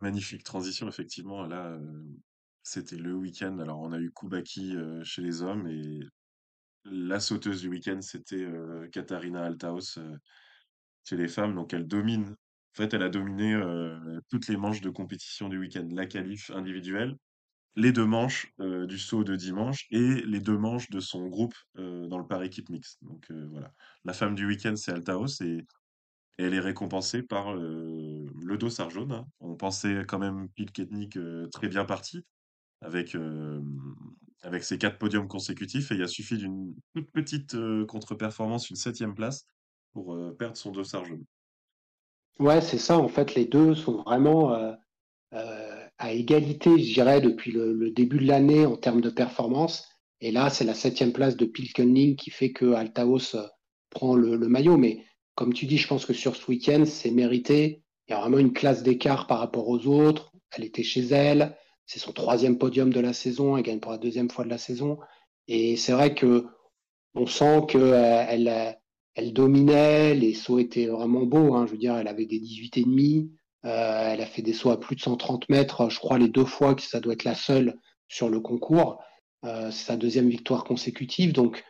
Magnifique 0.00 0.42
transition, 0.42 0.88
effectivement. 0.88 1.46
Là, 1.46 1.78
c'était 2.62 2.96
le 2.96 3.14
week-end. 3.14 3.58
Alors, 3.58 3.80
on 3.80 3.92
a 3.92 3.98
eu 3.98 4.10
Koubaki 4.10 4.74
chez 5.02 5.20
les 5.20 5.42
hommes 5.42 5.66
et 5.66 6.00
la 6.84 7.20
sauteuse 7.20 7.60
du 7.60 7.68
week-end, 7.68 7.98
c'était 8.00 8.46
Katharina 8.90 9.44
Althaus 9.44 9.98
chez 11.04 11.16
les 11.16 11.28
femmes. 11.28 11.54
Donc, 11.54 11.74
elle 11.74 11.86
domine. 11.86 12.24
En 12.74 12.76
fait, 12.76 12.94
elle 12.94 13.02
a 13.02 13.08
dominé 13.08 13.52
euh, 13.52 14.20
toutes 14.28 14.48
les 14.48 14.56
manches 14.56 14.80
de 14.80 14.90
compétition 14.90 15.48
du 15.48 15.58
week-end. 15.58 15.88
La 15.90 16.06
qualif 16.06 16.50
individuelle, 16.50 17.16
les 17.76 17.92
deux 17.92 18.06
manches 18.06 18.52
euh, 18.60 18.86
du 18.86 18.98
saut 18.98 19.24
de 19.24 19.36
dimanche 19.36 19.86
et 19.90 20.22
les 20.22 20.40
deux 20.40 20.58
manches 20.58 20.90
de 20.90 21.00
son 21.00 21.26
groupe 21.28 21.54
euh, 21.78 22.06
dans 22.06 22.18
le 22.18 22.26
par 22.26 22.42
équipe 22.42 22.68
mixte. 22.68 22.98
Donc 23.02 23.30
voilà. 23.50 23.72
La 24.04 24.12
femme 24.12 24.34
du 24.34 24.46
week-end, 24.46 24.76
c'est 24.76 24.92
Althaus 24.92 25.40
et, 25.40 25.64
elle 26.38 26.54
est 26.54 26.60
récompensée 26.60 27.22
par 27.22 27.52
le 27.54 28.56
dossard 28.56 28.88
jaune. 28.88 29.12
hein. 29.12 29.26
On 29.40 29.56
pensait 29.56 30.06
quand 30.08 30.18
même 30.18 30.48
Pilketnik 30.48 31.18
euh, 31.18 31.46
très 31.48 31.68
bien 31.68 31.84
parti 31.84 32.24
avec, 32.80 33.14
avec 34.40 34.64
ses 34.64 34.78
quatre 34.78 34.96
podiums 34.96 35.28
consécutifs 35.28 35.92
et 35.92 35.96
il 35.96 36.02
a 36.02 36.08
suffi 36.08 36.38
d'une 36.38 36.74
toute 36.94 37.10
petite 37.10 37.54
contre-performance, 37.86 38.70
une 38.70 38.76
septième 38.76 39.14
place, 39.14 39.44
pour 39.92 40.14
euh, 40.14 40.34
perdre 40.38 40.56
son 40.56 40.70
dossard 40.70 41.04
jaune. 41.04 41.24
Ouais, 42.38 42.60
c'est 42.60 42.78
ça. 42.78 42.98
En 42.98 43.08
fait, 43.08 43.34
les 43.34 43.44
deux 43.44 43.74
sont 43.74 44.02
vraiment 44.02 44.54
euh, 44.54 44.72
euh, 45.34 45.86
à 45.98 46.12
égalité, 46.12 46.78
je 46.78 46.94
dirais, 46.94 47.20
depuis 47.20 47.52
le, 47.52 47.90
début 47.90 48.18
de 48.18 48.26
l'année 48.26 48.66
en 48.66 48.76
termes 48.76 49.00
de 49.00 49.10
performance. 49.10 49.86
Et 50.20 50.32
là, 50.32 50.50
c'est 50.50 50.64
la 50.64 50.74
septième 50.74 51.12
place 51.12 51.36
de 51.36 51.44
Pilkening 51.44 52.16
qui 52.16 52.30
fait 52.30 52.52
que 52.52 52.72
Altaos 52.72 53.36
prend 53.90 54.14
le, 54.14 54.36
le 54.36 54.48
maillot. 54.48 54.76
Mais 54.76 55.04
comme 55.34 55.52
tu 55.52 55.66
dis, 55.66 55.76
je 55.76 55.88
pense 55.88 56.06
que 56.06 56.12
sur 56.12 56.36
ce 56.36 56.50
week-end, 56.50 56.84
c'est 56.86 57.10
mérité. 57.10 57.82
Il 58.08 58.12
y 58.12 58.14
a 58.14 58.20
vraiment 58.20 58.38
une 58.38 58.52
classe 58.52 58.82
d'écart 58.82 59.26
par 59.26 59.38
rapport 59.38 59.68
aux 59.68 59.86
autres. 59.86 60.32
Elle 60.52 60.64
était 60.64 60.82
chez 60.82 61.02
elle. 61.02 61.56
C'est 61.86 61.98
son 61.98 62.12
troisième 62.12 62.58
podium 62.58 62.92
de 62.92 63.00
la 63.00 63.12
saison. 63.12 63.56
Elle 63.56 63.62
gagne 63.62 63.80
pour 63.80 63.92
la 63.92 63.98
deuxième 63.98 64.30
fois 64.30 64.44
de 64.44 64.50
la 64.50 64.58
saison. 64.58 64.98
Et 65.46 65.76
c'est 65.76 65.92
vrai 65.92 66.14
que 66.14 66.46
on 67.14 67.26
sent 67.26 67.62
qu'elle 67.68 68.79
elle, 69.14 69.32
dominait. 69.32 70.14
Les 70.14 70.34
sauts 70.34 70.58
étaient 70.58 70.86
vraiment 70.86 71.22
beaux. 71.22 71.54
Hein. 71.54 71.66
Je 71.66 71.72
veux 71.72 71.78
dire, 71.78 71.96
elle 71.96 72.08
avait 72.08 72.26
des 72.26 72.38
18 72.38 72.78
et 72.78 72.84
demi. 72.84 73.30
Euh, 73.64 74.12
elle 74.12 74.20
a 74.20 74.26
fait 74.26 74.42
des 74.42 74.52
sauts 74.52 74.70
à 74.70 74.80
plus 74.80 74.96
de 74.96 75.00
130 75.02 75.48
mètres, 75.50 75.90
je 75.90 75.98
crois 75.98 76.18
les 76.18 76.28
deux 76.28 76.46
fois 76.46 76.74
que 76.74 76.80
ça 76.80 76.98
doit 76.98 77.12
être 77.12 77.24
la 77.24 77.34
seule 77.34 77.76
sur 78.08 78.30
le 78.30 78.40
concours. 78.40 79.02
Euh, 79.44 79.70
c'est 79.70 79.84
sa 79.84 79.96
deuxième 79.96 80.30
victoire 80.30 80.64
consécutive, 80.64 81.34
donc 81.34 81.62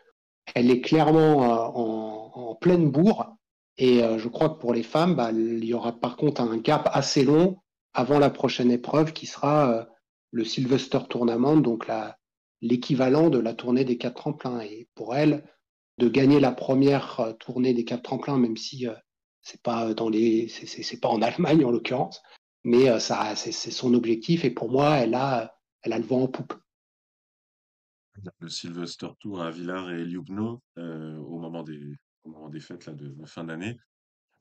elle 0.54 0.70
est 0.70 0.80
clairement 0.80 1.44
euh, 1.44 1.56
en, 1.74 2.32
en, 2.34 2.54
pleine 2.54 2.90
bourre. 2.90 3.36
Et 3.78 4.02
euh, 4.02 4.18
je 4.18 4.28
crois 4.28 4.50
que 4.50 4.58
pour 4.58 4.74
les 4.74 4.82
femmes, 4.82 5.14
bah, 5.14 5.30
il 5.32 5.64
y 5.64 5.74
aura 5.74 5.92
par 5.92 6.16
contre 6.16 6.40
un 6.40 6.56
gap 6.58 6.88
assez 6.92 7.24
long 7.24 7.58
avant 7.94 8.18
la 8.18 8.30
prochaine 8.30 8.70
épreuve 8.70 9.12
qui 9.12 9.26
sera 9.26 9.70
euh, 9.70 9.84
le 10.32 10.44
Sylvester 10.44 11.00
Tournament, 11.08 11.56
donc 11.56 11.86
l'équivalent 12.60 13.30
de 13.30 13.38
la 13.38 13.54
tournée 13.54 13.84
des 13.84 13.98
quatre 13.98 14.16
tremplins. 14.16 14.60
Et 14.60 14.88
pour 14.94 15.16
elle, 15.16 15.44
de 16.00 16.08
gagner 16.08 16.40
la 16.40 16.52
première 16.52 17.20
euh, 17.20 17.32
tournée 17.34 17.74
des 17.74 17.84
quatre 17.84 18.02
tremplins, 18.02 18.38
même 18.38 18.56
si 18.56 18.86
c'est 19.42 19.62
pas 19.62 19.94
dans 19.94 20.08
les, 20.08 20.48
c'est 20.48 21.00
pas 21.00 21.08
en 21.08 21.22
Allemagne 21.22 21.64
en 21.64 21.70
l'occurrence, 21.70 22.22
mais 22.64 22.98
ça, 23.00 23.34
c'est 23.36 23.52
son 23.52 23.94
objectif. 23.94 24.44
Et 24.44 24.50
pour 24.50 24.70
moi, 24.70 24.96
elle 24.96 25.14
a, 25.14 25.56
elle 25.82 25.92
a 25.92 25.98
le 25.98 26.04
vent 26.04 26.22
en 26.22 26.28
poupe. 26.28 26.54
Le 28.38 28.48
Sylvester 28.48 29.08
Tour 29.18 29.40
à 29.40 29.50
Villars 29.50 29.90
et 29.90 30.04
Ljubno 30.04 30.62
euh, 30.78 31.16
au 31.16 31.38
moment 31.38 31.62
des, 31.62 31.96
au 32.24 32.30
moment 32.30 32.48
des 32.48 32.60
fêtes 32.60 32.86
là, 32.86 32.92
de, 32.92 33.14
fin 33.26 33.44
d'année. 33.44 33.78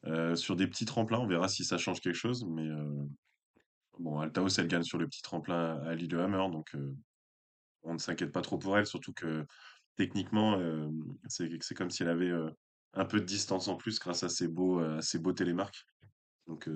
Euh, 0.05 0.35
sur 0.35 0.55
des 0.55 0.67
petits 0.67 0.85
tremplins, 0.85 1.19
on 1.19 1.27
verra 1.27 1.47
si 1.47 1.63
ça 1.63 1.77
change 1.77 2.01
quelque 2.01 2.15
chose. 2.15 2.45
Mais 2.45 2.67
euh, 2.67 3.05
bon, 3.99 4.19
Altaos, 4.19 4.49
elle 4.57 4.67
gagne 4.67 4.83
sur 4.83 4.97
le 4.97 5.07
petit 5.07 5.21
tremplin 5.21 5.81
à 5.83 5.95
Lillehammer, 5.95 6.51
donc 6.51 6.73
euh, 6.75 6.95
on 7.83 7.93
ne 7.93 7.99
s'inquiète 7.99 8.31
pas 8.31 8.41
trop 8.41 8.57
pour 8.57 8.77
elle, 8.77 8.85
surtout 8.85 9.13
que 9.13 9.45
techniquement, 9.99 10.57
euh, 10.59 10.89
c'est 11.29 11.75
comme 11.75 11.91
si 11.91 12.03
elle 12.03 12.09
avait 12.09 12.31
euh, 12.31 12.49
un 12.93 13.05
peu 13.05 13.19
de 13.21 13.25
distance 13.25 13.67
en 13.67 13.75
plus 13.77 13.99
grâce 13.99 14.23
à 14.23 14.29
ses 14.29 14.47
beaux, 14.47 14.79
euh, 14.81 15.01
ses 15.01 15.19
beaux 15.19 15.33
télémarques. 15.33 15.85
Donc, 16.47 16.67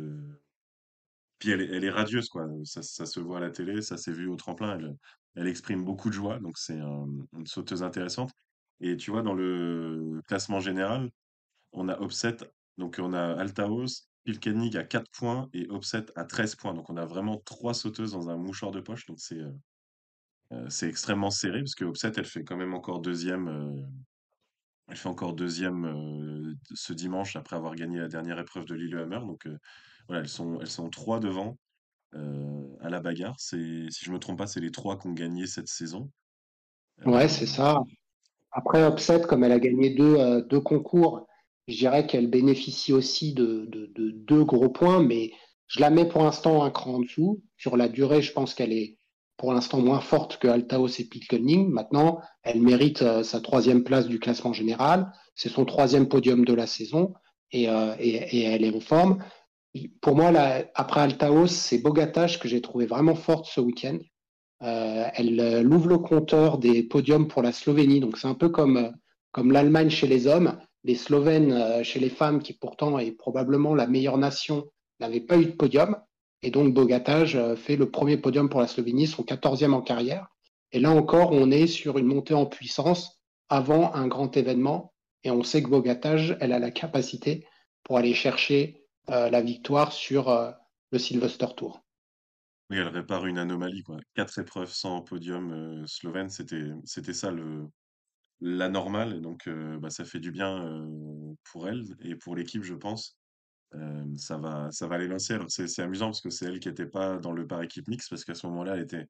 puis 1.40 1.52
elle 1.52 1.62
est, 1.62 1.66
elle 1.76 1.84
est 1.84 1.90
radieuse, 1.90 2.30
quoi. 2.30 2.48
Ça, 2.64 2.82
ça 2.82 3.06
se 3.06 3.20
voit 3.20 3.38
à 3.38 3.42
la 3.42 3.52
télé, 3.52 3.82
ça 3.82 3.98
s'est 3.98 4.12
vu 4.14 4.28
au 4.28 4.36
tremplin. 4.36 4.78
Elle, 4.80 4.96
elle 5.36 5.48
exprime 5.48 5.84
beaucoup 5.84 6.10
de 6.10 6.14
joie, 6.16 6.40
donc 6.40 6.58
c'est 6.58 6.80
un- 6.80 7.08
une 7.38 7.48
sauteuse 7.48 7.84
intéressante. 7.84 8.32
Et 8.80 8.98
tu 8.98 9.12
vois, 9.12 9.22
dans 9.24 9.34
le 9.34 10.22
classement 10.28 10.60
général, 10.60 11.10
on 11.74 11.90
a 11.90 12.00
Opset, 12.02 12.38
donc 12.78 12.98
on 13.02 13.14
a 13.14 13.34
Altaos, 13.40 14.08
Pilkenig 14.26 14.78
à 14.78 14.86
4 14.86 15.10
points 15.12 15.50
et 15.54 15.68
Opset 15.70 16.06
à 16.16 16.26
13 16.26 16.56
points. 16.56 16.74
Donc 16.76 16.90
on 16.92 16.98
a 16.98 17.06
vraiment 17.06 17.40
trois 17.46 17.74
sauteuses 17.76 18.14
dans 18.14 18.30
un 18.30 18.38
mouchoir 18.38 18.72
de 18.72 18.82
poche. 18.82 19.06
Donc 19.08 19.20
c'est 19.20 19.40
c'est 20.70 20.88
extrêmement 20.90 21.32
serré 21.32 21.60
parce 21.60 21.76
que 21.76 21.86
Opset, 21.86 22.12
elle 22.18 22.26
fait 22.26 22.44
quand 22.44 22.58
même 22.58 22.74
encore 22.74 23.00
deuxième. 23.02 23.48
euh, 23.48 23.82
elle 24.90 24.98
fait 24.98 25.10
encore 25.10 25.34
deuxième 25.34 25.86
euh, 25.86 26.54
ce 26.74 26.94
dimanche 26.94 27.36
après 27.36 27.56
avoir 27.56 27.76
gagné 27.76 28.00
la 28.00 28.08
dernière 28.10 28.40
épreuve 28.40 28.66
de 28.66 28.76
Lillehammer. 28.76 29.20
Donc 29.20 29.46
euh, 29.48 29.58
voilà, 30.08 30.22
elles 30.24 30.30
sont, 30.30 30.60
elles 30.60 30.70
sont 30.70 30.90
trois 30.90 31.20
devant 31.20 31.58
euh, 32.16 32.68
à 32.82 32.90
la 32.90 33.00
bagarre. 33.00 33.40
Si 33.40 33.88
je 33.90 34.12
me 34.12 34.20
trompe 34.20 34.40
pas, 34.40 34.48
c'est 34.48 34.60
les 34.60 34.72
trois 34.72 35.00
qui 35.00 35.08
ont 35.08 35.14
gagné 35.14 35.48
cette 35.48 35.70
saison. 35.70 36.12
Ouais, 37.06 37.26
Euh, 37.26 37.28
c'est 37.28 37.48
ça. 37.48 37.80
Après, 38.52 38.88
Upset, 38.88 39.22
comme 39.22 39.44
elle 39.44 39.52
a 39.52 39.60
gagné 39.60 39.96
deux, 39.96 40.16
euh, 40.18 40.42
deux 40.42 40.62
concours, 40.62 41.28
je 41.68 41.78
dirais 41.78 42.06
qu'elle 42.06 42.30
bénéficie 42.30 42.94
aussi 42.94 43.34
de, 43.34 43.66
de, 43.68 43.88
de 43.96 44.12
deux 44.12 44.44
gros 44.44 44.70
points, 44.70 45.02
mais 45.02 45.32
je 45.68 45.80
la 45.80 45.90
mets 45.90 46.08
pour 46.08 46.24
l'instant 46.24 46.64
un 46.64 46.72
cran 46.72 46.96
en 46.96 47.00
dessous. 47.00 47.42
Sur 47.58 47.78
la 47.78 47.88
durée, 47.90 48.22
je 48.22 48.34
pense 48.34 48.54
qu'elle 48.54 48.74
est 48.74 48.98
pour 49.38 49.54
l'instant 49.54 49.80
moins 49.80 50.00
forte 50.00 50.38
que 50.38 50.48
Altaos 50.48 51.00
et 51.00 51.06
Pitkelning. 51.06 51.70
Maintenant, 51.70 52.20
elle 52.44 52.62
mérite 52.62 53.02
euh, 53.02 53.24
sa 53.24 53.42
troisième 53.42 53.84
place 53.84 54.08
du 54.08 54.20
classement 54.20 54.54
général. 54.54 55.12
C'est 55.36 55.50
son 55.50 55.66
troisième 55.66 56.08
podium 56.08 56.46
de 56.46 56.54
la 56.54 56.68
saison 56.68 57.14
et, 57.52 57.70
euh, 57.70 57.96
elle 58.00 58.64
est 58.64 58.76
en 58.76 58.80
forme. 58.80 59.24
Pour 60.02 60.16
moi, 60.16 60.32
après 60.76 61.02
Altaos, 61.02 61.48
c'est 61.48 61.80
Bogatash 61.80 62.40
que 62.40 62.48
j'ai 62.48 62.62
trouvé 62.62 62.86
vraiment 62.86 63.16
forte 63.16 63.48
ce 63.48 63.60
week-end. 63.60 63.98
Euh, 64.62 65.08
elle, 65.16 65.68
ouvre 65.68 65.90
le 65.90 65.98
compteur 65.98 66.60
des 66.60 66.84
podiums 66.84 67.28
pour 67.28 67.42
la 67.42 67.52
Slovénie. 67.52 68.00
Donc 68.00 68.18
c'est 68.18 68.28
un 68.28 68.36
peu 68.36 68.50
comme, 68.50 68.94
comme 69.32 69.52
l'Allemagne 69.52 69.90
chez 69.90 70.08
les 70.08 70.28
hommes. 70.28 70.60
Les 70.84 70.96
Slovènes 70.96 71.84
chez 71.84 72.00
les 72.00 72.10
femmes, 72.10 72.44
qui 72.44 72.54
pourtant 72.54 73.00
est 73.00 73.14
probablement 73.14 73.74
la 73.74 73.88
meilleure 73.88 74.18
nation, 74.18 74.66
n'avaient 75.00 75.22
pas 75.22 75.38
eu 75.38 75.46
de 75.46 75.52
podium. 75.52 75.96
Et 76.44 76.52
donc 76.52 76.74
Bogataj 76.74 77.36
euh, 77.36 77.56
fait 77.56 77.78
le 77.78 77.90
premier 77.90 78.18
podium 78.18 78.50
pour 78.50 78.60
la 78.60 78.68
Slovénie, 78.68 79.08
son 79.08 79.24
quatorzième 79.24 79.74
en 79.74 79.82
carrière. 79.82 80.28
Et 80.74 80.80
là 80.80 80.92
encore, 80.92 81.32
on 81.32 81.50
est 81.52 81.68
sur 81.68 81.98
une 81.98 82.06
montée 82.06 82.34
en 82.34 82.46
puissance 82.46 83.22
avant 83.48 83.94
un 83.94 84.08
grand 84.08 84.36
événement. 84.36 84.94
Et 85.24 85.32
on 85.32 85.44
sait 85.44 85.64
que 85.64 85.70
Bogataj, 85.70 86.38
elle 86.42 86.52
a 86.52 86.60
la 86.60 86.72
capacité 86.72 87.48
pour 87.84 87.98
aller 87.98 88.14
chercher 88.14 88.86
euh, 89.10 89.30
la 89.30 89.42
victoire 89.42 89.94
sur 89.94 90.30
euh, 90.30 90.52
le 90.92 91.00
Sylvester 91.00 91.48
Tour. 91.56 91.82
oui, 92.70 92.78
elle 92.78 92.90
répare 92.90 93.26
une 93.26 93.38
anomalie, 93.38 93.84
quoi. 93.84 93.98
Quatre 94.14 94.40
épreuves 94.40 94.72
sans 94.72 95.02
podium 95.02 95.86
slovène, 95.88 96.30
c'était, 96.30 97.14
ça 97.14 97.32
la 98.42 98.70
normale. 98.70 99.16
Et 99.16 99.22
donc, 99.22 99.50
bah, 99.80 99.90
ça 99.90 100.04
fait 100.04 100.20
du 100.20 100.32
bien 100.32 100.88
pour 101.46 101.68
elle 101.70 101.84
et 102.04 102.16
pour 102.16 102.36
l'équipe, 102.36 102.64
je 102.64 102.76
pense. 102.76 103.18
Euh, 103.76 104.06
ça 104.18 104.38
va, 104.38 104.72
ça 104.72 104.88
va 104.88 104.98
les 104.98 105.08
lancer. 105.08 105.34
Alors, 105.34 105.50
c'est, 105.50 105.68
c'est 105.68 105.82
amusant 105.82 106.08
parce 106.08 106.22
que 106.22 106.30
c'est 106.30 106.46
elle 106.46 106.60
qui 106.60 106.68
n'était 106.70 106.86
pas 106.86 107.18
dans 107.18 107.32
le 107.32 107.48
par 107.48 107.62
équipe 107.64 107.88
mix 107.88 108.10
parce 108.10 108.24
qu'à 108.26 108.36
ce 108.36 108.46
moment-là, 108.48 108.76
elle 108.76 108.84
était 108.84 109.08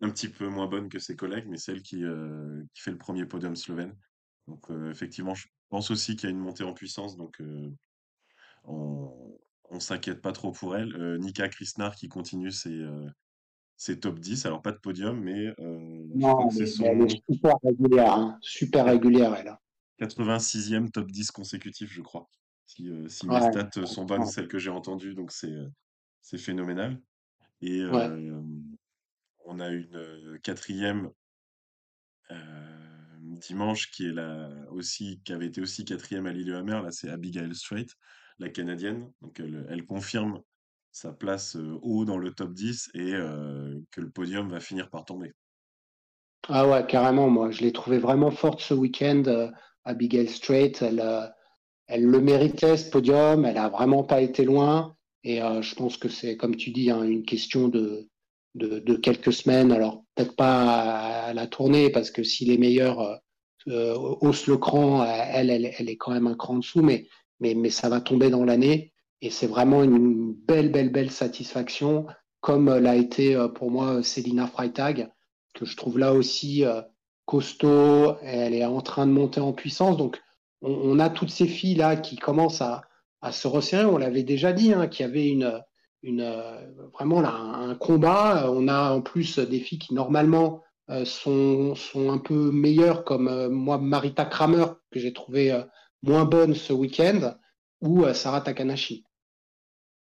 un 0.00 0.10
petit 0.10 0.28
peu 0.28 0.48
moins 0.48 0.66
bonne 0.68 0.88
que 0.88 0.98
ses 0.98 1.16
collègues, 1.16 1.46
mais 1.48 1.56
c'est 1.58 1.72
elle 1.72 1.82
qui, 1.82 2.04
euh, 2.04 2.62
qui 2.74 2.82
fait 2.82 2.92
le 2.92 2.98
premier 2.98 3.26
podium 3.26 3.56
slovène. 3.56 3.96
Donc, 4.48 4.70
euh, 4.70 4.90
effectivement, 4.90 5.34
je 5.34 5.46
pense 5.70 5.90
aussi 5.90 6.16
qu'il 6.16 6.28
y 6.28 6.32
a 6.32 6.36
une 6.36 6.40
montée 6.42 6.64
en 6.64 6.74
puissance. 6.74 7.16
Donc, 7.16 7.40
euh, 7.40 7.70
on, 8.64 9.38
on 9.70 9.80
s'inquiète 9.80 10.20
pas 10.22 10.32
trop 10.32 10.52
pour 10.52 10.76
elle. 10.76 10.94
Euh, 10.96 11.18
Nika 11.18 11.48
Krisnar 11.48 11.94
qui 11.96 12.08
continue 12.08 12.50
ses, 12.52 12.70
euh, 12.74 13.08
ses 13.76 14.00
top 14.00 14.18
10. 14.20 14.46
Alors, 14.46 14.62
pas 14.62 14.72
de 14.72 14.78
podium, 14.78 15.20
mais 15.20 15.48
euh, 15.60 16.06
je 16.20 16.30
crois 16.32 16.44
Non, 16.44 16.48
que 16.48 16.54
c'est 16.54 16.66
mais, 16.80 16.94
mais 16.96 17.04
elle 17.04 17.10
son 17.10 17.16
est 17.16 17.32
super 17.32 17.56
régulière, 17.62 18.12
hein. 18.12 18.38
Super 18.40 18.84
régulière, 18.86 19.34
elle. 19.34 19.48
hein. 19.48 19.58
86e 19.98 20.90
top 20.90 21.10
10 21.10 21.30
consécutif, 21.30 21.92
je 21.92 22.02
crois. 22.02 22.28
Si, 22.66 22.88
euh, 22.90 23.08
si 23.08 23.28
mes 23.28 23.40
Ouais, 23.40 23.40
stats 23.40 23.86
sont 23.86 24.04
bonnes, 24.04 24.26
celles 24.26 24.48
que 24.48 24.58
j'ai 24.58 24.70
entendues, 24.70 25.14
donc 25.14 25.32
c'est 25.32 25.52
euh, 25.52 25.68
c'est 26.22 26.38
phénoménal. 26.38 27.00
Et 27.62 27.82
ouais. 27.88 28.10
on 29.46 29.60
a 29.60 29.70
une 29.70 30.38
quatrième 30.42 31.10
euh, 32.30 33.16
dimanche 33.20 33.90
qui 33.90 34.06
est 34.06 34.12
la, 34.12 34.50
aussi, 34.70 35.20
qui 35.24 35.32
avait 35.32 35.46
été 35.46 35.60
aussi 35.60 35.84
quatrième 35.84 36.26
à 36.26 36.32
Lillehammer. 36.32 36.80
Là, 36.82 36.90
c'est 36.90 37.08
Abigail 37.10 37.54
Strait, 37.54 37.86
la 38.38 38.48
Canadienne. 38.50 39.10
Donc, 39.20 39.40
elle, 39.40 39.66
elle 39.68 39.86
confirme 39.86 40.42
sa 40.92 41.12
place 41.12 41.56
euh, 41.56 41.78
haut 41.82 42.04
dans 42.04 42.18
le 42.18 42.32
top 42.32 42.52
10 42.54 42.90
et 42.94 43.14
euh, 43.14 43.78
que 43.90 44.00
le 44.00 44.10
podium 44.10 44.48
va 44.50 44.60
finir 44.60 44.90
par 44.90 45.04
tomber. 45.04 45.32
Ah 46.48 46.66
ouais, 46.68 46.84
carrément, 46.86 47.28
moi, 47.30 47.50
je 47.50 47.60
l'ai 47.62 47.72
trouvée 47.72 47.98
vraiment 47.98 48.30
forte 48.30 48.60
ce 48.60 48.74
week-end. 48.74 49.22
euh, 49.26 49.48
Abigail 49.84 50.28
Strait, 50.28 50.72
elle, 50.80 51.00
elle 51.86 52.04
le 52.04 52.20
méritait, 52.20 52.76
ce 52.76 52.90
podium. 52.90 53.44
Elle 53.44 53.58
a 53.58 53.68
vraiment 53.68 54.04
pas 54.04 54.20
été 54.20 54.44
loin. 54.44 54.96
Et 55.24 55.42
euh, 55.42 55.62
je 55.62 55.74
pense 55.74 55.96
que 55.96 56.08
c'est, 56.08 56.36
comme 56.36 56.56
tu 56.56 56.70
dis, 56.70 56.90
hein, 56.90 57.02
une 57.02 57.24
question 57.24 57.68
de, 57.68 58.08
de, 58.54 58.78
de 58.78 58.94
quelques 58.94 59.32
semaines. 59.32 59.72
Alors, 59.72 60.04
peut-être 60.14 60.36
pas 60.36 61.26
à, 61.26 61.34
la 61.34 61.46
tournée, 61.46 61.90
parce 61.90 62.10
que 62.10 62.22
si 62.22 62.44
les 62.44 62.58
meilleurs 62.58 63.00
euh, 63.00 63.16
euh, 63.68 63.94
haussent 64.20 64.46
le 64.46 64.56
cran, 64.56 65.02
euh, 65.02 65.06
elle, 65.06 65.50
elle, 65.50 65.72
elle 65.78 65.88
est 65.88 65.96
quand 65.96 66.12
même 66.12 66.26
un 66.26 66.34
cran 66.34 66.54
en 66.54 66.58
dessous, 66.58 66.82
mais, 66.82 67.06
mais, 67.40 67.54
mais 67.54 67.70
ça 67.70 67.88
va 67.88 68.00
tomber 68.00 68.30
dans 68.30 68.44
l'année. 68.44 68.92
Et 69.22 69.30
c'est 69.30 69.46
vraiment 69.46 69.82
une 69.82 70.34
belle, 70.34 70.70
belle, 70.70 70.90
belle 70.90 71.10
satisfaction, 71.10 72.06
comme 72.40 72.72
l'a 72.78 72.96
été 72.96 73.34
euh, 73.34 73.48
pour 73.48 73.70
moi 73.70 74.02
Célina 74.02 74.46
Freitag, 74.46 75.10
que 75.54 75.64
je 75.64 75.76
trouve 75.76 75.98
là 75.98 76.12
aussi 76.12 76.64
euh, 76.64 76.82
costaud. 77.24 78.16
Elle 78.22 78.54
est 78.54 78.64
en 78.64 78.80
train 78.82 79.06
de 79.06 79.12
monter 79.12 79.40
en 79.40 79.52
puissance. 79.52 79.96
Donc, 79.96 80.20
on, 80.62 80.98
a 80.98 81.10
toutes 81.10 81.30
ces 81.30 81.46
filles-là 81.46 81.96
qui 81.96 82.16
commencent 82.16 82.62
à, 82.62 82.82
se 83.30 83.48
resserrer. 83.48 83.84
On 83.84 83.98
l'avait 83.98 84.22
déjà 84.22 84.52
dit, 84.52 84.72
hein, 84.72 84.86
qu'il 84.86 85.04
y 85.04 85.08
avait 85.08 85.28
une, 85.28 85.60
une, 86.02 86.24
vraiment 86.92 87.20
là, 87.20 87.32
un 87.32 87.74
combat. 87.74 88.50
On 88.52 88.68
a 88.68 88.92
en 88.92 89.02
plus 89.02 89.38
des 89.38 89.58
filles 89.58 89.80
qui 89.80 89.94
normalement 89.94 90.62
sont, 91.04 91.74
sont 91.74 92.10
un 92.10 92.18
peu 92.18 92.52
meilleures, 92.52 93.04
comme 93.04 93.48
moi, 93.48 93.78
Marita 93.78 94.24
Kramer, 94.24 94.66
que 94.92 95.00
j'ai 95.00 95.12
trouvé 95.12 95.60
moins 96.02 96.24
bonne 96.24 96.54
ce 96.54 96.72
week-end, 96.72 97.34
ou 97.80 98.04
Sarah 98.12 98.42
Takanashi. 98.42 99.04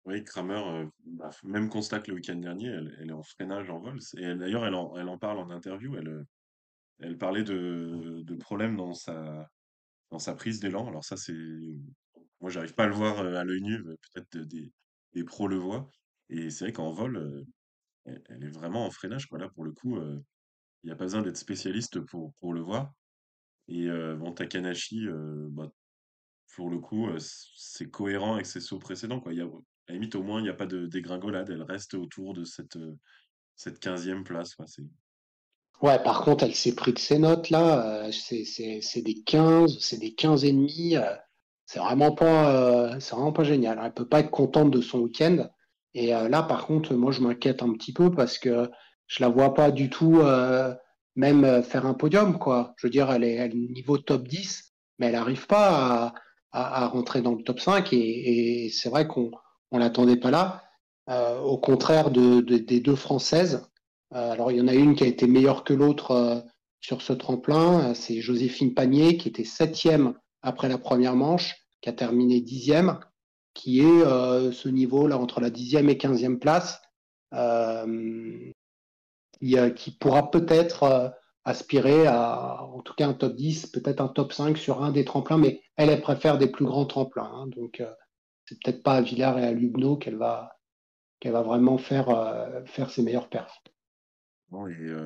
Oui, 0.07 0.23
Kramer, 0.23 0.89
bah, 1.05 1.31
même 1.43 1.69
constat 1.69 1.99
que 1.99 2.11
le 2.11 2.17
week-end 2.17 2.37
dernier, 2.37 2.69
elle, 2.69 3.09
est 3.09 3.13
en 3.13 3.25
freinage 3.25 3.71
en 3.71 3.81
vol. 3.81 3.99
Et 4.19 4.35
d'ailleurs, 4.37 4.65
elle 4.65 4.75
en, 4.75 4.97
elle 4.97 5.09
en 5.09 5.19
parle 5.19 5.39
en 5.39 5.51
interview. 5.51 5.97
Elle, 5.97 6.25
elle 7.01 7.19
parlait 7.19 7.43
de, 7.43 8.23
de 8.23 8.35
problèmes 8.37 8.77
dans 8.77 8.95
sa, 8.95 9.51
dans 10.11 10.19
sa 10.19 10.35
prise 10.35 10.61
d'élan. 10.61 10.87
Alors 10.89 11.05
ça, 11.05 11.17
c'est... 11.17 11.35
Moi, 12.41 12.51
j'arrive 12.51 12.75
pas 12.75 12.85
à 12.85 12.89
le 12.89 12.95
voir 12.95 13.19
à 13.19 13.45
l'œil 13.45 13.63
nu, 13.63 13.83
peut-être 13.83 14.39
des, 14.39 14.73
des 15.15 15.25
pros 15.25 15.49
le 15.49 15.57
voient. 15.57 15.91
Et 16.29 16.51
c'est 16.51 16.65
vrai 16.65 16.73
qu'en 16.73 16.93
vol, 16.93 17.47
elle, 18.05 18.45
est 18.45 18.51
vraiment 18.51 18.87
en 18.87 18.91
freinage. 18.91 19.27
Quoi. 19.27 19.39
Là, 19.39 19.49
pour 19.49 19.65
le 19.65 19.73
coup, 19.73 19.99
il 19.99 20.23
n'y 20.85 20.91
a 20.91 20.97
pas 20.97 21.05
besoin 21.05 21.23
d'être 21.23 21.37
spécialiste 21.37 22.01
pour, 22.01 22.35
pour 22.35 22.53
le 22.53 22.61
voir. 22.61 22.93
Et 23.69 23.89
bon, 23.89 24.33
Takanashi, 24.33 25.07
bah, 25.51 25.71
pour 26.55 26.71
le 26.71 26.79
coup, 26.79 27.09
c'est 27.19 27.91
cohérent 27.91 28.35
avec 28.35 28.47
ses 28.47 28.61
sauts 28.61 28.79
précédents. 28.79 29.21
Quoi. 29.21 29.33
Il 29.33 29.39
y 29.39 29.43
a, 29.43 29.47
à 29.47 29.49
la 29.89 29.95
limite, 29.95 30.15
au 30.15 30.23
moins, 30.23 30.41
il 30.41 30.45
n'y 30.45 30.51
a 30.51 30.55
pas 30.55 30.67
de 30.67 30.87
dégringolade. 30.87 31.51
Elle 31.51 31.63
reste 31.63 31.95
autour 31.95 32.35
de 32.35 32.45
cette, 32.45 32.79
cette 33.55 33.81
15e 33.83 34.25
place. 34.25 34.55
C'est, 34.67 34.85
Ouais, 35.83 35.99
par 36.03 36.23
contre, 36.23 36.45
elle 36.45 36.55
s'est 36.55 36.75
pris 36.75 36.93
de 36.93 36.99
ses 36.99 37.19
notes 37.19 37.51
là. 37.51 38.11
c'est 38.11 39.03
des 39.03 39.23
15, 39.25 39.79
c'est 39.81 39.99
des 39.99 40.15
15 40.15 40.45
et 40.45 40.53
demi. 40.53 40.97
c'est 41.67 41.79
vraiment 41.79 42.13
pas, 42.13 42.99
c'est 43.01 43.15
vraiment 43.15 43.33
pas 43.33 43.45
génial. 43.45 43.81
Elle 43.83 43.93
peut 43.93 44.09
pas 44.09 44.21
être 44.21 44.31
contente 44.31 44.71
de 44.71 44.81
son 44.81 45.01
week-end. 45.01 45.49
Et 45.95 46.09
là, 46.09 46.43
par 46.43 46.67
contre, 46.67 46.95
moi, 46.95 47.13
je 47.13 47.21
m'inquiète 47.21 47.63
un 47.63 47.73
petit 47.73 47.93
peu 47.93 48.11
parce 48.11 48.39
que 48.39 48.71
je 49.07 49.23
la 49.23 49.29
vois 49.29 49.55
pas 49.55 49.71
du 49.71 49.91
tout 49.91 50.23
même 51.17 51.63
faire 51.63 51.87
un 51.87 51.95
podium, 51.95 52.39
quoi. 52.39 52.75
Je 52.79 52.87
veux 52.87 52.91
dire, 52.91 53.11
elle 53.11 53.25
est, 53.25 53.35
elle 53.35 53.53
est 53.53 53.55
niveau 53.55 53.99
top 53.99 54.27
10, 54.29 54.75
mais 54.99 55.07
elle 55.07 55.13
n'arrive 55.13 55.47
pas 55.47 56.15
à, 56.53 56.87
rentrer 56.89 57.23
dans 57.23 57.35
le 57.35 57.43
top 57.43 57.61
5. 57.61 57.93
Et, 57.93 58.71
c'est 58.73 58.89
vrai 58.89 59.07
qu'on 59.07 59.31
on 59.73 59.79
l'attendait 59.79 60.17
pas 60.17 60.31
là. 60.31 60.63
au 61.43 61.59
contraire 61.59 62.11
de, 62.11 62.41
de, 62.41 62.57
des 62.59 62.81
deux 62.81 62.97
Françaises, 62.97 63.67
euh, 63.67 63.76
alors, 64.13 64.53
il 64.53 64.59
y 64.59 64.61
en 64.61 64.69
a 64.69 64.75
une 64.75 64.95
qui 64.95 65.05
a 65.05 65.07
été 65.09 65.27
meilleure 65.27 65.65
que 65.65 65.75
l'autre 65.75 66.13
euh, 66.13 66.41
sur 66.81 67.03
ce 67.03 67.13
tremplin. 67.13 67.91
Euh, 67.91 67.95
c'est 67.95 68.21
Joséphine 68.21 68.75
Panier, 68.75 69.17
qui 69.17 69.29
était 69.29 69.45
septième 69.45 70.15
après 70.43 70.69
la 70.69 70.79
première 70.79 71.17
manche, 71.17 71.57
qui 71.81 71.89
a 71.89 71.93
terminé 71.93 72.41
dixième, 72.41 73.01
qui 73.55 73.81
est 73.81 74.05
ce 74.53 74.69
niveau-là 74.69 75.19
entre 75.19 75.41
la 75.41 75.51
dixième 75.51 75.89
et 75.89 75.97
quinzième 75.99 76.39
place, 76.39 76.81
qui, 79.41 79.91
pourra 79.99 80.31
peut-être 80.31 81.15
aspirer 81.45 82.07
à, 82.07 82.63
en 82.63 82.81
tout 82.83 82.95
cas, 82.95 83.09
un 83.09 83.15
top 83.15 83.35
10, 83.35 83.69
peut-être 83.69 84.01
un 84.01 84.09
top 84.09 84.33
5 84.33 84.57
sur 84.57 84.85
un 84.85 84.93
des 84.93 85.05
tremplins, 85.05 85.39
mais 85.39 85.63
elle, 85.77 85.91
elle 85.91 86.03
préfère 86.03 86.39
des 86.39 86.49
plus 86.49 86.67
grands 86.67 86.87
tremplins. 86.87 87.31
Hein. 87.35 87.47
donc, 87.49 87.83
c'est 88.45 88.61
peut-être 88.63 88.83
pas 88.83 88.95
à 88.95 89.01
Villars 89.01 89.39
et 89.39 89.47
à 89.47 89.53
Lugno 89.53 89.97
qu'elle 89.97 90.17
va, 90.17 90.59
qu'elle 91.19 91.33
va 91.33 91.43
vraiment 91.43 91.79
faire, 91.79 92.63
faire 92.67 92.91
ses 92.91 93.03
meilleures 93.03 93.31
perfs 93.31 93.63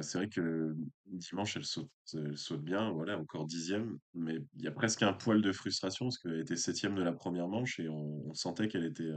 c'est 0.03 0.19
vrai 0.19 0.29
que 0.29 0.77
dimanche, 1.07 1.57
elle 1.57 1.65
saute, 1.65 2.63
bien, 2.63 2.91
voilà, 2.91 3.19
encore 3.19 3.47
dixième, 3.47 3.99
mais 4.15 4.39
il 4.57 4.63
y 4.63 4.69
a 4.69 4.73
presque 4.73 5.03
un 5.03 5.13
poil 5.13 5.41
de 5.41 5.53
frustration 5.53 6.07
parce 6.07 6.19
qu'elle 6.19 6.41
était 6.41 6.57
septième 6.57 6.95
de 6.95 7.03
la 7.03 7.13
première 7.13 7.49
manche 7.49 7.81
et 7.81 7.89
on, 7.89 8.35
sentait 8.35 8.69
qu'elle 8.69 8.85
était, 8.85 9.11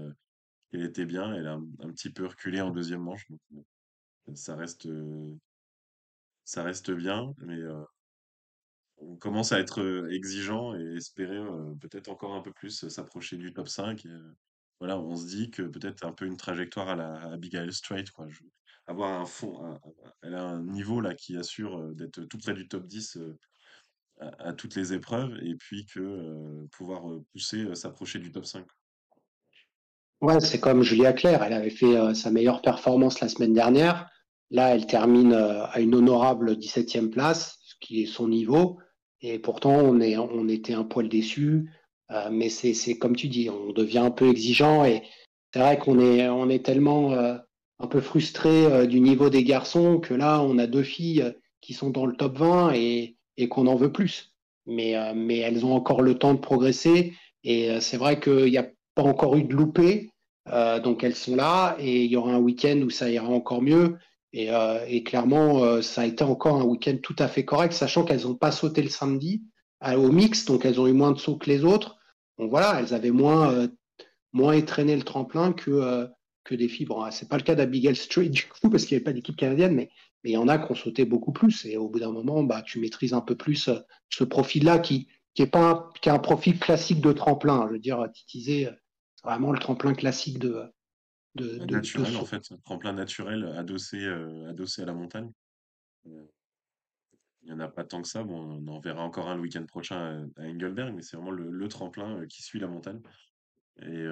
qu'elle 0.72 0.84
était 0.84 1.06
bien. 1.06 1.34
Elle 1.34 1.48
a 1.48 1.54
un, 1.54 1.92
petit 1.92 2.10
peu 2.12 2.26
reculé 2.26 2.62
en 2.62 2.72
deuxième 2.72 3.02
manche, 3.02 3.28
donc 3.30 4.38
ça 4.38 4.56
reste, 4.56 4.88
ça 6.46 6.64
reste 6.64 6.92
bien, 6.92 7.34
mais 7.40 7.60
on 8.98 9.18
commence 9.18 9.52
à 9.52 9.60
être 9.60 10.08
exigeant 10.10 10.74
et 10.76 10.96
espérer 10.96 11.40
peut-être 11.82 12.10
encore 12.10 12.34
un 12.34 12.42
peu 12.42 12.54
plus 12.54 12.88
s'approcher 12.88 13.36
du 13.38 13.54
top 13.54 13.68
5. 13.68 14.08
voilà, 14.80 14.98
on 14.98 15.16
se 15.16 15.28
dit 15.28 15.52
que 15.52 15.64
peut-être 15.64 16.06
un 16.06 16.14
peu 16.14 16.26
une 16.26 16.38
trajectoire 16.38 16.88
à 16.88 16.96
la 16.96 17.32
Abigail 17.34 17.74
Strait, 17.74 18.06
quoi 18.16 18.28
avoir 18.88 19.22
un 19.22 19.26
fond, 19.26 19.80
un 20.24 20.62
niveau 20.62 21.02
là 21.02 21.14
qui 21.14 21.38
assure 21.38 21.78
euh, 21.78 21.94
d'être 21.94 22.24
tout 22.24 22.38
près 22.38 22.54
du 22.54 22.68
top 22.68 22.86
10 22.86 23.18
euh, 23.18 23.38
à, 24.40 24.54
toutes 24.54 24.76
les 24.76 24.94
épreuves 24.94 25.38
et 25.42 25.56
puis 25.56 25.86
que 25.86 26.00
euh, 26.00 26.68
pouvoir 26.72 27.04
pousser, 27.32 27.74
s'approcher 27.76 28.20
du 28.20 28.32
top 28.32 28.46
5. 28.46 28.66
Ouais, 30.22 30.40
c'est 30.40 30.60
comme 30.60 30.84
Julia 30.84 31.12
Claire, 31.12 31.44
elle 31.44 31.54
avait 31.54 31.70
fait 31.70 32.16
sa 32.16 32.32
meilleure 32.32 32.62
performance 32.62 33.20
la 33.20 33.28
semaine 33.28 33.54
dernière. 33.54 34.10
Là, 34.52 34.74
elle 34.74 34.88
termine 34.88 35.34
à 35.34 35.82
une 35.82 35.96
honorable 35.96 36.54
17e 36.56 37.10
place, 37.10 37.58
ce 37.66 37.76
qui 37.82 38.04
est 38.04 38.06
son 38.06 38.30
niveau. 38.30 38.80
Et 39.20 39.38
pourtant, 39.38 39.74
on, 39.74 40.00
est, 40.00 40.18
on 40.18 40.48
était 40.48 40.76
un 40.76 40.86
poil 40.86 41.10
déçus. 41.10 41.70
mais 42.32 42.48
c'est 42.48 42.98
comme 42.98 43.18
tu 43.18 43.28
dis, 43.28 43.50
on 43.50 43.74
devient 43.74 43.98
un 43.98 44.12
peu 44.12 44.30
exigeant. 44.30 44.86
Et 44.86 45.04
c'est 45.52 45.60
vrai 45.60 45.78
qu'on 45.78 46.00
est, 46.00 46.30
on 46.30 46.48
est 46.50 46.64
tellement 46.64 47.38
un 47.84 47.88
peu 47.88 48.00
frustré 48.00 48.66
euh, 48.66 48.86
du 48.86 49.02
niveau 49.02 49.30
des 49.30 49.44
garçons 49.44 50.00
que 50.00 50.14
là, 50.14 50.42
on 50.42 50.58
a 50.58 50.68
deux 50.68 50.84
filles 50.84 51.22
euh, 51.22 51.32
qui 51.62 51.74
sont 51.74 51.90
dans 51.90 52.06
le 52.06 52.16
top 52.16 52.38
20 52.38 52.74
et, 52.74 53.18
et 53.38 53.50
qu'on 53.50 53.68
en 53.68 53.76
veut 53.76 53.92
plus. 53.92 54.34
Mais, 54.66 54.96
euh, 54.96 55.14
mais 55.14 55.40
elles 55.40 55.66
ont 55.66 55.76
encore 55.76 56.02
le 56.02 56.18
temps 56.18 56.34
de 56.34 56.40
progresser. 56.40 57.14
Et 57.44 57.82
c'est 57.82 57.98
vrai 57.98 58.22
qu'il 58.22 58.46
n'y 58.46 58.58
a 58.58 58.70
pas 58.96 59.04
encore 59.04 59.36
eu 59.36 59.44
de 59.44 59.54
loupé. 59.54 60.12
donc 60.82 61.04
elles 61.04 61.16
sont 61.16 61.36
là 61.36 61.76
et 61.78 62.06
il 62.06 62.10
y 62.10 62.16
aura 62.16 62.32
un 62.32 62.40
week-end 62.40 62.80
où 62.86 62.90
ça 62.90 63.10
ira 63.10 63.28
encore 63.28 63.62
mieux. 63.62 63.98
Et, 64.32 64.48
et 64.88 65.04
clairement, 65.04 65.82
ça 65.82 66.04
a 66.04 66.06
été 66.06 66.24
encore 66.24 66.56
un 66.56 66.64
week-end 66.64 66.96
tout 67.04 67.18
à 67.20 67.28
fait 67.28 67.44
correct, 67.44 67.74
sachant 67.74 68.06
qu'elles 68.06 68.22
n'ont 68.22 68.36
pas 68.36 68.54
sauté 68.54 68.82
le 68.82 68.88
samedi 68.88 69.44
au 69.86 70.10
mix, 70.10 70.46
donc 70.46 70.64
elles 70.64 70.80
ont 70.80 70.88
eu 70.88 70.94
moins 70.94 71.12
de 71.12 71.20
sauts 71.20 71.36
que 71.36 71.50
les 71.50 71.66
autres. 71.66 71.98
Donc 72.40 72.50
voilà, 72.50 72.80
elles 72.80 72.94
avaient 72.94 73.12
moins, 73.12 73.68
moins 74.32 74.56
le 74.56 75.02
tremplin 75.02 75.52
que, 75.52 76.08
que 76.44 76.56
des 76.56 76.68
filles. 76.68 76.86
Bon, 76.86 77.10
c'est 77.12 77.30
pas 77.30 77.38
le 77.38 77.44
cas 77.44 77.56
d'Abigail 77.56 77.96
Street 77.96 78.30
du 78.30 78.46
coup 78.48 78.70
parce 78.70 78.86
qu'il 78.86 78.96
n'y 78.96 78.98
avait 78.98 79.06
pas 79.06 79.14
d'équipe 79.14 79.36
canadienne, 79.36 79.74
mais 79.74 79.90
mais 80.24 80.32
il 80.32 80.34
y 80.34 80.38
en 80.38 80.48
a 80.48 80.58
qui 80.58 80.72
ont 80.72 80.76
sauté 80.76 81.06
beaucoup 81.06 81.34
plus. 81.34 81.66
Et 81.66 81.78
au 81.78 81.90
bout 81.90 82.00
d'un 82.00 82.12
moment, 82.12 82.44
bah, 82.44 82.62
tu 82.62 82.80
maîtrises 82.80 83.14
un 83.14 83.22
peu 83.22 83.36
plus 83.36 83.68
euh, 83.68 83.80
ce 84.10 84.24
profil-là 84.24 84.80
qui 84.80 85.08
qui 85.34 85.42
est 85.42 85.48
pas 85.48 85.72
un, 85.72 85.90
qui 86.02 86.10
est 86.10 86.12
un 86.12 86.20
profil 86.20 86.60
classique 86.60 87.02
de 87.02 87.12
tremplin. 87.12 87.66
Je 87.68 87.74
veux 87.74 87.80
dire, 87.80 88.08
titiser, 88.14 88.70
c'est 89.16 89.28
vraiment 89.28 89.52
le 89.52 89.60
tremplin 89.60 89.94
classique 89.94 90.40
de 90.40 90.64
de, 91.36 91.66
naturel 91.66 92.16
en 92.18 92.26
fait, 92.26 92.54
tremplin 92.64 92.94
naturel 92.94 93.44
adossé 93.58 93.98
euh, 93.98 94.50
adossé 94.50 94.84
à 94.84 94.86
la 94.86 94.94
montagne. 94.94 95.32
Euh, 96.06 96.26
il 97.42 97.48
n'y 97.48 97.54
en 97.54 97.60
a 97.60 97.68
pas 97.68 97.84
tant 97.84 98.02
que 98.02 98.08
ça. 98.08 98.24
Bon, 98.24 98.40
on 98.40 98.68
en 98.68 98.80
verra 98.80 99.04
encore 99.04 99.28
un 99.28 99.36
le 99.36 99.42
week-end 99.42 99.66
prochain 99.66 100.30
à, 100.38 100.44
Engelberg, 100.44 100.94
mais 100.96 101.02
c'est 101.02 101.18
vraiment 101.18 101.32
le, 101.32 101.50
le, 101.50 101.68
tremplin 101.68 102.26
qui 102.28 102.42
suit 102.42 102.60
la 102.60 102.68
montagne. 102.68 103.02
Et 103.82 104.06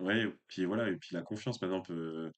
Ouais, 0.00 0.26
puis 0.48 0.64
voilà, 0.64 0.88
et 0.88 0.96
puis 0.96 1.14
la 1.14 1.22
confiance, 1.22 1.58
par 1.58 1.68
exemple, 1.68 1.92
euh, 1.92 2.30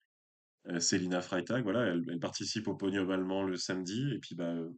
euh, 0.68 0.80
Célina 0.80 1.20
Freitag, 1.20 1.62
voilà, 1.62 1.86
elle, 1.86 2.18
participe 2.20 2.68
au 2.68 2.74
podium 2.74 3.10
allemand 3.10 3.44
le 3.44 3.56
samedi, 3.56 4.12
et 4.12 4.18
puis 4.18 4.34
bah, 4.34 4.52
euh, 4.52 4.70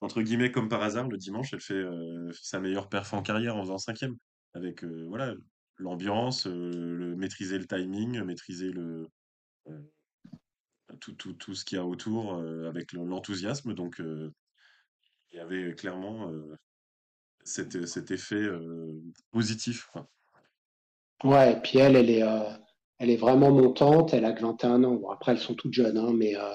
entre 0.00 0.22
guillemets, 0.22 0.50
comme 0.52 0.68
par 0.68 0.82
hasard, 0.82 1.08
le 1.08 1.16
dimanche, 1.16 1.52
elle 1.52 1.60
fait 1.60 1.84
sa 2.32 2.60
meilleure 2.60 2.88
perf 2.88 3.12
en 3.14 3.22
carrière 3.22 3.56
en 3.56 3.62
faisant 3.62 3.78
cinquième, 3.78 4.16
avec 4.54 4.84
voilà 4.84 5.34
l'ambiance, 5.78 6.46
le 6.46 7.16
maîtriser 7.16 7.58
le 7.58 7.66
timing, 7.66 8.22
maîtriser 8.22 8.70
le 8.70 9.08
tout, 11.00 11.12
tout, 11.14 11.32
tout 11.34 11.54
ce 11.54 11.64
qu'il 11.64 11.76
y 11.76 11.80
a 11.80 11.84
autour, 11.84 12.34
avec 12.66 12.92
l'enthousiasme. 12.92 13.74
Donc 13.74 13.98
il 13.98 15.36
y 15.36 15.40
avait 15.40 15.74
clairement 15.74 16.32
cet, 17.44 18.10
effet 18.12 18.48
positif. 19.32 19.90
Ouais, 21.24 21.52
et 21.52 21.56
puis 21.56 21.78
elle, 21.78 21.96
elle 21.96 22.10
est, 22.10 22.22
euh, 22.22 22.50
elle 22.98 23.10
est 23.10 23.16
vraiment 23.16 23.50
montante. 23.50 24.14
Elle 24.14 24.24
a 24.24 24.32
que 24.32 24.42
21 24.42 24.84
ans. 24.84 24.94
Bon, 24.94 25.10
après, 25.10 25.32
elles 25.32 25.38
sont 25.38 25.54
toutes 25.54 25.72
jeunes, 25.72 25.98
hein, 25.98 26.12
mais, 26.14 26.36
euh, 26.36 26.54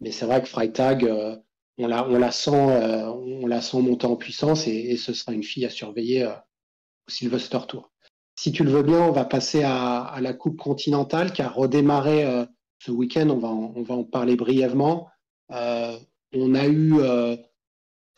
mais 0.00 0.10
c'est 0.12 0.26
vrai 0.26 0.42
que 0.42 0.48
Freitag, 0.48 1.04
euh, 1.04 1.36
on, 1.78 1.86
la, 1.86 2.06
on, 2.08 2.18
la 2.18 2.30
sent, 2.30 2.50
on 2.50 3.46
la 3.46 3.60
sent 3.60 3.80
monter 3.80 4.06
en 4.06 4.16
puissance 4.16 4.66
et, 4.66 4.72
et, 4.92 4.96
ce 4.96 5.12
sera 5.14 5.32
une 5.32 5.42
fille 5.42 5.64
à 5.64 5.70
surveiller 5.70 6.26
au 6.26 7.10
Sylvester 7.10 7.58
Tour. 7.68 7.90
Si 8.36 8.52
tu 8.52 8.64
le 8.64 8.70
veux 8.70 8.82
bien, 8.82 9.00
on 9.00 9.12
va 9.12 9.24
passer 9.24 9.62
à, 9.62 10.02
à 10.02 10.20
la 10.20 10.34
Coupe 10.34 10.58
continentale 10.58 11.32
qui 11.32 11.42
a 11.42 11.48
redémarré 11.48 12.46
ce 12.78 12.90
week-end. 12.90 13.28
On 13.30 13.38
va, 13.38 13.48
on 13.48 13.82
va 13.82 13.94
en 13.94 14.04
parler 14.04 14.36
brièvement. 14.36 15.08
on 15.50 16.54
a 16.54 16.66
eu, 16.68 16.94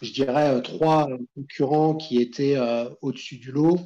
je 0.03 0.13
dirais, 0.13 0.61
trois 0.63 1.09
concurrents 1.35 1.95
qui 1.95 2.21
étaient 2.21 2.57
au-dessus 3.03 3.39
du 3.39 3.53
lot. 3.53 3.79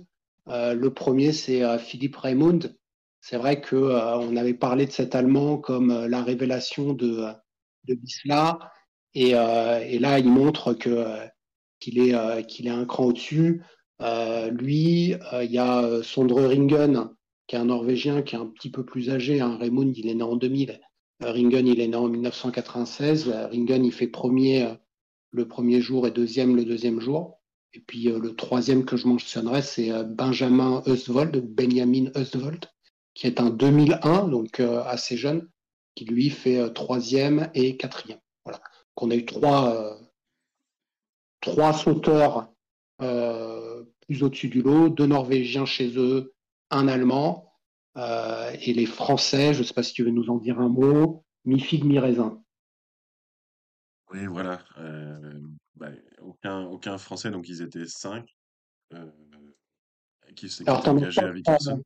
Euh, 0.50 0.74
le 0.74 0.92
premier, 0.92 1.32
c'est 1.32 1.62
euh, 1.62 1.78
Philippe 1.78 2.16
Raimund. 2.16 2.76
C'est 3.20 3.36
vrai 3.36 3.60
qu'on 3.60 3.76
euh, 3.76 4.16
on 4.16 4.36
avait 4.36 4.54
parlé 4.54 4.86
de 4.86 4.90
cet 4.90 5.14
Allemand 5.14 5.58
comme 5.58 6.06
la 6.06 6.22
révélation 6.22 6.92
de, 6.92 7.26
Bisla. 7.86 8.72
Et, 9.14 9.32
là, 9.32 10.18
il 10.18 10.28
montre 10.28 10.74
que 10.74 11.06
qu'il 11.80 11.98
est, 11.98 12.46
qu'il 12.46 12.66
est 12.66 12.70
un 12.70 12.84
cran 12.84 13.06
au-dessus. 13.06 13.62
lui, 14.50 15.14
il 15.42 15.50
y 15.50 15.58
a 15.58 16.02
Sondre 16.02 16.46
Ringen 16.46 17.08
qui 17.46 17.56
est 17.56 17.58
un 17.58 17.64
Norvégien 17.64 18.22
qui 18.22 18.36
est 18.36 18.38
un 18.38 18.46
petit 18.46 18.70
peu 18.70 18.84
plus 18.84 19.10
âgé. 19.10 19.40
Hein. 19.40 19.56
Raymond, 19.58 19.92
il 19.94 20.08
est 20.08 20.14
né 20.14 20.22
en 20.22 20.36
2000. 20.36 20.80
Ringen, 21.20 21.66
il 21.66 21.80
est 21.80 21.88
né 21.88 21.96
en 21.96 22.08
1996. 22.08 23.28
Ringen, 23.50 23.84
il 23.84 23.92
fait 23.92 24.06
premier 24.06 24.68
le 25.32 25.48
premier 25.48 25.80
jour 25.80 26.06
et 26.06 26.10
deuxième 26.12 26.54
le 26.56 26.64
deuxième 26.64 27.00
jour. 27.00 27.39
Et 27.72 27.80
puis 27.80 28.04
le 28.04 28.34
troisième 28.34 28.84
que 28.84 28.96
je 28.96 29.06
mentionnerai, 29.06 29.62
c'est 29.62 29.90
Benjamin 30.04 30.82
Eustvold, 30.86 31.36
Benjamin 31.54 32.10
Eustvold, 32.16 32.66
qui 33.14 33.26
est 33.26 33.40
un 33.40 33.50
2001, 33.50 34.28
donc 34.28 34.60
assez 34.60 35.16
jeune, 35.16 35.48
qui 35.94 36.04
lui 36.04 36.30
fait 36.30 36.72
troisième 36.72 37.48
et 37.54 37.76
quatrième. 37.76 38.18
Voilà. 38.44 38.60
qu'on 38.94 39.10
a 39.10 39.14
eu 39.14 39.24
trois, 39.24 39.98
trois 41.40 41.72
sauteurs 41.72 42.52
plus 44.10 44.24
au-dessus 44.24 44.48
du 44.48 44.62
lot, 44.62 44.88
deux 44.88 45.06
Norvégiens 45.06 45.66
chez 45.66 45.96
eux, 45.96 46.34
un 46.70 46.88
Allemand, 46.88 47.50
euh, 47.96 48.50
et 48.60 48.72
les 48.72 48.86
Français, 48.86 49.54
je 49.54 49.60
ne 49.60 49.64
sais 49.64 49.74
pas 49.74 49.84
si 49.84 49.92
tu 49.92 50.02
veux 50.02 50.10
nous 50.10 50.30
en 50.30 50.38
dire 50.38 50.58
un 50.58 50.68
mot, 50.68 51.24
mi-figue, 51.44 51.84
mi-raisin. 51.84 52.42
Oui, 54.12 54.26
voilà. 54.26 54.64
Euh, 54.78 55.40
bah, 55.76 55.90
aucun, 56.22 56.64
aucun 56.66 56.98
Français, 56.98 57.30
donc 57.30 57.48
ils 57.48 57.62
étaient 57.62 57.86
cinq. 57.86 58.28
Euh, 58.94 59.10
qui 60.36 60.48
s'étaient 60.48 60.70
engagés 60.70 61.20
à 61.20 61.32
Vickerson. 61.32 61.82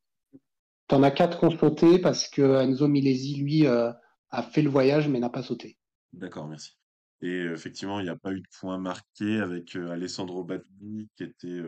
Tu 0.88 0.94
en 0.94 1.02
as 1.02 1.10
quatre 1.10 1.38
qui 1.38 1.44
ont 1.46 1.58
sauté 1.58 1.98
parce 1.98 2.28
que 2.28 2.42
Enzo 2.60 2.88
Milesi, 2.88 3.36
lui, 3.36 3.66
a 3.66 4.42
fait 4.42 4.60
le 4.60 4.68
voyage 4.68 5.08
mais 5.08 5.18
n'a 5.18 5.30
pas 5.30 5.42
sauté. 5.42 5.78
D'accord, 6.12 6.46
merci. 6.46 6.76
Et 7.22 7.44
effectivement, 7.44 8.00
il 8.00 8.04
n'y 8.04 8.10
a 8.10 8.16
pas 8.16 8.32
eu 8.32 8.40
de 8.40 8.46
point 8.60 8.76
marqué 8.76 9.38
avec 9.38 9.76
Alessandro 9.76 10.44
Batti 10.44 11.08
qui 11.16 11.24
était, 11.24 11.62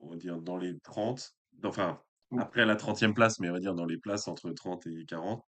on 0.00 0.10
va 0.10 0.16
dire, 0.16 0.38
dans 0.42 0.58
les 0.58 0.78
30. 0.80 1.34
Enfin, 1.64 1.98
après 2.36 2.66
la 2.66 2.76
30e 2.76 3.14
place, 3.14 3.40
mais 3.40 3.48
on 3.48 3.54
va 3.54 3.60
dire 3.60 3.74
dans 3.74 3.86
les 3.86 3.96
places 3.96 4.28
entre 4.28 4.50
30 4.50 4.86
et 4.86 5.06
40. 5.06 5.42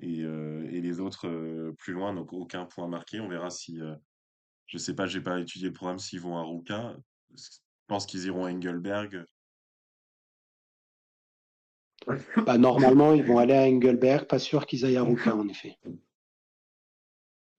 Et, 0.00 0.20
et 0.20 0.80
les 0.80 1.00
autres 1.00 1.72
plus 1.78 1.92
loin, 1.92 2.14
donc 2.14 2.32
aucun 2.32 2.66
point 2.66 2.86
marqué. 2.86 3.18
On 3.18 3.28
verra 3.28 3.50
si, 3.50 3.80
je 4.68 4.76
ne 4.76 4.80
sais 4.80 4.94
pas, 4.94 5.06
j'ai 5.06 5.20
pas 5.22 5.40
étudié 5.40 5.68
le 5.68 5.72
programme, 5.74 5.98
s'ils 5.98 6.20
vont 6.20 6.36
à 6.36 6.42
Ruka. 6.42 6.94
Je 7.34 7.42
pense 7.86 8.06
qu'ils 8.06 8.26
iront 8.26 8.44
à 8.44 8.52
Engelberg. 8.52 9.24
Bah, 12.46 12.56
normalement, 12.56 13.12
ils 13.12 13.24
vont 13.24 13.38
aller 13.38 13.54
à 13.54 13.64
Engelberg, 13.64 14.26
pas 14.26 14.38
sûr 14.38 14.66
qu'ils 14.66 14.84
aillent 14.86 14.96
à 14.96 15.02
Ruka, 15.02 15.34
en 15.34 15.46
effet. 15.48 15.76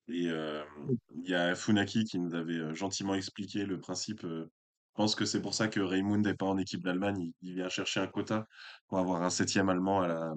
Et 0.07 0.23
il 0.23 1.29
y 1.29 1.35
a 1.35 1.53
Funaki 1.53 2.03
qui 2.05 2.17
nous 2.17 2.33
avait 2.33 2.73
gentiment 2.73 3.13
expliqué 3.13 3.65
le 3.65 3.79
principe. 3.79 4.21
je 4.23 4.47
pense 4.95 5.13
que 5.13 5.25
c'est 5.25 5.41
pour 5.41 5.53
ça 5.53 5.67
que 5.67 5.79
Raymond 5.79 6.19
n'est 6.19 6.33
pas 6.33 6.47
en 6.47 6.57
équipe 6.57 6.83
d'Allemagne. 6.83 7.31
Il, 7.41 7.53
vient 7.53 7.69
chercher 7.69 7.99
un 7.99 8.07
quota 8.07 8.47
pour 8.87 8.97
avoir 8.97 9.21
un 9.21 9.29
septième 9.29 9.69
Allemand 9.69 10.01
à 10.01 10.07
la, 10.07 10.33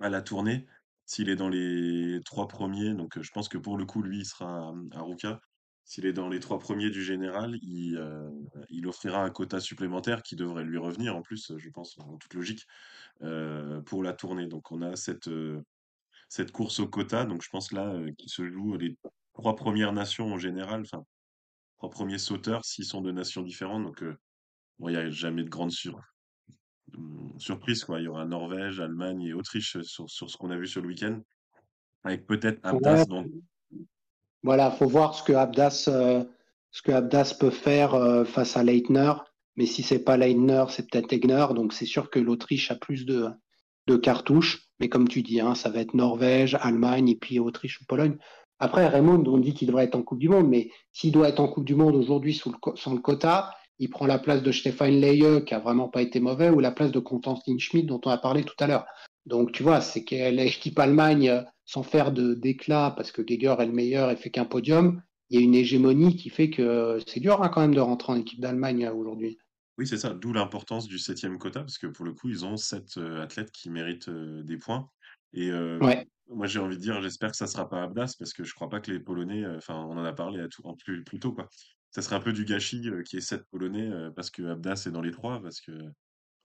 à 0.00 0.08
la 0.08 0.22
tournée. 0.22 0.66
S'il 1.08 1.30
est 1.30 1.36
dans 1.36 1.48
les 1.48 2.20
trois 2.26 2.48
premiers, 2.48 2.92
donc 2.92 3.18
je 3.18 3.30
pense 3.30 3.48
que 3.48 3.56
pour 3.56 3.78
le 3.78 3.86
coup, 3.86 4.02
lui, 4.02 4.18
il 4.18 4.24
sera 4.26 4.74
à, 4.92 5.00
Ruka. 5.00 5.40
S'il 5.86 6.04
est 6.04 6.12
dans 6.12 6.28
les 6.28 6.38
trois 6.38 6.58
premiers 6.58 6.90
du 6.90 7.02
général, 7.02 7.56
il, 7.62 7.96
offrira 8.86 9.24
un 9.24 9.30
quota 9.30 9.58
supplémentaire 9.58 10.22
qui 10.22 10.36
devrait 10.36 10.64
lui 10.64 10.76
revenir 10.76 11.16
en 11.16 11.22
plus, 11.22 11.50
je 11.56 11.70
pense, 11.70 11.98
en 11.98 12.18
toute 12.18 12.34
logique, 12.34 12.66
pour 13.86 14.02
la 14.02 14.12
tournée. 14.12 14.48
Donc 14.48 14.70
on 14.70 14.82
a 14.82 14.96
cette, 14.96 15.30
course 16.52 16.78
au 16.78 16.88
quota. 16.88 17.24
Donc 17.24 17.42
je 17.42 17.48
pense 17.48 17.72
là 17.72 17.88
euh, 17.94 18.12
qu'il 18.12 18.28
se 18.28 18.46
joue 18.46 18.76
les 18.76 18.94
trois 19.32 19.56
premières 19.56 19.94
nations 19.94 20.30
en 20.34 20.36
général, 20.36 20.82
enfin 20.82 21.06
trois 21.78 21.88
premiers 21.88 22.18
sauteurs 22.18 22.66
s'ils 22.66 22.84
sont 22.84 23.00
de 23.00 23.12
nations 23.12 23.40
différentes. 23.40 23.84
Donc 23.84 24.04
il 24.80 24.88
n'y 24.88 24.96
a 24.96 25.08
jamais 25.08 25.42
de 25.42 25.48
grande 25.48 25.72
sur... 25.72 25.98
Hum, 26.96 27.32
surprise. 27.38 27.84
Quoi. 27.84 28.00
Il 28.00 28.04
y 28.04 28.08
aura 28.08 28.24
Norvège, 28.24 28.80
Allemagne 28.80 29.22
et 29.22 29.32
Autriche 29.32 29.80
sur, 29.82 30.08
sur 30.08 30.30
ce 30.30 30.36
qu'on 30.36 30.50
a 30.50 30.56
vu 30.56 30.66
sur 30.66 30.82
le 30.82 30.88
week-end. 30.88 31.20
Avec 32.04 32.26
peut-être 32.26 32.60
Abdas. 32.62 33.04
Voilà, 33.08 33.26
voilà, 34.42 34.70
faut 34.70 34.86
voir 34.86 35.14
ce 35.14 35.22
que 35.22 35.32
Abdas, 35.32 35.86
euh, 35.88 36.24
ce 36.70 36.82
que 36.82 36.92
Abdas 36.92 37.36
peut 37.38 37.50
faire 37.50 38.24
face 38.26 38.56
à 38.56 38.62
Leitner. 38.62 39.12
Mais 39.56 39.66
si 39.66 39.82
c'est 39.82 40.04
pas 40.04 40.16
Leitner, 40.16 40.64
c'est 40.68 40.88
peut-être 40.88 41.12
Egner. 41.12 41.46
Donc 41.54 41.72
c'est 41.72 41.86
sûr 41.86 42.10
que 42.10 42.20
l'Autriche 42.20 42.70
a 42.70 42.76
plus 42.76 43.04
de, 43.04 43.28
de 43.88 43.96
cartouches. 43.96 44.68
Mais 44.78 44.88
comme 44.88 45.08
tu 45.08 45.22
dis, 45.22 45.40
hein, 45.40 45.56
ça 45.56 45.70
va 45.70 45.80
être 45.80 45.94
Norvège, 45.94 46.56
Allemagne 46.60 47.08
et 47.08 47.16
puis 47.16 47.40
Autriche 47.40 47.80
ou 47.80 47.84
Pologne. 47.84 48.16
Après, 48.60 48.86
Raymond, 48.86 49.24
on 49.26 49.38
dit 49.38 49.54
qu'il 49.54 49.66
devrait 49.68 49.84
être 49.84 49.96
en 49.96 50.02
Coupe 50.02 50.18
du 50.18 50.28
Monde, 50.28 50.48
mais 50.48 50.70
s'il 50.92 51.12
doit 51.12 51.28
être 51.28 51.40
en 51.40 51.48
Coupe 51.48 51.64
du 51.64 51.74
Monde 51.74 51.96
aujourd'hui 51.96 52.34
sans 52.34 52.94
le 52.94 53.00
quota, 53.00 53.52
il 53.78 53.90
prend 53.90 54.06
la 54.06 54.18
place 54.18 54.42
de 54.42 54.52
Stéphane 54.52 55.00
Leye, 55.00 55.44
qui 55.44 55.54
a 55.54 55.58
vraiment 55.58 55.88
pas 55.88 56.02
été 56.02 56.20
mauvais, 56.20 56.50
ou 56.50 56.60
la 56.60 56.72
place 56.72 56.90
de 56.90 56.98
Constantin 56.98 57.56
Schmidt, 57.58 57.86
dont 57.86 58.00
on 58.04 58.10
a 58.10 58.18
parlé 58.18 58.42
tout 58.44 58.56
à 58.58 58.66
l'heure. 58.66 58.86
Donc, 59.26 59.52
tu 59.52 59.62
vois, 59.62 59.80
c'est 59.80 60.04
que 60.04 60.30
l'équipe 60.30 60.78
Allemagne, 60.78 61.44
sans 61.64 61.82
faire 61.82 62.12
d'éclat, 62.12 62.92
parce 62.96 63.12
que 63.12 63.22
Geiger 63.22 63.54
est 63.58 63.66
le 63.66 63.72
meilleur 63.72 64.10
et 64.10 64.16
fait 64.16 64.30
qu'un 64.30 64.46
podium, 64.46 65.02
il 65.30 65.38
y 65.38 65.42
a 65.42 65.44
une 65.44 65.54
hégémonie 65.54 66.16
qui 66.16 66.30
fait 66.30 66.48
que 66.48 66.98
c'est 67.06 67.20
dur 67.20 67.42
hein, 67.42 67.50
quand 67.50 67.60
même 67.60 67.74
de 67.74 67.80
rentrer 67.80 68.12
en 68.12 68.16
équipe 68.16 68.40
d'Allemagne 68.40 68.88
aujourd'hui. 68.88 69.38
Oui, 69.76 69.86
c'est 69.86 69.98
ça, 69.98 70.14
d'où 70.14 70.32
l'importance 70.32 70.88
du 70.88 70.98
septième 70.98 71.38
quota, 71.38 71.60
parce 71.60 71.78
que 71.78 71.86
pour 71.86 72.04
le 72.04 72.14
coup, 72.14 72.30
ils 72.30 72.44
ont 72.44 72.56
sept 72.56 72.98
athlètes 73.20 73.52
qui 73.52 73.70
méritent 73.70 74.10
des 74.10 74.56
points. 74.56 74.88
Et 75.34 75.50
moi, 76.30 76.46
j'ai 76.46 76.58
envie 76.58 76.76
de 76.76 76.82
dire, 76.82 77.00
j'espère 77.00 77.30
que 77.30 77.36
ça 77.36 77.46
sera 77.46 77.68
pas 77.68 77.82
Abdas, 77.82 78.16
parce 78.18 78.32
que 78.32 78.44
je 78.44 78.54
crois 78.54 78.68
pas 78.68 78.80
que 78.80 78.90
les 78.90 78.98
Polonais, 78.98 79.46
enfin, 79.56 79.76
on 79.88 79.96
en 79.96 80.04
a 80.04 80.12
parlé 80.12 80.40
à 80.40 80.48
tout, 80.48 80.62
en 80.64 80.74
plus, 80.74 81.04
plus 81.04 81.20
tôt, 81.20 81.32
quoi. 81.32 81.48
Ça 81.90 82.02
serait 82.02 82.16
un 82.16 82.20
peu 82.20 82.32
du 82.32 82.44
gâchis 82.44 82.90
qui 83.06 83.16
est 83.16 83.20
sept 83.20 83.44
Polonais, 83.50 83.90
parce 84.14 84.30
que 84.30 84.42
Abdas 84.42 84.84
est 84.86 84.90
dans 84.90 85.00
les 85.00 85.10
trois, 85.10 85.40
parce 85.42 85.60
que, 85.60 85.72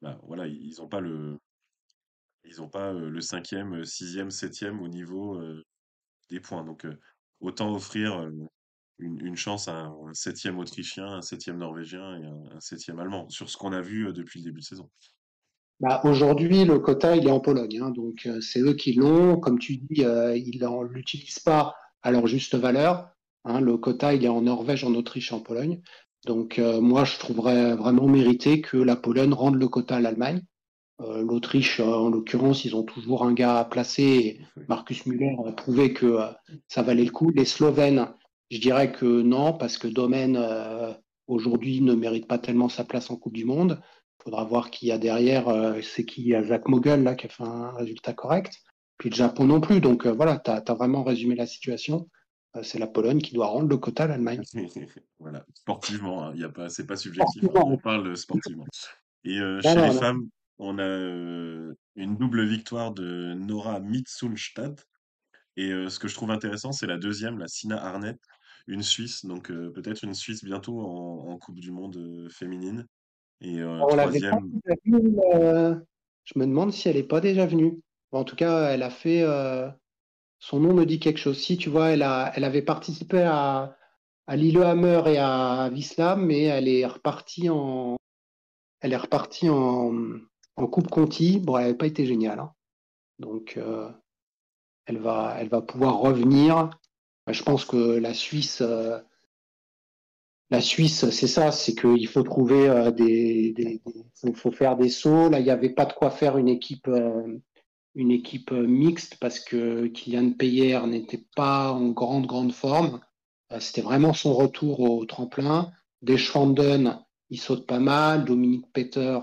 bah, 0.01 0.19
voilà, 0.23 0.47
ils 0.47 0.75
n'ont 0.79 0.87
pas 0.87 1.01
le, 1.01 1.37
ils 2.45 2.61
ont 2.61 2.69
pas 2.69 2.93
le 2.93 3.21
cinquième, 3.21 3.83
sixième, 3.85 4.31
septième 4.31 4.81
au 4.81 4.87
niveau 4.87 5.41
des 6.29 6.39
points. 6.39 6.63
Donc, 6.63 6.87
autant 7.41 7.73
offrir 7.73 8.29
une, 8.99 9.35
chance 9.35 9.67
à 9.67 9.85
un, 9.85 10.13
septième 10.13 10.59
Autrichien, 10.59 11.05
un 11.05 11.21
septième 11.21 11.57
Norvégien 11.57 12.17
et 12.19 12.25
un, 12.25 12.59
septième 12.59 12.99
Allemand, 12.99 13.29
sur 13.29 13.49
ce 13.49 13.57
qu'on 13.57 13.73
a 13.73 13.81
vu 13.81 14.07
euh, 14.07 14.13
depuis 14.13 14.39
le 14.39 14.45
début 14.45 14.59
de 14.59 14.65
saison. 14.65 14.89
Bah, 15.79 16.01
Aujourd'hui, 16.03 16.65
le 16.65 16.79
quota, 16.79 17.15
il 17.15 17.27
est 17.27 17.31
en 17.31 17.39
Pologne. 17.39 17.79
Hein, 17.81 17.89
donc, 17.89 18.25
euh, 18.25 18.39
c'est 18.41 18.61
eux 18.61 18.73
qui 18.73 18.93
l'ont. 18.93 19.39
Comme 19.39 19.59
tu 19.59 19.77
dis, 19.77 20.05
euh, 20.05 20.35
ils 20.37 20.59
ne 20.59 20.87
l'utilisent 20.87 21.39
pas 21.39 21.75
à 22.01 22.11
leur 22.11 22.27
juste 22.27 22.55
valeur. 22.55 23.09
Hein, 23.45 23.61
le 23.61 23.77
quota, 23.77 24.13
il 24.13 24.23
est 24.23 24.29
en 24.29 24.41
Norvège, 24.41 24.83
en 24.83 24.93
Autriche 24.95 25.33
en 25.33 25.39
Pologne. 25.39 25.81
Donc, 26.25 26.57
moi, 26.57 27.03
je 27.03 27.19
trouverais 27.19 27.75
vraiment 27.75 28.07
mérité 28.07 28.61
que 28.61 28.77
la 28.77 28.95
Pologne 28.95 29.33
rende 29.33 29.55
le 29.55 29.67
quota 29.67 29.97
à 29.97 29.99
l'Allemagne. 29.99 30.41
L'Autriche, 30.99 31.81
en 31.81 32.07
l'occurrence, 32.07 32.63
ils 32.63 32.77
ont 32.77 32.83
toujours 32.83 33.25
un 33.25 33.33
gars 33.33 33.59
à 33.59 33.65
placer. 33.65 34.39
Marcus 34.69 35.05
Müller 35.05 35.35
a 35.45 35.51
prouvé 35.51 35.91
que 35.91 36.17
ça 36.69 36.81
valait 36.81 37.03
le 37.03 37.11
coup. 37.11 37.29
Les 37.31 37.43
Slovènes, 37.43 38.07
je 38.53 38.59
dirais 38.59 38.91
que 38.91 39.23
non, 39.23 39.53
parce 39.53 39.79
que 39.79 39.87
Domaine, 39.87 40.37
euh, 40.39 40.93
aujourd'hui, 41.25 41.81
ne 41.81 41.95
mérite 41.95 42.27
pas 42.27 42.37
tellement 42.37 42.69
sa 42.69 42.83
place 42.83 43.09
en 43.09 43.15
Coupe 43.15 43.33
du 43.33 43.45
Monde. 43.45 43.81
Il 44.19 44.23
faudra 44.25 44.43
voir 44.43 44.69
qui 44.69 44.87
y 44.87 44.91
a 44.91 44.99
derrière. 44.99 45.49
Euh, 45.49 45.81
c'est 45.81 46.05
qui 46.05 46.21
Il 46.21 46.27
y 46.27 46.35
a 46.35 46.43
Zach 46.43 46.67
Mogul, 46.67 47.01
là, 47.01 47.15
qui 47.15 47.25
a 47.25 47.29
fait 47.29 47.43
un 47.43 47.71
résultat 47.71 48.13
correct. 48.13 48.53
Puis 48.99 49.09
le 49.09 49.15
Japon 49.15 49.45
non 49.45 49.59
plus. 49.59 49.81
Donc 49.81 50.05
euh, 50.05 50.11
voilà, 50.11 50.37
tu 50.37 50.51
as, 50.51 50.73
vraiment 50.75 51.03
résumé 51.03 51.33
la 51.33 51.47
situation. 51.47 52.07
C'est 52.61 52.77
la 52.77 52.87
Pologne 52.87 53.19
qui 53.19 53.33
doit 53.33 53.47
rendre 53.47 53.69
le 53.69 53.77
quota 53.77 54.03
à 54.03 54.07
l'Allemagne. 54.07 54.43
voilà, 55.19 55.45
sportivement, 55.55 56.27
hein, 56.27 56.49
pas, 56.49 56.69
c'est 56.69 56.85
pas 56.85 56.95
subjectif, 56.95 57.43
hein, 57.43 57.61
on 57.65 57.77
parle 57.77 58.15
sportivement. 58.15 58.65
Et 59.23 59.37
chez 59.61 59.75
les 59.75 59.91
femmes, 59.91 60.29
on 60.59 60.77
a 60.77 61.73
une 61.95 62.17
double 62.17 62.45
victoire 62.45 62.91
de 62.91 63.33
Nora 63.33 63.79
Mitsunstadt. 63.79 64.85
Et 65.55 65.69
ce 65.69 65.99
que 65.99 66.07
je 66.07 66.15
trouve 66.15 66.31
intéressant, 66.31 66.71
c'est 66.71 66.87
la 66.87 66.97
deuxième, 66.97 67.39
la 67.39 67.47
Sina 67.47 67.83
Arnett, 67.83 68.19
une 68.67 68.83
Suisse, 68.83 69.25
donc 69.25 69.47
peut-être 69.47 70.03
une 70.03 70.13
Suisse 70.13 70.43
bientôt 70.43 70.79
en, 70.79 71.37
Coupe 71.37 71.59
du 71.59 71.71
Monde 71.71 72.27
féminine. 72.29 72.85
Et 73.41 73.61
troisième. 73.89 74.51
je 74.85 76.39
me 76.39 76.45
demande 76.45 76.71
si 76.71 76.87
elle 76.87 76.97
n'est 76.97 77.03
pas 77.03 77.21
déjà 77.21 77.45
venue. 77.45 77.79
en 78.11 78.23
tout 78.23 78.35
cas, 78.35 78.69
elle 78.69 78.83
a 78.83 78.91
fait. 78.91 79.23
Son 80.43 80.59
nom 80.59 80.73
me 80.73 80.85
dit 80.85 80.99
quelque 80.99 81.19
chose. 81.19 81.39
Si 81.39 81.57
tu 81.57 81.69
vois, 81.69 81.91
elle, 81.91 82.03
avait 82.03 82.61
participé 82.61 83.21
à, 83.21 83.77
à 84.27 84.35
Lillehammer 84.35 85.03
et 85.07 85.17
à 85.17 85.69
Vislam, 85.71 86.25
mais 86.25 86.43
elle 86.43 86.67
est 86.67 86.85
repartie 86.85 87.49
en. 87.49 87.95
Elle 88.81 88.93
est 88.93 88.97
repartie 88.97 89.49
en, 89.49 89.91
Coupe 90.55 90.89
Conti. 90.89 91.39
Bon, 91.39 91.57
elle 91.57 91.63
n'avait 91.63 91.77
pas 91.77 91.87
été 91.87 92.05
géniale. 92.05 92.39
Hein. 92.39 92.53
Donc, 93.19 93.57
elle, 94.85 94.97
va, 94.99 95.37
elle 95.39 95.47
va 95.47 95.61
pouvoir 95.61 95.99
revenir 95.99 96.69
je 97.31 97.43
pense 97.43 97.65
que 97.65 97.97
la 97.97 98.13
Suisse, 98.13 98.61
euh, 98.61 98.99
la 100.49 100.61
Suisse, 100.61 101.09
c'est 101.09 101.27
ça, 101.27 101.51
c'est 101.51 101.73
qu'il 101.73 102.07
faut 102.07 102.23
trouver 102.23 102.67
euh, 102.67 102.91
des, 102.91 103.81
il 104.23 104.35
faut 104.35 104.51
faire 104.51 104.75
des 104.75 104.89
sauts. 104.89 105.29
Là, 105.29 105.39
il 105.39 105.45
n'y 105.45 105.51
avait 105.51 105.69
pas 105.73 105.85
de 105.85 105.93
quoi 105.93 106.11
faire 106.11 106.37
une 106.37 106.49
équipe, 106.49 106.87
euh, 106.89 107.37
une 107.95 108.11
équipe 108.11 108.51
mixte 108.51 109.17
parce 109.19 109.39
que 109.39 109.87
Kylian 109.87 110.33
Payer 110.33 110.79
n'était 110.87 111.25
pas 111.35 111.71
en 111.71 111.89
grande 111.89 112.25
grande 112.25 112.53
forme. 112.53 113.01
C'était 113.59 113.81
vraiment 113.81 114.13
son 114.13 114.33
retour 114.33 114.79
au 114.79 115.05
tremplin. 115.05 115.71
Deschwanden, 116.01 116.99
il 117.29 117.39
saute 117.39 117.67
pas 117.67 117.79
mal. 117.79 118.25
Dominique 118.25 118.71
Peter, 118.73 119.19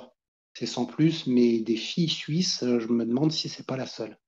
c'est 0.55 0.67
sans 0.67 0.87
plus, 0.87 1.27
mais 1.27 1.61
des 1.61 1.77
filles 1.77 2.09
suisses, 2.09 2.61
je 2.61 2.87
me 2.89 3.05
demande 3.05 3.33
si 3.33 3.49
c'est 3.49 3.67
pas 3.67 3.77
la 3.77 3.87
seule. 3.87 4.19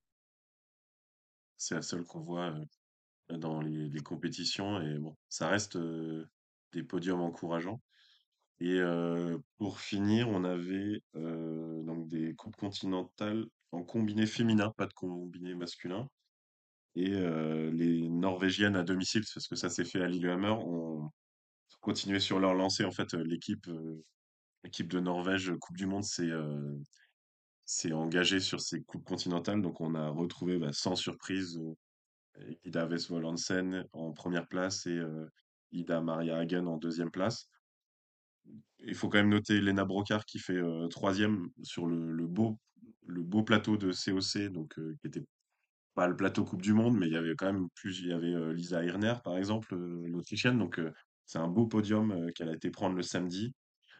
C'est 1.56 1.76
la 1.76 1.82
seule 1.82 2.04
qu'on 2.04 2.22
voit 2.22 2.54
dans 3.30 3.60
les, 3.60 3.88
les 3.88 4.00
compétitions 4.00 4.80
et 4.80 4.98
bon, 4.98 5.16
ça 5.28 5.48
reste 5.48 5.78
des 6.72 6.82
podiums 6.82 7.20
encourageants. 7.20 7.80
Et 8.64 8.80
pour 9.58 9.80
finir, 9.80 10.28
on 10.28 10.44
avait 10.44 11.02
donc 11.14 12.06
des 12.06 12.32
coupes 12.34 12.54
continentales 12.54 13.44
en 13.72 13.82
combiné 13.82 14.24
féminin, 14.24 14.72
pas 14.76 14.86
de 14.86 14.92
combiné 14.92 15.56
masculin. 15.56 16.08
Et 16.94 17.08
les 17.08 18.08
Norvégiennes 18.08 18.76
à 18.76 18.84
domicile, 18.84 19.24
parce 19.34 19.48
que 19.48 19.56
ça 19.56 19.68
s'est 19.68 19.84
fait 19.84 20.00
à 20.00 20.06
Lillehammer, 20.06 20.50
ont 20.50 21.10
continué 21.80 22.20
sur 22.20 22.38
leur 22.38 22.54
lancée. 22.54 22.84
En 22.84 22.92
fait, 22.92 23.14
l'équipe 23.14 23.68
l'équipe 24.62 24.88
de 24.88 25.00
Norvège 25.00 25.52
Coupe 25.60 25.76
du 25.76 25.86
Monde 25.86 26.04
s'est 27.64 27.92
engagée 27.92 28.38
sur 28.38 28.60
ces 28.60 28.80
coupes 28.82 29.04
continentales. 29.04 29.60
Donc 29.60 29.80
on 29.80 29.96
a 29.96 30.08
retrouvé 30.08 30.58
bah, 30.58 30.72
sans 30.72 30.94
surprise 30.94 31.60
Ida 32.64 32.86
Westphal 32.86 33.24
en 33.92 34.12
première 34.12 34.46
place 34.46 34.86
et 34.86 35.00
Ida 35.72 36.00
Maria 36.00 36.36
Hagen 36.38 36.66
en 36.68 36.76
deuxième 36.76 37.10
place. 37.10 37.48
Il 38.84 38.94
faut 38.94 39.08
quand 39.08 39.18
même 39.18 39.28
noter 39.28 39.60
Lena 39.60 39.84
Brocard 39.84 40.24
qui 40.24 40.38
fait 40.38 40.60
troisième 40.90 41.48
sur 41.62 41.86
le, 41.86 42.26
beau, 42.26 42.58
plateau 43.44 43.76
de 43.76 43.92
COC, 43.92 44.52
donc 44.52 44.74
qui 45.00 45.06
était 45.06 45.24
pas 45.94 46.08
le 46.08 46.16
plateau 46.16 46.44
Coupe 46.44 46.62
du 46.62 46.72
Monde, 46.72 46.96
mais 46.98 47.06
il 47.06 47.12
y 47.12 47.16
avait 47.16 47.34
quand 47.36 47.52
même 47.52 47.68
plus. 47.74 48.00
Il 48.00 48.08
y 48.08 48.12
avait 48.12 48.54
Lisa 48.54 48.84
Hirner, 48.84 49.14
par 49.22 49.36
exemple, 49.36 49.76
l'Autrichienne. 49.76 50.58
Donc 50.58 50.80
c'est 51.26 51.38
un 51.38 51.48
beau 51.48 51.66
podium 51.66 52.30
qu'elle 52.34 52.48
a 52.48 52.54
été 52.54 52.70
prendre 52.70 52.96
le 52.96 53.02
samedi. 53.02 53.54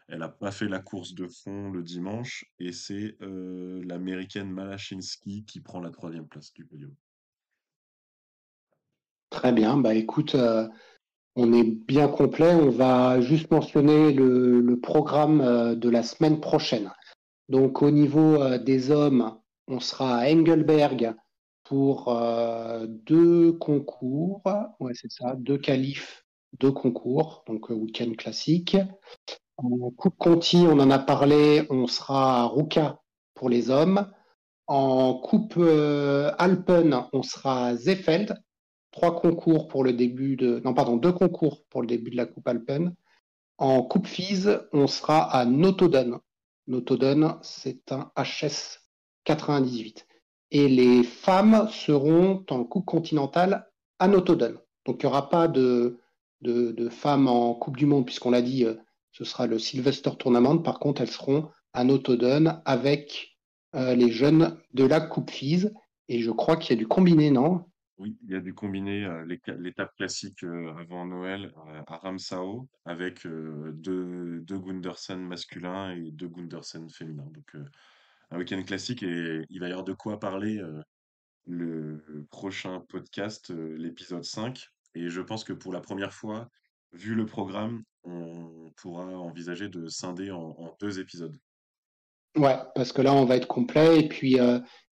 Elle 0.09 0.19
n'a 0.19 0.29
pas 0.29 0.51
fait 0.51 0.67
la 0.67 0.79
course 0.79 1.13
de 1.13 1.27
fond 1.27 1.71
le 1.71 1.81
dimanche 1.81 2.45
et 2.59 2.73
c'est 2.73 3.15
l'américaine 3.21 4.51
Malachinski 4.51 5.45
qui 5.45 5.61
prend 5.61 5.79
la 5.79 5.91
troisième 5.91 6.27
place 6.27 6.51
du 6.53 6.65
podium. 6.65 6.93
Très 9.33 9.51
bien, 9.51 9.77
bah 9.77 9.95
écoute, 9.95 10.35
euh, 10.35 10.69
on 11.35 11.53
est 11.53 11.63
bien 11.63 12.07
complet. 12.07 12.53
On 12.53 12.69
va 12.69 13.21
juste 13.21 13.51
mentionner 13.51 14.11
le, 14.13 14.79
programme 14.81 15.41
euh, 15.41 15.75
de 15.75 15.89
la 15.89 16.03
semaine 16.03 16.39
prochaine. 16.39 16.91
Donc 17.49 17.81
au 17.81 17.91
niveau 17.91 18.41
euh, 18.41 18.57
des 18.57 18.91
hommes, 18.91 19.37
on 19.67 19.79
sera 19.79 20.17
à 20.17 20.31
Engelberg 20.31 21.15
pour 21.63 22.13
deux 23.07 23.53
concours. 23.53 24.43
Ouais, 24.81 24.91
c'est 24.93 25.09
ça, 25.09 25.33
deux 25.37 25.57
qualifs, 25.57 26.25
deux 26.59 26.73
concours, 26.73 27.45
donc 27.47 27.69
week-end 27.69 28.11
classique. 28.17 28.75
En 29.55 29.89
Coupe 29.91 30.17
Conti, 30.17 30.65
on 30.67 30.79
en 30.79 30.91
a 30.91 30.99
parlé, 30.99 31.65
on 31.69 31.87
sera 31.87 32.41
à 32.41 32.45
Ruka 32.47 32.99
pour 33.33 33.49
les 33.49 33.69
hommes. 33.69 34.11
En 34.67 35.13
Coupe 35.13 35.57
Alpen, 36.37 37.05
on 37.13 37.23
sera 37.23 37.67
à 37.67 37.75
Zefeld 37.77 38.35
trois 38.93 39.19
concours 39.19 39.67
pour 39.67 39.83
le 39.83 39.91
début 39.91 40.37
de. 40.37 40.61
Non, 40.63 40.73
pardon, 40.73 40.95
deux 40.95 41.11
concours 41.11 41.65
pour 41.69 41.81
le 41.81 41.87
début 41.87 42.11
de 42.11 42.15
la 42.15 42.25
Coupe 42.25 42.47
Alpen. 42.47 42.95
En 43.57 43.83
Coupe 43.83 44.07
FIS, 44.07 44.47
on 44.71 44.87
sera 44.87 45.23
à 45.23 45.43
Notoden. 45.45 46.19
Notoden, 46.67 47.37
c'est 47.41 47.91
un 47.91 48.11
HS 48.15 48.79
98. 49.25 50.07
Et 50.51 50.69
les 50.69 51.03
femmes 51.03 51.67
seront 51.69 52.45
en 52.49 52.63
Coupe 52.63 52.85
continentale 52.85 53.67
à 53.99 54.07
Notoden. 54.07 54.57
Donc 54.85 55.01
il 55.01 55.05
n'y 55.05 55.11
aura 55.11 55.29
pas 55.29 55.47
de, 55.47 55.99
de, 56.41 56.89
femmes 56.89 57.27
en 57.27 57.55
Coupe 57.55 57.77
du 57.77 57.85
Monde, 57.85 58.05
puisqu'on 58.05 58.31
l'a 58.31 58.41
dit, 58.41 58.65
euh, 58.65 58.75
ce 59.11 59.23
sera 59.23 59.47
le 59.47 59.59
Sylvester 59.59 60.11
Tournament. 60.17 60.59
Par 60.59 60.79
contre, 60.79 61.01
elles 61.01 61.11
seront 61.11 61.49
à 61.73 61.83
Notoden 61.83 62.61
avec 62.65 63.37
euh, 63.75 63.95
les 63.95 64.11
jeunes 64.11 64.57
de 64.73 64.85
la 64.85 65.01
Coupe 65.01 65.31
FIS. 65.31 65.69
Et 66.09 66.21
je 66.21 66.31
crois 66.31 66.57
qu'il 66.57 66.75
y 66.75 66.77
a 66.77 66.79
du 66.79 66.87
combiné, 66.87 67.31
non? 67.31 67.65
Oui, 68.03 68.17
il 68.23 68.31
y 68.31 68.35
a 68.35 68.41
du 68.41 68.53
combiné, 68.53 69.07
l'étape 69.25 69.95
classique, 69.95 70.43
avant 70.43 71.05
Noël, 71.05 71.53
à 71.87 71.97
Ramsau 71.97 72.67
avec, 72.83 73.25
deux 73.25 74.41
deux 74.41 74.59
Gundersen 74.59 75.21
masculins 75.21 75.95
et 75.95 76.11
deux 76.11 76.27
Gundersen 76.27 76.89
féminins. 76.89 77.31
Donc, 77.31 77.55
un 78.29 78.37
week-end 78.37 78.61
classique 78.63 79.03
et 79.03 79.45
il 79.49 79.59
va 79.61 79.69
y 79.69 79.71
avoir 79.71 79.85
de 79.85 79.93
quoi 79.93 80.19
parler, 80.19 80.61
le 81.47 82.27
prochain 82.29 82.81
podcast, 82.89 83.49
l'épisode 83.49 84.25
5 84.25 84.67
et 84.95 85.09
je 85.09 85.21
pense 85.21 85.45
que 85.45 85.53
pour 85.53 85.71
la 85.71 85.81
première 85.81 86.13
fois, 86.13 86.49
vu 86.91 87.15
le 87.15 87.25
programme, 87.25 87.83
on 88.03 88.71
pourra 88.75 89.05
envisager 89.05 89.69
de 89.69 89.87
scinder 89.87 90.31
en 90.31 90.55
en 90.57 90.75
2 90.81 90.99
épisodes. 90.99 91.37
Ouais, 92.35 92.57
parce 92.75 92.91
que 92.91 93.01
là, 93.01 93.13
on 93.13 93.25
va 93.25 93.35
être 93.35 93.47
complet 93.47 93.99
et 93.99 94.07
puis, 94.07 94.39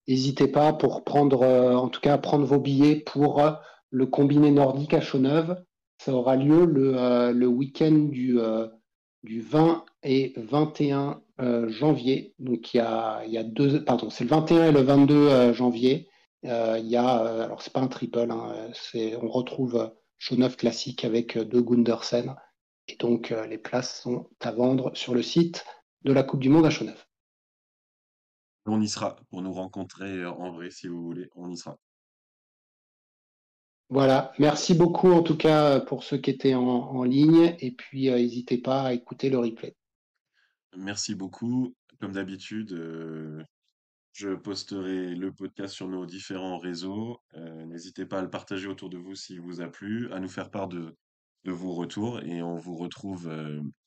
N'hésitez 0.07 0.47
pas 0.47 0.73
pour 0.73 1.03
prendre, 1.05 1.43
euh, 1.43 1.75
en 1.75 1.87
tout 1.87 2.01
cas, 2.01 2.17
prendre 2.17 2.45
vos 2.45 2.59
billets 2.59 2.97
pour 2.97 3.41
euh, 3.41 3.51
le 3.91 4.05
combiné 4.05 4.51
nordique 4.51 4.93
à 4.93 5.01
Chaux-Neuve. 5.01 5.63
Ça 5.99 6.11
aura 6.13 6.35
lieu 6.35 6.65
le, 6.65 6.97
euh, 6.97 7.31
le 7.31 7.47
week-end 7.47 7.91
du, 8.09 8.37
du 9.23 9.41
20 9.41 9.85
et 10.03 10.33
21 10.35 11.21
janvier. 11.67 12.33
Donc 12.39 12.73
il 12.73 12.77
y 12.77 12.81
a, 13.37 13.43
deux, 13.43 13.83
pardon, 13.83 14.09
c'est 14.09 14.23
le 14.23 14.31
21 14.31 14.67
et 14.67 14.71
le 14.71 14.81
22 14.81 15.53
janvier. 15.53 16.09
il 16.43 16.87
y 16.87 16.97
a, 16.97 17.43
alors 17.43 17.61
c'est 17.61 17.73
pas 17.73 17.81
un 17.81 17.87
triple, 17.87 18.19
hein, 18.19 18.53
c'est, 18.73 19.15
on 19.15 19.29
retrouve 19.29 19.91
Chaux-Neuve 20.17 20.57
classique 20.57 21.05
avec 21.05 21.37
deux 21.37 21.61
Gundersen. 21.61 22.35
Et 22.87 22.95
donc 22.97 23.33
les 23.49 23.57
places 23.59 24.01
sont 24.01 24.27
à 24.41 24.51
vendre 24.51 24.91
sur 24.95 25.13
le 25.13 25.21
site 25.21 25.63
de 26.03 26.11
la 26.11 26.23
Coupe 26.23 26.41
du 26.41 26.49
Monde 26.49 26.65
à 26.65 26.69
Chaux-Neuve. 26.69 27.05
On 28.65 28.81
y 28.81 28.87
sera 28.87 29.15
pour 29.29 29.41
nous 29.41 29.53
rencontrer 29.53 30.25
en 30.25 30.51
vrai, 30.51 30.69
si 30.69 30.87
vous 30.87 31.01
voulez, 31.03 31.29
on 31.35 31.49
y 31.49 31.57
sera. 31.57 31.77
Voilà, 33.91 34.31
merci 34.39 34.73
beaucoup 34.73 35.11
en 35.11 35.21
tout 35.21 35.35
cas 35.35 35.81
pour 35.81 36.05
ceux 36.05 36.17
qui 36.17 36.29
étaient 36.29 36.53
en, 36.53 37.03
ligne 37.03 37.57
et 37.59 37.71
puis 37.71 38.09
euh, 38.09 38.15
n'hésitez 38.15 38.57
pas 38.57 38.83
à 38.83 38.93
écouter 38.93 39.29
le 39.29 39.37
replay. 39.37 39.75
Merci 40.77 41.13
beaucoup. 41.13 41.75
Comme 41.99 42.13
d'habitude, 42.13 42.71
euh, 42.71 43.43
je 44.13 44.29
posterai 44.29 45.13
le 45.13 45.33
podcast 45.33 45.73
sur 45.73 45.89
nos 45.89 46.05
différents 46.05 46.57
réseaux. 46.57 47.19
Euh, 47.33 47.65
n'hésitez 47.65 48.05
pas 48.05 48.19
à 48.19 48.21
le 48.21 48.29
partager 48.29 48.67
autour 48.67 48.89
de 48.89 48.97
vous 48.97 49.15
s'il 49.15 49.41
vous 49.41 49.59
a 49.59 49.67
plu, 49.67 50.09
à 50.13 50.21
nous 50.21 50.29
faire 50.29 50.51
part 50.51 50.69
de, 50.69 50.95
de 51.43 51.51
vos 51.51 51.73
retours 51.73 52.21
et 52.21 52.41
on 52.41 52.57
vous 52.57 52.75
retrouve 52.75 53.31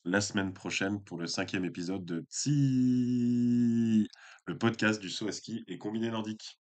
la 0.05 0.21
semaine 0.21 0.53
prochaine 0.53 1.03
pour 1.03 1.19
le 1.19 1.27
cinquième 1.27 1.65
épisode 1.65 2.05
de 2.05 2.25
Tsi 2.29 4.09
le 4.47 4.59
podcast 4.59 5.01
du 5.01 5.09
saut 5.09 5.29
à 5.29 5.33
ski 5.33 5.65
et 5.69 5.79
combiné 5.79 6.11
nordique. 6.11 6.59